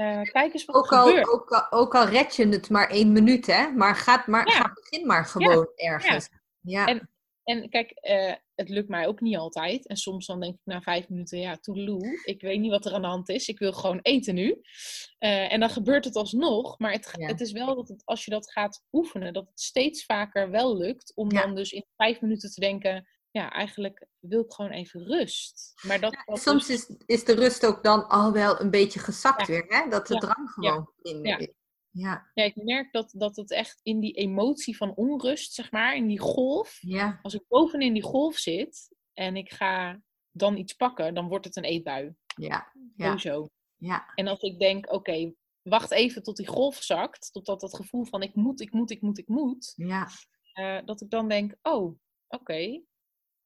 Eh, 0.00 0.22
kijk 0.22 0.52
eens 0.52 0.64
wat 0.64 0.76
ook 0.76 0.92
er 0.92 0.98
al, 0.98 1.06
gebeurt. 1.06 1.28
ook, 1.28 1.50
al, 1.50 1.72
ook 1.80 1.94
al 1.94 2.06
red 2.06 2.36
je 2.36 2.48
het 2.48 2.70
maar 2.70 2.90
één 2.90 3.12
minuut, 3.12 3.46
hè? 3.46 3.70
Maar, 3.70 3.96
gaat 3.96 4.26
maar 4.26 4.46
Ja. 4.48 4.52
ga 4.54 4.72
begin 4.74 5.06
maar 5.06 5.24
gewoon 5.24 5.68
ergens. 5.74 6.28
Ja, 6.60 6.86
En- 6.86 7.08
En 7.44 7.68
kijk, 7.68 7.90
eh, 7.90 8.32
het 8.54 8.68
lukt 8.68 8.88
mij 8.88 9.06
ook 9.06 9.20
niet 9.20 9.36
altijd. 9.36 9.86
En 9.86 9.96
soms 9.96 10.26
dan 10.26 10.40
denk 10.40 10.54
ik 10.54 10.60
na 10.64 10.80
vijf 10.80 11.08
minuten, 11.08 11.38
ja, 11.38 11.56
toedeloe. 11.56 12.20
Ik 12.24 12.40
weet 12.40 12.60
niet 12.60 12.70
wat 12.70 12.84
er 12.86 12.92
aan 12.92 13.00
de 13.02 13.06
hand 13.08 13.28
is. 13.28 13.48
Ik 13.48 13.58
wil 13.58 13.72
gewoon 13.72 13.98
eten 14.02 14.34
nu. 14.34 14.60
Eh, 15.18 15.52
en 15.52 15.60
dan 15.60 15.70
gebeurt 15.70 16.04
het 16.04 16.16
alsnog. 16.16 16.78
Maar 16.78 16.92
het, 16.92 17.12
Ja. 17.18 17.26
het 17.26 17.40
is 17.40 17.52
wel 17.52 17.74
dat 17.74 17.88
het, 17.88 18.02
als 18.04 18.24
je 18.24 18.30
dat 18.30 18.52
gaat 18.52 18.82
oefenen, 18.92 19.32
dat 19.32 19.48
het 19.48 19.60
steeds 19.60 20.04
vaker 20.04 20.50
wel 20.50 20.76
lukt. 20.76 21.12
Om 21.14 21.32
Ja. 21.32 21.40
dan 21.42 21.54
dus 21.54 21.72
in 21.72 21.84
vijf 21.96 22.20
minuten 22.20 22.50
te 22.50 22.60
denken, 22.60 23.08
ja, 23.30 23.50
eigenlijk 23.50 24.06
wil 24.18 24.40
ik 24.40 24.52
gewoon 24.52 24.70
even 24.70 25.04
rust. 25.06 25.72
Maar 25.86 26.00
dat, 26.00 26.16
Soms 26.26 26.66
dus- 26.66 26.88
is, 26.88 26.96
is 27.06 27.24
de 27.24 27.34
rust 27.34 27.66
ook 27.66 27.82
dan 27.82 28.08
al 28.08 28.32
wel 28.32 28.60
een 28.60 28.70
beetje 28.70 28.98
gezakt 29.00 29.40
Ja. 29.40 29.46
weer, 29.46 29.64
hè? 29.68 29.88
Dat 29.88 30.06
de 30.06 30.14
Ja. 30.14 30.20
drang 30.20 30.50
gewoon 30.50 30.92
minder 30.96 31.26
Ja. 31.30 31.38
is. 31.38 31.48
Ja. 31.92 32.30
Ja, 32.34 32.44
ik 32.44 32.56
merk 32.56 32.92
dat, 32.92 33.12
dat 33.16 33.36
het 33.36 33.50
echt 33.50 33.80
in 33.82 34.00
die 34.00 34.12
emotie 34.12 34.76
van 34.76 34.94
onrust, 34.94 35.52
zeg 35.52 35.70
maar, 35.70 35.96
in 35.96 36.06
die 36.06 36.18
golf. 36.20 36.78
Ja. 36.80 37.18
Als 37.22 37.34
ik 37.34 37.44
bovenin 37.48 37.92
die 37.92 38.02
golf 38.02 38.36
zit 38.36 38.94
en 39.12 39.36
ik 39.36 39.52
ga 39.52 40.00
dan 40.30 40.56
iets 40.56 40.72
pakken, 40.72 41.14
dan 41.14 41.28
wordt 41.28 41.44
het 41.44 41.56
een 41.56 41.64
eetbui. 41.64 42.14
Ja. 42.36 42.72
Ja. 42.96 43.06
Sowieso. 43.06 43.50
Ja. 43.76 44.12
En 44.14 44.26
als 44.26 44.40
ik 44.40 44.58
denk, 44.58 44.92
oké, 44.92 45.32
wacht 45.62 45.90
even 45.90 46.22
tot 46.22 46.36
die 46.36 46.46
golf 46.48 46.76
zakt, 46.82 47.32
totdat 47.32 47.60
dat 47.60 47.76
gevoel 47.76 48.04
van 48.04 48.22
ik 48.22 48.34
moet, 48.34 48.60
ik 48.60 48.72
moet, 48.72 48.90
ik 48.90 49.00
moet, 49.00 49.18
ik 49.18 49.28
moet, 49.28 49.72
Ja. 49.76 50.08
eh, 50.52 50.78
dat 50.84 51.00
ik 51.00 51.10
dan 51.10 51.28
denk, 51.28 51.54
oh, 51.62 51.98
oké. 52.28 52.82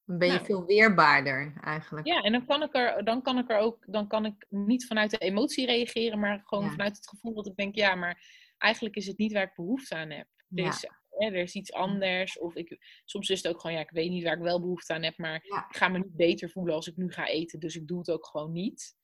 Dan 0.06 0.18
ben 0.18 0.28
je 0.28 0.34
Nou. 0.34 0.46
veel 0.46 0.64
weerbaarder 0.64 1.54
eigenlijk. 1.60 2.06
Ja, 2.06 2.20
en 2.22 2.32
dan 2.32 2.46
kan 2.46 2.62
ik 2.62 2.74
er, 2.74 3.04
dan 3.04 3.22
kan 3.22 3.38
ik 3.38 3.50
er 3.50 3.58
ook, 3.58 3.84
dan 3.92 4.08
kan 4.08 4.24
ik 4.24 4.46
niet 4.48 4.86
vanuit 4.86 5.10
de 5.10 5.18
emotie 5.18 5.66
reageren, 5.66 6.18
maar 6.18 6.40
gewoon 6.44 6.64
Ja. 6.64 6.70
vanuit 6.70 6.96
het 6.96 7.08
gevoel 7.08 7.34
dat 7.34 7.46
ik 7.46 7.56
denk, 7.56 7.74
ja, 7.74 7.94
maar 7.94 8.22
eigenlijk 8.58 8.96
is 8.96 9.06
het 9.06 9.18
niet 9.18 9.32
waar 9.32 9.42
ik 9.42 9.54
behoefte 9.54 9.94
aan 9.94 10.10
heb. 10.10 10.26
Er, 10.54 10.62
Ja. 10.64 10.68
is, 10.68 10.88
hè, 11.10 11.26
er 11.26 11.34
is 11.42 11.54
iets 11.54 11.72
anders. 11.72 12.38
Of 12.38 12.54
ik, 12.54 12.78
soms 13.04 13.30
is 13.30 13.42
het 13.42 13.52
ook 13.54 13.60
gewoon, 13.60 13.76
ja, 13.76 13.82
ik 13.82 13.90
weet 13.90 14.10
niet 14.10 14.24
waar 14.24 14.36
ik 14.36 14.42
wel 14.42 14.60
behoefte 14.60 14.92
aan 14.94 15.02
heb, 15.02 15.18
maar 15.18 15.40
Ja. 15.44 15.66
ik 15.68 15.76
ga 15.76 15.88
me 15.88 15.98
niet 15.98 16.16
beter 16.16 16.50
voelen 16.50 16.74
als 16.74 16.86
ik 16.86 16.96
nu 16.96 17.12
ga 17.12 17.26
eten, 17.26 17.60
dus 17.60 17.76
ik 17.76 17.86
doe 17.86 17.98
het 17.98 18.10
ook 18.10 18.26
gewoon 18.26 18.52
niet. 18.52 18.96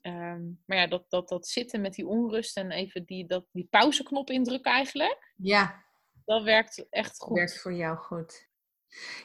Ehm, 0.00 0.42
maar 0.66 0.76
ja, 0.78 0.86
dat, 0.86 1.10
dat, 1.10 1.28
dat 1.28 1.48
zitten 1.48 1.80
met 1.80 1.94
die 1.94 2.06
onrust 2.06 2.56
en 2.56 2.70
even 2.70 3.04
die, 3.04 3.26
dat, 3.26 3.46
die 3.52 3.66
pauzeknop 3.70 4.30
indrukken 4.30 4.72
eigenlijk, 4.72 5.32
Ja, 5.36 5.84
dat 6.24 6.42
werkt 6.42 6.86
echt 6.90 7.18
goed. 7.18 7.36
werkt 7.36 7.60
voor 7.60 7.72
jou 7.74 7.96
goed. 7.96 8.47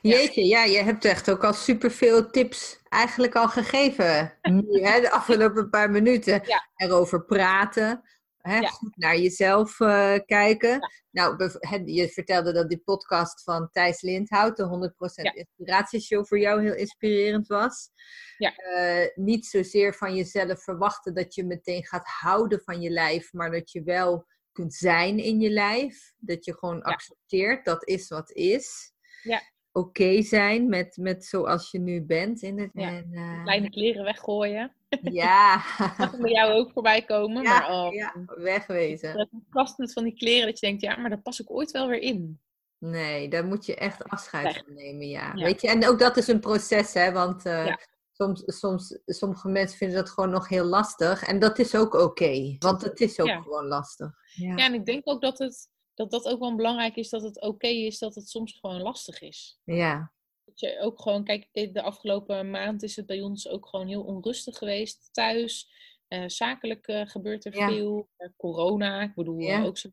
Jeetje, 0.02 0.46
ja, 0.46 0.64
je 0.64 0.78
hebt 0.78 1.06
echt 1.06 1.30
ook 1.32 1.44
al 1.44 1.54
superveel 1.54 2.30
tips 2.30 2.80
eigenlijk 2.90 3.36
al 3.36 3.48
gegeven. 3.48 4.38
Nu, 4.42 4.82
hè, 4.82 5.02
de 5.02 5.12
afgelopen 5.12 5.70
paar 5.70 5.90
minuten. 5.92 6.42
Ja. 6.46 6.70
Erover 6.76 7.26
praten. 7.26 8.02
Hè, 8.38 8.58
Ja. 8.58 8.68
Goed 8.68 8.98
naar 8.98 9.18
jezelf 9.18 9.80
eh, 9.80 10.16
kijken. 10.26 10.70
Ja. 10.70 10.90
Nou, 11.12 11.50
je 11.86 12.10
vertelde 12.10 12.54
dat 12.54 12.70
die 12.70 12.82
podcast 12.84 13.44
van 13.44 13.70
Thijs 13.72 14.02
Lindhout, 14.02 14.58
de 14.58 14.64
100% 14.64 15.26
Ja. 15.26 15.34
inspiratieshow, 15.34 16.26
voor 16.26 16.40
jou 16.40 16.62
heel 16.62 16.76
inspirerend 16.76 17.48
was. 17.48 17.90
Ja. 18.38 18.56
Eh, 18.56 19.08
niet 19.16 19.46
zozeer 19.46 19.94
van 19.94 20.16
jezelf 20.16 20.64
verwachten 20.64 21.14
dat 21.14 21.36
je 21.36 21.46
meteen 21.46 21.86
gaat 21.86 22.08
houden 22.08 22.62
van 22.64 22.82
je 22.82 22.90
lijf, 22.90 23.34
maar 23.34 23.52
dat 23.52 23.72
je 23.72 23.84
wel 23.84 24.26
kunt 24.52 24.74
zijn 24.74 25.18
in 25.20 25.40
je 25.40 25.50
lijf. 25.50 26.14
Dat 26.18 26.46
je 26.46 26.58
gewoon 26.58 26.82
accepteert, 26.82 27.66
dat 27.66 27.88
is 27.88 28.08
wat 28.08 28.32
is. 28.32 28.92
Ja. 29.22 29.42
Oké 29.76 30.22
zijn 30.22 30.70
met, 30.70 30.98
met 30.98 31.26
zoals 31.26 31.72
je 31.72 31.80
nu 31.80 32.02
bent. 32.02 32.42
In 32.42 32.60
het, 32.60 32.70
Ja. 32.74 32.88
en, 32.88 33.10
eh, 33.14 33.44
Kleine 33.44 33.70
kleren 33.70 34.04
weggooien. 34.04 34.74
ja. 35.02 35.62
Dat 35.98 36.10
kan 36.10 36.22
bij 36.22 36.32
jou 36.32 36.52
ook 36.54 36.72
voorbij 36.72 37.02
komen. 37.02 37.44
Ja, 37.44 37.60
maar 37.60 37.72
oh, 37.86 37.94
ja, 37.94 38.14
wegwezen. 38.36 39.18
dat 39.18 39.28
kast 39.50 39.78
met 39.78 39.94
van 39.94 40.04
die 40.04 40.14
kleren 40.16 40.46
dat 40.48 40.60
je 40.60 40.66
denkt, 40.68 40.82
ja, 40.82 40.96
maar 40.98 41.10
daar 41.10 41.22
pas 41.22 41.40
ik 41.40 41.52
ooit 41.52 41.72
wel 41.72 41.88
weer 41.88 42.02
in. 42.02 42.40
Nee, 42.78 43.30
daar 43.30 43.46
moet 43.46 43.66
je 43.66 43.76
echt 43.76 44.04
afscheid 44.10 44.64
van 44.66 44.74
nemen, 44.74 45.08
ja. 45.08 45.32
Ja. 45.36 45.44
Weet 45.44 45.62
je, 45.62 45.68
en 45.70 45.88
ook 45.88 46.00
dat 46.00 46.18
is 46.18 46.28
een 46.28 46.40
proces, 46.40 46.94
hè, 46.94 47.12
want 47.12 47.46
eh, 47.46 47.66
Ja. 47.66 47.80
soms, 48.12 48.44
soms, 48.46 49.00
sommige 49.06 49.48
mensen 49.50 49.78
vinden 49.78 49.98
dat 49.98 50.10
gewoon 50.10 50.30
nog 50.30 50.50
heel 50.50 50.66
lastig. 50.66 51.24
En 51.24 51.40
dat 51.40 51.60
is 51.60 51.76
ook 51.76 51.94
oké, 51.94 52.56
want 52.60 52.82
het 52.82 53.00
is 53.02 53.20
ook 53.20 53.28
Ja. 53.28 53.42
gewoon 53.42 53.66
lastig. 53.68 54.12
Ja. 54.34 54.56
Ja, 54.56 54.66
en 54.66 54.74
ik 54.74 54.86
denk 54.86 55.02
ook 55.10 55.22
dat 55.22 55.38
het, 55.38 55.70
dat, 55.94 56.12
dat 56.12 56.28
ook 56.28 56.40
wel 56.40 56.56
belangrijk 56.56 56.96
is 56.96 57.10
dat 57.10 57.22
het 57.22 57.42
oké 57.42 57.68
is 57.68 58.00
dat 58.00 58.16
het 58.16 58.30
soms 58.30 58.58
gewoon 58.62 58.82
lastig 58.82 59.22
is. 59.22 59.60
ja. 59.64 60.12
Dat 60.46 60.60
je 60.60 60.80
ook 60.80 61.02
gewoon, 61.02 61.24
kijk, 61.24 61.50
de 61.74 61.82
afgelopen 61.82 62.50
maand 62.50 62.84
is 62.84 62.96
het 62.96 63.06
bij 63.06 63.22
ons 63.22 63.48
ook 63.48 63.68
gewoon 63.68 63.88
heel 63.88 64.04
onrustig 64.04 64.58
geweest 64.58 65.10
thuis. 65.12 65.68
Eh, 66.08 66.24
zakelijk 66.28 66.88
eh, 66.88 67.02
gebeurt 67.08 67.46
er 67.46 67.56
Ja. 67.56 67.68
veel. 67.68 68.10
Eh, 68.18 68.30
corona, 68.38 69.02
ik 69.02 69.14
bedoel 69.16 69.40
Ja. 69.40 69.64
ook 69.64 69.78
zo. 69.78 69.90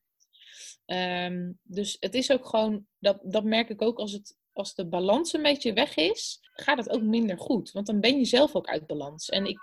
Ehm, 0.87 1.53
dus 1.63 1.97
het 2.01 2.15
is 2.15 2.31
ook 2.33 2.47
gewoon, 2.47 2.87
dat, 2.99 3.21
dat 3.25 3.45
merk 3.45 3.69
ik 3.69 3.83
ook 3.83 3.99
als, 3.99 4.13
het, 4.13 4.37
als 4.53 4.75
de 4.75 4.87
balans 4.89 5.33
een 5.33 5.43
beetje 5.43 5.73
weg 5.73 5.97
is, 5.97 6.39
gaat 6.53 6.79
het 6.79 6.91
ook 6.91 7.03
minder 7.03 7.39
goed. 7.39 7.73
Want 7.73 7.87
dan 7.87 8.01
ben 8.01 8.19
je 8.19 8.25
zelf 8.25 8.55
ook 8.55 8.67
uit 8.69 8.87
balans. 8.87 9.29
En 9.29 9.45
ik, 9.47 9.59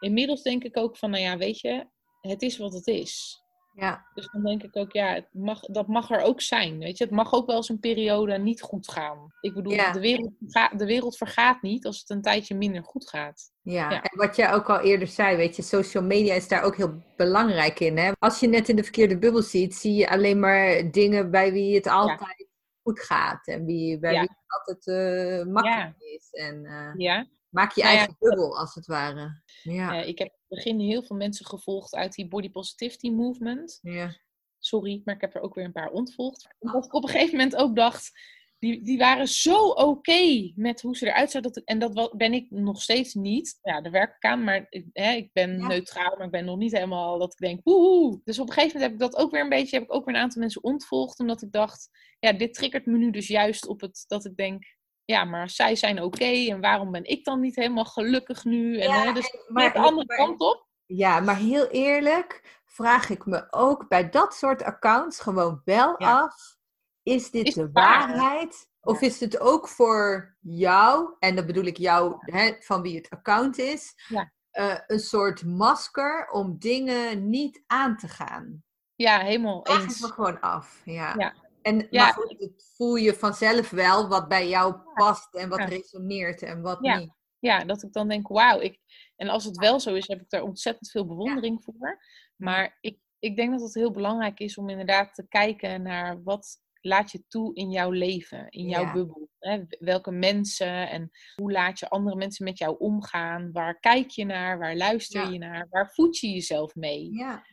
inmiddels 0.00 0.42
denk 0.42 0.64
ik 0.64 0.76
ook 0.76 0.96
van, 0.96 1.10
nou 1.10 1.22
ja, 1.22 1.36
weet 1.36 1.60
je, 1.60 1.86
het 2.20 2.42
is 2.42 2.56
wat 2.56 2.72
het 2.72 2.86
is. 2.86 3.42
Ja. 3.76 4.06
Dus 4.14 4.28
dan 4.32 4.42
denk 4.42 4.62
ik 4.62 4.76
ook, 4.76 4.92
ja, 4.92 5.14
het 5.14 5.28
mag, 5.32 5.60
dat 5.60 5.86
mag 5.86 6.10
er 6.10 6.20
ook 6.20 6.40
zijn. 6.40 6.78
Weet 6.78 6.98
je, 6.98 7.04
het 7.04 7.12
mag 7.12 7.32
ook 7.32 7.46
wel 7.46 7.56
eens 7.56 7.68
een 7.68 7.80
periode 7.80 8.38
niet 8.38 8.62
goed 8.62 8.90
gaan. 8.90 9.32
Ik 9.40 9.54
bedoel, 9.54 9.72
Ja. 9.72 9.92
de, 9.92 10.00
wereld 10.00 10.32
de 10.76 10.86
wereld 10.86 11.16
vergaat 11.16 11.62
niet 11.62 11.86
als 11.86 11.98
het 12.00 12.10
een 12.10 12.22
tijdje 12.22 12.54
minder 12.54 12.82
goed 12.84 13.08
gaat. 13.08 13.50
Ja, 13.62 13.90
Ja. 13.90 14.02
en 14.02 14.18
wat 14.18 14.36
jij 14.36 14.52
ook 14.52 14.70
al 14.70 14.80
eerder 14.80 15.08
zei, 15.08 15.36
weet 15.36 15.56
je, 15.56 15.62
social 15.62 16.02
media 16.04 16.34
is 16.34 16.48
daar 16.48 16.62
ook 16.62 16.76
heel 16.76 17.02
belangrijk 17.16 17.80
in. 17.80 17.96
Hè? 17.98 18.12
Als 18.18 18.40
je 18.40 18.48
net 18.48 18.68
in 18.68 18.76
de 18.76 18.82
verkeerde 18.82 19.18
bubbel 19.18 19.42
ziet, 19.42 19.74
zie 19.74 19.94
je 19.94 20.08
alleen 20.10 20.40
maar 20.40 20.90
dingen 20.90 21.30
bij 21.30 21.52
wie 21.52 21.74
het 21.74 21.86
altijd 21.86 22.48
goed 22.82 23.00
gaat. 23.00 23.46
En 23.46 23.64
wie, 23.64 23.98
bij 23.98 24.10
wie 24.10 24.20
het 24.20 24.44
altijd 24.46 24.86
eh, 24.86 25.46
makkelijk 25.52 25.94
is. 25.98 26.28
En 26.30 26.64
eh, 26.64 26.92
Ja, 26.96 27.26
maak 27.56 27.72
je 27.74 27.82
Nou 27.82 27.92
ja, 27.92 27.98
eigen 27.98 28.16
bubbel, 28.18 28.58
als 28.58 28.74
het 28.74 28.86
ware. 28.86 29.42
Ja, 29.62 30.02
ik 30.02 30.18
heb 30.18 30.28
in 30.28 30.34
het 30.48 30.48
begin 30.64 30.80
heel 30.80 31.02
veel 31.02 31.16
mensen 31.16 31.46
gevolgd 31.46 31.94
uit 31.94 32.14
die 32.14 32.28
body 32.28 32.50
positivity 32.50 33.10
movement. 33.10 33.78
ja. 33.82 34.24
Sorry, 34.58 35.00
maar 35.04 35.14
ik 35.14 35.20
heb 35.20 35.34
er 35.34 35.40
ook 35.40 35.54
weer 35.54 35.64
een 35.64 35.72
paar 35.72 35.90
ontvolgd. 35.90 36.48
Omdat 36.58 36.84
ik 36.84 36.94
op 36.94 37.02
een 37.02 37.08
gegeven 37.08 37.36
moment 37.36 37.56
ook 37.56 37.76
dacht, 37.76 38.10
die, 38.58 38.82
die 38.82 38.98
waren 38.98 39.28
zo 39.28 39.68
oké 39.68 40.52
met 40.54 40.80
hoe 40.82 40.96
ze 40.96 41.06
eruit 41.06 41.30
zagen. 41.30 41.52
Dat, 41.52 41.64
en 41.64 41.78
dat 41.78 42.14
ben 42.16 42.32
ik 42.32 42.50
nog 42.50 42.82
steeds 42.82 43.14
niet. 43.14 43.58
Ja, 43.62 43.80
daar 43.80 43.92
werk 43.92 44.16
ik 44.16 44.24
aan, 44.30 44.44
maar 44.44 44.66
ik, 44.68 44.86
hè, 44.92 45.12
ik 45.12 45.32
ben 45.32 45.58
Ja. 45.58 45.66
neutraal, 45.66 46.16
maar 46.16 46.26
ik 46.26 46.30
ben 46.32 46.44
nog 46.44 46.56
niet 46.56 46.72
helemaal 46.72 47.18
dat 47.18 47.32
ik 47.32 47.38
denk, 47.38 47.60
woehoe. 47.64 48.20
Dus 48.24 48.38
op 48.38 48.46
een 48.48 48.52
gegeven 48.52 48.80
moment 48.80 48.92
heb 49.00 49.08
ik 49.08 49.12
dat 49.12 49.22
ook 49.24 49.30
weer 49.30 49.42
een 49.42 49.48
beetje, 49.48 49.76
heb 49.76 49.84
ik 49.84 49.94
ook 49.94 50.04
weer 50.04 50.14
een 50.14 50.20
aantal 50.20 50.40
mensen 50.40 50.62
ontvolgd. 50.62 51.18
Omdat 51.20 51.42
ik 51.42 51.52
dacht, 51.52 51.88
ja, 52.18 52.32
dit 52.32 52.54
triggert 52.54 52.86
me 52.86 52.98
nu 52.98 53.10
dus 53.10 53.28
juist 53.28 53.66
op 53.66 53.80
het, 53.80 54.04
dat 54.06 54.24
ik 54.24 54.36
denk, 54.36 54.75
ja, 55.06 55.24
maar 55.24 55.50
zij 55.50 55.76
zijn 55.76 56.02
oké. 56.02 56.24
en 56.50 56.60
waarom 56.60 56.90
ben 56.90 57.04
ik 57.04 57.24
dan 57.24 57.40
niet 57.40 57.56
helemaal 57.56 57.84
gelukkig 57.84 58.44
nu? 58.44 58.78
En, 58.80 58.88
Ja, 58.88 59.02
hè, 59.02 59.12
dus 59.12 59.30
en- 59.30 59.40
maar, 59.48 59.72
de 59.72 59.78
andere 59.78 60.06
maar- 60.06 60.16
kant 60.16 60.40
op. 60.40 60.66
Ja, 60.86 61.20
maar 61.20 61.36
heel 61.36 61.66
eerlijk 61.66 62.60
vraag 62.64 63.10
ik 63.10 63.26
me 63.26 63.46
ook 63.50 63.88
bij 63.88 64.10
dat 64.10 64.34
soort 64.34 64.62
accounts 64.62 65.20
gewoon 65.20 65.60
wel 65.64 65.94
Ja. 65.98 66.20
af. 66.20 66.56
Is 67.02 67.30
dit 67.30 67.46
Is 67.46 67.54
de 67.54 67.60
het 67.62 67.72
waar? 67.72 68.08
waarheid? 68.08 68.68
Of 68.80 69.00
is 69.00 69.20
het 69.20 69.40
ook 69.40 69.68
voor 69.68 70.36
jou, 70.40 71.14
en 71.18 71.36
dan 71.36 71.46
bedoel 71.46 71.64
ik 71.64 71.76
jou 71.76 72.14
hè, 72.18 72.52
van 72.60 72.82
wie 72.82 72.96
het 72.96 73.10
account 73.10 73.58
is, 73.58 73.94
Ja. 74.08 74.32
eh, 74.50 74.74
een 74.86 74.98
soort 75.00 75.44
masker 75.44 76.28
om 76.30 76.58
dingen 76.58 77.30
niet 77.30 77.62
aan 77.66 77.96
te 77.96 78.08
gaan? 78.08 78.64
Ja, 78.94 79.18
helemaal 79.18 79.60
Vraag 79.64 79.76
ik 79.82 79.82
eens. 79.84 80.00
me 80.00 80.06
gewoon 80.08 80.40
af. 80.40 80.80
Ja. 80.84 81.14
Ja. 81.18 81.34
En 81.66 81.86
Ja. 81.90 82.02
maar 82.04 82.12
goed, 82.12 82.34
het 82.38 82.72
voel 82.76 82.94
je 82.94 83.14
vanzelf 83.14 83.70
wel 83.70 84.08
wat 84.08 84.28
bij 84.28 84.48
jou 84.48 84.74
past 84.94 85.34
en 85.34 85.48
wat 85.48 85.58
Ja. 85.58 85.64
resoneert 85.64 86.42
en 86.42 86.62
wat 86.62 86.78
Ja. 86.80 86.98
niet. 86.98 87.14
Ja, 87.38 87.64
dat 87.64 87.82
ik 87.82 87.92
dan 87.92 88.08
denk, 88.08 88.28
wauw. 88.28 88.60
Ik, 88.60 88.78
en 89.16 89.28
als 89.28 89.44
het 89.44 89.56
wel 89.56 89.80
zo 89.80 89.94
is, 89.94 90.06
heb 90.08 90.20
ik 90.20 90.30
daar 90.30 90.42
ontzettend 90.42 90.90
veel 90.90 91.06
bewondering 91.06 91.64
voor. 91.64 91.98
Maar 92.36 92.78
ik, 92.80 92.98
ik 93.18 93.36
denk 93.36 93.50
dat 93.52 93.60
het 93.60 93.74
heel 93.74 93.90
belangrijk 93.90 94.40
is 94.40 94.58
om 94.58 94.68
inderdaad 94.68 95.14
te 95.14 95.26
kijken 95.28 95.82
naar 95.82 96.22
wat 96.22 96.64
laat 96.80 97.10
je 97.12 97.24
toe 97.28 97.54
in 97.54 97.70
jouw 97.70 97.90
leven, 97.90 98.48
in 98.48 98.68
jouw 98.68 98.92
bubbel. 98.92 99.28
Hè? 99.38 99.62
Welke 99.78 100.10
mensen 100.10 100.88
en 100.90 101.10
hoe 101.34 101.52
laat 101.52 101.78
je 101.78 101.88
andere 101.88 102.16
mensen 102.16 102.44
met 102.44 102.58
jou 102.58 102.78
omgaan? 102.78 103.52
Waar 103.52 103.78
kijk 103.80 104.10
je 104.10 104.24
naar? 104.24 104.58
Waar 104.58 104.76
luister 104.76 105.32
je 105.32 105.38
naar? 105.38 105.66
Waar 105.70 105.90
voed 105.90 106.18
je 106.18 106.28
jezelf 106.30 106.74
mee? 106.74 107.12
Ja. 107.12 107.44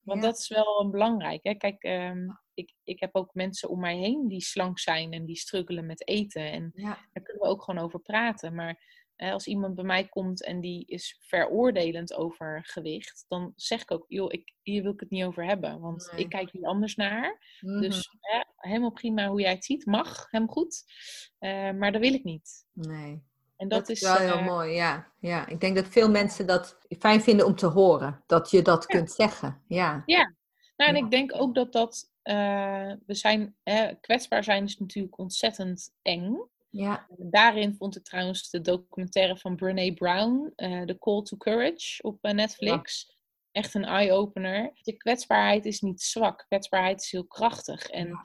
Want 0.00 0.22
dat 0.22 0.38
is 0.38 0.48
wel 0.48 0.90
belangrijk. 0.90 1.40
Hè? 1.42 1.54
Kijk, 1.54 1.82
ehm, 1.82 2.26
ik, 2.54 2.74
ik 2.84 3.00
heb 3.00 3.14
ook 3.14 3.34
mensen 3.34 3.68
om 3.68 3.80
mij 3.80 3.96
heen 3.96 4.28
die 4.28 4.40
slank 4.42 4.78
zijn 4.78 5.12
en 5.12 5.24
die 5.24 5.36
struggelen 5.36 5.86
met 5.86 6.08
eten. 6.08 6.50
En 6.50 6.72
Ja. 6.74 6.98
daar 7.12 7.22
kunnen 7.24 7.42
we 7.42 7.48
ook 7.48 7.62
gewoon 7.62 7.84
over 7.84 8.00
praten. 8.00 8.54
Maar 8.54 9.02
als 9.16 9.46
iemand 9.46 9.74
bij 9.74 9.84
mij 9.84 10.08
komt 10.08 10.44
en 10.44 10.60
die 10.60 10.86
is 10.86 11.18
veroordelend 11.20 12.14
over 12.14 12.60
gewicht, 12.66 13.24
dan 13.28 13.52
zeg 13.56 13.82
ik 13.82 13.90
ook, 13.90 14.04
joh, 14.08 14.32
ik, 14.32 14.54
hier 14.62 14.82
wil 14.82 14.92
ik 14.92 15.00
het 15.00 15.10
niet 15.10 15.24
over 15.24 15.44
hebben. 15.44 15.80
Want 15.80 16.08
Nee. 16.12 16.20
ik 16.20 16.28
kijk 16.30 16.50
hier 16.50 16.66
anders 16.66 16.94
naar. 16.96 17.56
Mhm. 17.60 17.80
Dus 17.80 18.16
eh, 18.20 18.40
helemaal 18.56 18.92
prima 18.92 19.28
hoe 19.28 19.40
jij 19.40 19.52
het 19.52 19.64
ziet, 19.64 19.86
mag, 19.86 20.26
hem 20.30 20.48
goed. 20.48 20.84
Eh, 21.38 21.70
maar 21.70 21.92
dat 21.92 22.00
wil 22.00 22.12
ik 22.14 22.24
niet. 22.24 22.66
Nee. 22.72 23.22
En 23.56 23.68
Dat, 23.68 23.78
dat, 23.78 23.88
is 23.88 24.00
wel 24.00 24.16
heel 24.16 24.32
eh, 24.38 24.46
mooi, 24.46 24.72
ja. 24.74 25.12
ja. 25.18 25.46
Ik 25.46 25.60
denk 25.60 25.76
dat 25.76 25.88
veel 25.88 26.10
mensen 26.10 26.46
dat 26.46 26.78
fijn 26.98 27.20
vinden 27.20 27.46
om 27.46 27.54
te 27.54 27.66
horen. 27.66 28.22
Dat 28.26 28.50
je 28.50 28.62
dat 28.62 28.84
Ja. 28.88 28.98
kunt 28.98 29.10
zeggen. 29.12 29.62
Ja. 29.68 30.02
Nou, 30.76 30.90
en 30.90 30.96
Ja. 30.96 31.04
ik 31.04 31.10
denk 31.10 31.34
ook 31.34 31.54
dat 31.54 31.72
dat. 31.72 32.12
eh, 32.22 32.92
we 33.06 33.14
zijn. 33.14 33.56
eh, 33.62 33.88
kwetsbaar 34.00 34.44
zijn 34.44 34.64
is 34.64 34.78
natuurlijk 34.78 35.18
ontzettend 35.18 35.94
eng. 36.02 36.36
Ja. 36.70 37.06
Daarin 37.16 37.74
vond 37.74 37.96
ik 37.96 38.04
trouwens 38.04 38.50
de 38.50 38.60
documentaire 38.60 39.36
van 39.36 39.56
Brene 39.56 39.94
Brown, 39.94 40.52
eh 40.56 40.82
The 40.82 40.98
Call 40.98 41.22
to 41.22 41.36
Courage, 41.36 42.02
op 42.02 42.18
eh, 42.24 42.32
Netflix. 42.32 43.12
Echt 43.52 43.74
een 43.74 43.84
eye-opener. 43.84 44.70
Je 44.74 44.92
kwetsbaarheid 44.92 45.64
is 45.64 45.80
niet 45.80 46.00
zwak. 46.02 46.44
Kwetsbaarheid 46.48 47.00
is 47.00 47.10
heel 47.10 47.26
krachtig. 47.26 47.86
En 47.86 48.20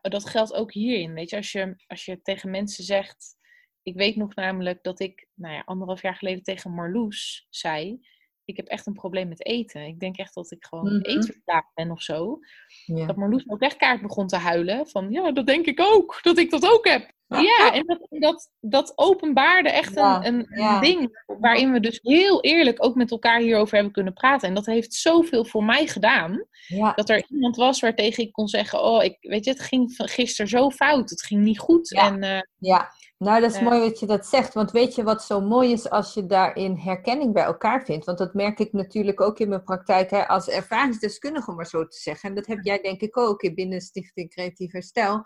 dat 0.00 0.26
geldt 0.28 0.52
ook 0.52 0.72
hierin. 0.72 1.14
Weet 1.14 1.30
je, 1.30 1.36
als 1.36 1.52
je, 1.52 1.74
als 1.86 2.04
je 2.04 2.22
tegen 2.22 2.50
mensen 2.50 2.84
zegt. 2.84 3.36
Ik 3.82 3.94
weet 3.94 4.16
nog 4.16 4.34
namelijk 4.34 4.82
dat 4.82 5.00
ik, 5.00 5.28
nou 5.34 5.54
ja, 5.54 5.62
anderhalf 5.64 6.02
jaar 6.02 6.14
geleden 6.16 6.42
tegen 6.42 6.74
Marloes 6.74 7.46
zei. 7.50 7.98
Ik 8.44 8.56
heb 8.56 8.66
echt 8.66 8.86
een 8.86 8.92
probleem 8.92 9.28
met 9.28 9.46
eten. 9.46 9.82
Ik 9.86 10.00
denk 10.00 10.16
echt 10.16 10.34
dat 10.34 10.50
ik 10.50 10.64
gewoon 10.64 10.96
Mhm. 10.96 11.04
eetverslaafd 11.04 11.70
ben 11.74 11.90
of 11.90 12.02
zo. 12.02 12.38
Ja. 12.84 13.06
Dat 13.06 13.16
Marloes 13.16 13.48
ook 13.48 13.60
echt 13.60 13.76
kaart 13.76 14.02
begon 14.02 14.26
te 14.26 14.36
huilen. 14.36 14.86
Van, 14.88 15.10
ja, 15.10 15.32
dat 15.32 15.46
denk 15.46 15.66
ik 15.66 15.80
ook. 15.80 16.18
Dat 16.22 16.38
ik 16.38 16.50
dat 16.50 16.72
ook 16.72 16.88
heb. 16.88 17.10
Ja, 17.58 17.72
en 17.72 17.86
dat, 17.86 18.06
dat, 18.10 18.50
dat 18.60 18.92
openbaarde 18.94 19.70
echt 19.70 19.94
Ja, 19.94 20.24
een, 20.26 20.46
een, 20.48 20.80
ding 20.80 21.22
waarin 21.26 21.72
we 21.72 21.80
dus 21.80 21.98
heel 22.02 22.40
eerlijk 22.40 22.84
ook 22.84 22.94
met 22.94 23.10
elkaar 23.10 23.40
hierover 23.40 23.74
hebben 23.74 23.92
kunnen 23.92 24.12
praten. 24.12 24.48
En 24.48 24.54
dat 24.54 24.66
heeft 24.66 24.94
zoveel 24.94 25.44
voor 25.44 25.64
mij 25.64 25.86
gedaan. 25.86 26.46
Dat 26.94 27.08
er 27.08 27.24
iemand 27.28 27.56
was 27.56 27.80
waartegen 27.80 28.22
ik 28.24 28.32
kon 28.32 28.48
zeggen, 28.48 28.82
oh, 28.82 29.04
ik, 29.04 29.16
weet 29.20 29.44
je, 29.44 29.50
het 29.50 29.60
ging 29.60 29.94
gisteren 29.96 30.50
zo 30.50 30.70
fout. 30.70 31.10
Het 31.10 31.22
ging 31.22 31.42
niet 31.42 31.58
goed. 31.58 31.94
En 31.94 32.22
eh, 32.22 32.40
Ja, 32.58 32.90
nou 33.22 33.40
dat 33.40 33.54
is 33.54 33.60
mooi 33.60 33.80
dat 33.80 34.00
je 34.00 34.06
dat 34.06 34.26
zegt. 34.26 34.54
Want 34.54 34.70
weet 34.70 34.94
je 34.94 35.02
wat 35.02 35.22
zo 35.22 35.40
mooi 35.40 35.72
is 35.72 35.90
als 35.90 36.14
je 36.14 36.26
daarin 36.26 36.76
herkenning 36.76 37.32
bij 37.32 37.42
elkaar 37.42 37.84
vindt? 37.84 38.04
Want 38.06 38.18
dat 38.18 38.34
merk 38.34 38.58
ik 38.58 38.72
natuurlijk 38.72 39.20
ook 39.20 39.38
in 39.38 39.48
mijn 39.48 39.62
praktijk 39.64 40.10
hè, 40.10 40.28
als 40.28 40.48
ervaringsdeskundige, 40.48 41.50
om 41.50 41.56
maar 41.56 41.66
zo 41.66 41.86
te 41.86 41.96
zeggen. 41.98 42.28
En 42.28 42.34
dat 42.34 42.46
heb 42.46 42.58
jij 42.62 42.80
denk 42.80 43.00
ik 43.00 43.16
ook 43.16 43.42
in 43.42 43.54
binnen 43.54 43.80
Stichting 43.80 44.30
Creatief 44.30 44.72
Herstel. 44.72 45.22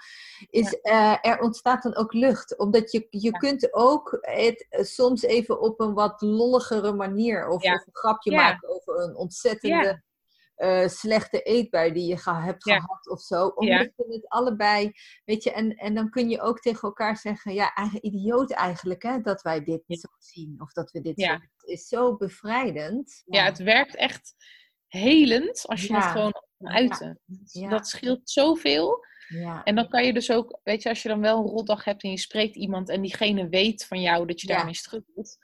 Is 0.50 0.80
eh, 0.80 1.14
er 1.22 1.40
ontstaat 1.40 1.82
dan 1.82 1.96
ook 1.96 2.12
lucht. 2.12 2.58
Omdat 2.58 2.92
je, 2.92 3.06
je 3.10 3.30
Ja. 3.30 3.38
kunt 3.38 3.74
ook 3.74 4.18
het 4.20 4.66
eh, 4.68 4.84
soms 4.84 5.22
even 5.22 5.60
op 5.60 5.80
een 5.80 5.94
wat 5.94 6.20
lolligere 6.20 6.92
manier 6.92 7.48
of, 7.48 7.62
Ja. 7.62 7.74
of 7.74 7.86
een 7.86 7.96
grapje 7.96 8.34
maken 8.34 8.68
over 8.68 9.02
een 9.02 9.16
ontzettende 9.16 10.02
eh, 10.56 10.88
slechte 10.88 11.42
eetbui 11.42 11.92
die 11.92 12.06
je 12.06 12.16
ge- 12.16 12.30
hebt 12.34 12.64
Ja. 12.64 12.80
gehad 12.80 13.08
of 13.08 13.20
zo. 13.20 13.46
Omdat 13.46 13.92
je 13.96 14.04
het 14.06 14.28
allebei, 14.28 14.92
weet 15.24 15.42
je, 15.42 15.52
en, 15.52 15.74
en 15.76 15.94
dan 15.94 16.10
kun 16.10 16.28
je 16.28 16.40
ook 16.40 16.60
tegen 16.60 16.82
elkaar 16.88 17.16
zeggen, 17.16 17.54
ja, 17.54 17.74
eigen 17.74 18.06
idioot 18.06 18.50
eigenlijk, 18.50 19.02
hè, 19.02 19.20
dat 19.20 19.42
wij 19.42 19.64
dit 19.64 19.82
zo 19.86 20.08
zien 20.18 20.56
of 20.60 20.72
dat 20.72 20.90
we 20.90 21.00
dit 21.00 21.20
zo. 21.20 21.32
Het 21.32 21.42
is 21.64 21.88
zo 21.88 22.16
bevrijdend. 22.16 23.22
ja, 23.26 23.44
het 23.44 23.58
werkt 23.58 23.96
echt 23.96 24.34
helend 24.86 25.66
als 25.66 25.86
je 25.86 25.94
het 25.94 26.04
gewoon 26.04 26.32
kan 26.32 26.68
uiten. 26.72 27.20
Dat 27.68 27.86
scheelt 27.88 28.30
zoveel. 28.30 29.04
ja. 29.28 29.64
En 29.64 29.74
dan 29.74 29.88
kan 29.88 30.04
je 30.04 30.12
dus 30.12 30.30
ook, 30.30 30.60
weet 30.62 30.82
je, 30.82 30.88
als 30.88 31.02
je 31.02 31.08
dan 31.08 31.20
wel 31.20 31.38
een 31.38 31.50
rotdag 31.50 31.84
hebt 31.84 32.02
en 32.02 32.10
je 32.10 32.18
spreekt 32.18 32.56
iemand 32.56 32.88
en 32.88 33.02
diegene 33.02 33.48
weet 33.48 33.84
van 33.86 34.00
jou 34.00 34.26
dat 34.26 34.40
je 34.40 34.46
daarmee 34.46 34.74
struggelt, 34.74 35.36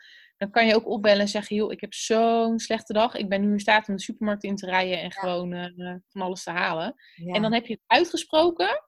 dan 0.43 0.51
kan 0.51 0.66
je 0.66 0.74
ook 0.74 0.86
opbellen 0.88 1.20
en 1.20 1.28
zeggen, 1.28 1.57
joh, 1.57 1.72
ik 1.72 1.80
heb 1.80 1.95
zo'n 1.95 2.59
slechte 2.59 2.93
dag. 2.93 3.14
Ik 3.14 3.28
ben 3.28 3.40
nu 3.40 3.53
in 3.53 3.61
staat 3.61 3.88
om 3.88 3.97
de 3.97 4.03
supermarkt 4.03 4.45
in 4.45 4.57
te 4.57 4.66
rijden 4.66 5.01
en 5.01 5.12
gewoon 5.12 5.53
eh, 5.53 5.95
van 6.09 6.22
alles 6.22 6.43
te 6.43 6.51
halen. 6.51 6.95
ja. 7.14 7.34
En 7.34 7.43
dan 7.43 7.53
heb 7.53 7.66
je 7.66 7.72
het 7.72 7.82
uitgesproken. 7.86 8.82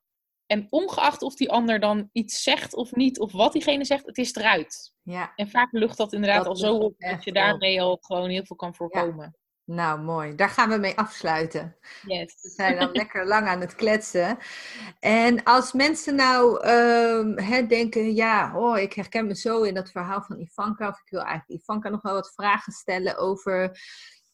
En 0.47 0.67
ongeacht 0.71 1.23
of 1.23 1.35
die 1.35 1.51
ander 1.51 1.81
dan 1.81 2.09
iets 2.13 2.43
zegt 2.43 2.75
of 2.75 2.95
niet, 2.95 3.21
of 3.21 3.33
wat 3.33 3.53
diegene 3.53 3.85
zegt, 3.85 4.07
het 4.07 4.19
is 4.19 4.35
eruit. 4.35 4.95
ja. 5.03 5.33
En 5.37 5.49
vaak 5.49 5.73
lucht 5.73 5.97
dat 5.97 6.13
inderdaad 6.13 6.39
Dat 6.39 6.47
al 6.47 6.57
zo 6.57 6.77
op 6.77 6.95
dat 6.99 7.25
je 7.25 7.31
op. 7.31 7.37
daarmee 7.37 7.83
al 7.83 7.99
gewoon 8.01 8.29
heel 8.31 8.45
veel 8.45 8.57
kan 8.57 8.75
voorkomen. 8.75 9.37
Nou, 9.67 10.01
mooi. 10.01 10.35
Daar 10.35 10.49
gaan 10.49 10.69
we 10.69 10.77
mee 10.77 10.97
afsluiten. 10.97 11.77
Yes. 12.07 12.35
We 12.43 12.49
zijn 12.49 12.79
al 12.79 12.91
lekker 12.93 13.27
lang 13.27 13.47
aan 13.47 13.61
het 13.61 13.75
kletsen. 13.75 14.39
En 15.01 15.43
als 15.43 15.73
mensen 15.73 16.15
nou 16.15 16.61
ehm, 16.63 17.39
hè, 17.39 17.67
denken, 17.67 18.15
ja, 18.15 18.57
oh, 18.57 18.79
ik 18.79 18.93
herken 18.93 19.27
me 19.27 19.37
zo 19.37 19.63
in 19.63 19.75
dat 19.75 19.91
verhaal 19.91 20.23
van 20.23 20.41
Ivanka, 20.41 20.89
of 20.89 20.99
ik 20.99 21.11
wil 21.11 21.23
eigenlijk 21.23 21.61
Ivanka 21.61 21.89
nog 21.89 22.03
wel 22.03 22.13
wat 22.13 22.33
vragen 22.35 22.73
stellen 22.73 23.17
over 23.17 23.79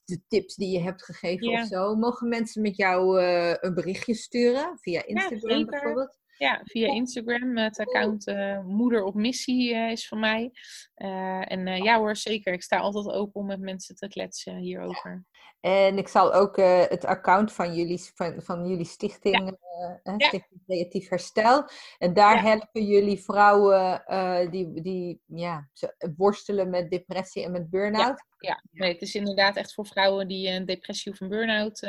de 0.05 0.21
tips 0.29 0.55
die 0.55 0.73
je 0.73 0.81
hebt 0.81 1.05
gegeven 1.05 1.49
of 1.49 1.67
zo. 1.67 1.95
Mogen 1.95 2.29
mensen 2.29 2.63
met 2.63 2.77
jou 2.77 3.21
eh, 3.21 3.55
een 3.61 3.75
berichtje 3.75 4.15
sturen 4.15 4.79
via 4.81 5.07
Instagram 5.07 5.67
bijvoorbeeld? 5.67 6.20
Ja, 6.41 6.61
via 6.65 6.87
Instagram. 6.87 7.57
Het 7.57 7.79
account 7.79 8.27
eh, 8.27 8.65
Moeder 8.65 9.05
op 9.05 9.15
Missie 9.15 9.75
eh, 9.75 9.91
is 9.91 10.09
van 10.09 10.21
mij. 10.21 10.51
Eh, 10.95 11.53
en 11.53 11.83
ja 11.83 11.99
hoor, 11.99 12.17
zeker. 12.17 12.53
Ik 12.53 12.63
sta 12.63 12.79
altijd 12.79 13.07
open 13.07 13.41
om 13.41 13.47
met 13.47 13.61
mensen 13.61 13.95
te 13.95 14.09
kletsen 14.09 14.57
hierover. 14.57 15.25
En 15.61 15.99
ik 15.99 16.09
zal 16.09 16.33
ook 16.35 16.57
eh, 16.57 16.81
het 16.89 17.05
account 17.05 17.53
van 17.53 17.75
jullie, 17.75 18.11
van, 18.15 18.43
van 18.43 18.69
jullie 18.69 18.85
stichting, 18.85 19.35
eh, 19.35 19.91
eh, 20.03 20.15
Ja. 20.17 20.27
Stichting 20.27 20.65
Creatief 20.65 21.09
Herstel. 21.09 21.65
En 21.99 22.15
daar 22.15 22.35
Ja. 22.35 22.43
helpen 22.43 22.85
jullie 22.85 23.19
vrouwen 23.19 24.03
die, 24.51 24.83
die 24.83 25.21
ja, 25.27 25.69
worstelen 26.17 26.71
met 26.71 26.91
depressie 26.91 27.45
en 27.45 27.53
met 27.53 27.71
burn-out. 27.71 28.29
Ja, 28.39 28.63
nee, 28.71 28.93
het 28.93 29.03
is 29.03 29.15
inderdaad 29.15 29.57
echt 29.57 29.75
voor 29.75 29.87
vrouwen 29.87 30.29
die 30.29 30.49
een 30.49 30.67
depressie 30.67 31.13
of 31.13 31.21
een 31.21 31.29
burn-out 31.29 31.81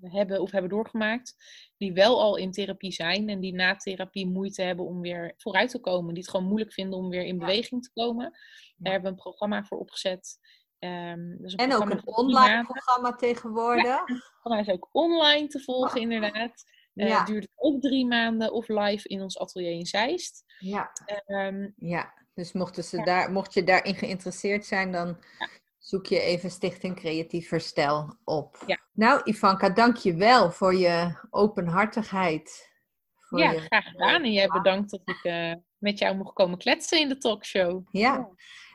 hebben 0.00 0.40
of 0.40 0.50
hebben 0.50 0.70
doorgemaakt. 0.70 1.34
Die 1.76 1.92
wel 1.92 2.20
al 2.20 2.36
in 2.36 2.50
therapie 2.50 2.92
zijn 2.92 3.28
en 3.28 3.40
die 3.40 3.54
na 3.54 3.76
therapie 3.76 4.26
moeite 4.26 4.62
hebben 4.62 4.86
om 4.86 5.00
weer 5.00 5.34
vooruit 5.36 5.70
te 5.70 5.80
komen. 5.80 6.14
Die 6.14 6.22
het 6.22 6.30
gewoon 6.30 6.46
moeilijk 6.46 6.72
vinden 6.72 6.98
om 6.98 7.08
weer 7.08 7.24
in 7.24 7.38
beweging 7.38 7.82
te 7.82 7.92
komen. 7.92 8.38
Daar 8.76 8.92
hebben 8.92 9.10
we 9.10 9.16
een 9.16 9.22
programma 9.22 9.64
voor 9.64 9.78
opgezet. 9.78 10.38
Ehm, 10.84 11.18
een 11.20 11.56
En 11.56 11.74
ook 11.74 11.90
een 11.90 12.06
online 12.06 12.64
programma 12.64 13.12
tegenwoordig. 13.14 13.98
Het 14.06 14.22
programma 14.40 14.60
is 14.60 14.68
ook 14.68 14.88
online 14.92 15.46
te 15.48 15.60
volgen, 15.60 16.00
inderdaad. 16.00 16.64
Eh 16.94 17.08
Ja. 17.08 17.24
duurt 17.24 17.48
ook 17.54 17.80
drie 17.80 18.06
maanden 18.06 18.52
of 18.52 18.68
live 18.68 19.08
in 19.08 19.22
ons 19.22 19.38
atelier 19.38 19.70
in 19.70 19.86
Zeist. 19.86 20.44
Ja, 20.58 20.92
Ehm, 21.26 21.70
ja. 21.76 22.14
Dus 22.34 22.52
mochten 22.52 22.84
ze 22.84 22.96
Ja. 22.96 23.04
daar, 23.04 23.30
mocht 23.32 23.54
je 23.54 23.64
daarin 23.64 23.94
geïnteresseerd 23.94 24.66
zijn, 24.66 24.92
dan 24.92 25.06
Ja. 25.38 25.48
zoek 25.78 26.06
je 26.06 26.20
even 26.20 26.50
Stichting 26.50 26.96
Creatief 26.96 27.50
Herstel 27.50 28.16
op. 28.24 28.56
Ja. 28.66 28.78
Nou, 28.92 29.20
Ivanka, 29.24 29.70
dank 29.70 29.96
je 29.96 30.14
wel 30.14 30.50
voor 30.50 30.74
je 30.74 31.16
openhartigheid. 31.30 32.72
Voor 33.16 33.38
ja, 33.38 33.50
je- 33.50 33.60
graag 33.60 33.84
gedaan. 33.84 34.22
En 34.22 34.32
jij 34.32 34.48
bedankt 34.48 34.90
dat 34.90 35.00
ik 35.04 35.20
eh, 35.22 35.54
met 35.78 35.98
jou 35.98 36.16
mocht 36.16 36.32
komen 36.32 36.58
kletsen 36.58 37.00
in 37.00 37.08
de 37.08 37.18
talkshow. 37.18 37.86
Ja. 37.90 38.28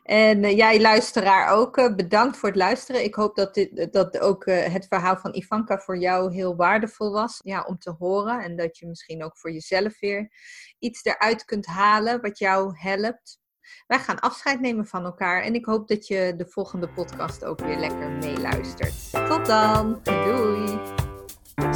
En 0.10 0.44
eh, 0.44 0.56
jij 0.56 0.82
luisteraar 0.82 1.50
ook, 1.50 1.78
eh, 1.78 1.96
bedankt 1.96 2.38
voor 2.38 2.50
het 2.50 2.58
luisteren. 2.58 3.04
Ik 3.04 3.16
hoop 3.16 3.36
dat, 3.36 3.54
dit, 3.54 3.94
dat 3.94 4.20
ook 4.20 4.46
eh, 4.46 4.74
het 4.74 4.86
verhaal 4.88 5.18
van 5.18 5.36
Ivanka 5.36 5.78
voor 5.78 5.98
jou 5.98 6.34
heel 6.34 6.56
waardevol 6.56 7.12
was 7.12 7.40
ja, 7.44 7.64
om 7.68 7.78
te 7.78 7.96
horen. 8.00 8.44
En 8.44 8.56
dat 8.56 8.78
je 8.78 8.88
misschien 8.88 9.24
ook 9.24 9.38
voor 9.38 9.52
jezelf 9.52 10.00
weer 10.00 10.32
iets 10.80 11.04
eruit 11.04 11.46
kunt 11.46 11.66
halen 11.66 12.22
wat 12.22 12.38
jou 12.38 12.74
helpt. 12.78 13.40
Wij 13.88 14.00
gaan 14.00 14.20
afscheid 14.20 14.60
nemen 14.60 14.88
van 14.88 15.06
elkaar 15.06 15.42
en 15.42 15.54
ik 15.54 15.66
hoop 15.66 15.88
dat 15.88 16.08
je 16.08 16.34
de 16.38 16.46
volgende 16.48 16.90
podcast 16.90 17.46
ook 17.46 17.60
weer 17.60 17.78
lekker 17.78 18.10
meeluistert. 18.10 19.12
Tot 19.12 19.46
dan, 19.46 20.00
doei! 20.04 20.80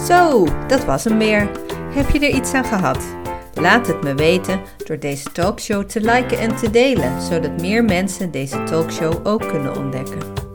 Zo, 0.07 0.45
dat 0.67 0.86
was 0.86 1.03
hem 1.03 1.17
weer. 1.17 1.49
Heb 1.93 2.09
je 2.09 2.19
er 2.19 2.36
iets 2.36 2.53
aan 2.53 2.65
gehad? 2.65 3.22
Laat 3.53 3.87
het 3.87 4.03
me 4.03 4.15
weten 4.15 4.61
door 4.85 4.99
deze 4.99 5.31
talkshow 5.31 5.83
te 5.83 6.01
liken 6.01 6.39
en 6.39 6.55
te 6.55 6.69
delen, 6.69 7.21
zodat 7.21 7.61
meer 7.61 7.83
mensen 7.83 8.31
deze 8.31 8.63
talkshow 8.63 9.27
ook 9.27 9.47
kunnen 9.47 9.77
ontdekken. 9.77 10.52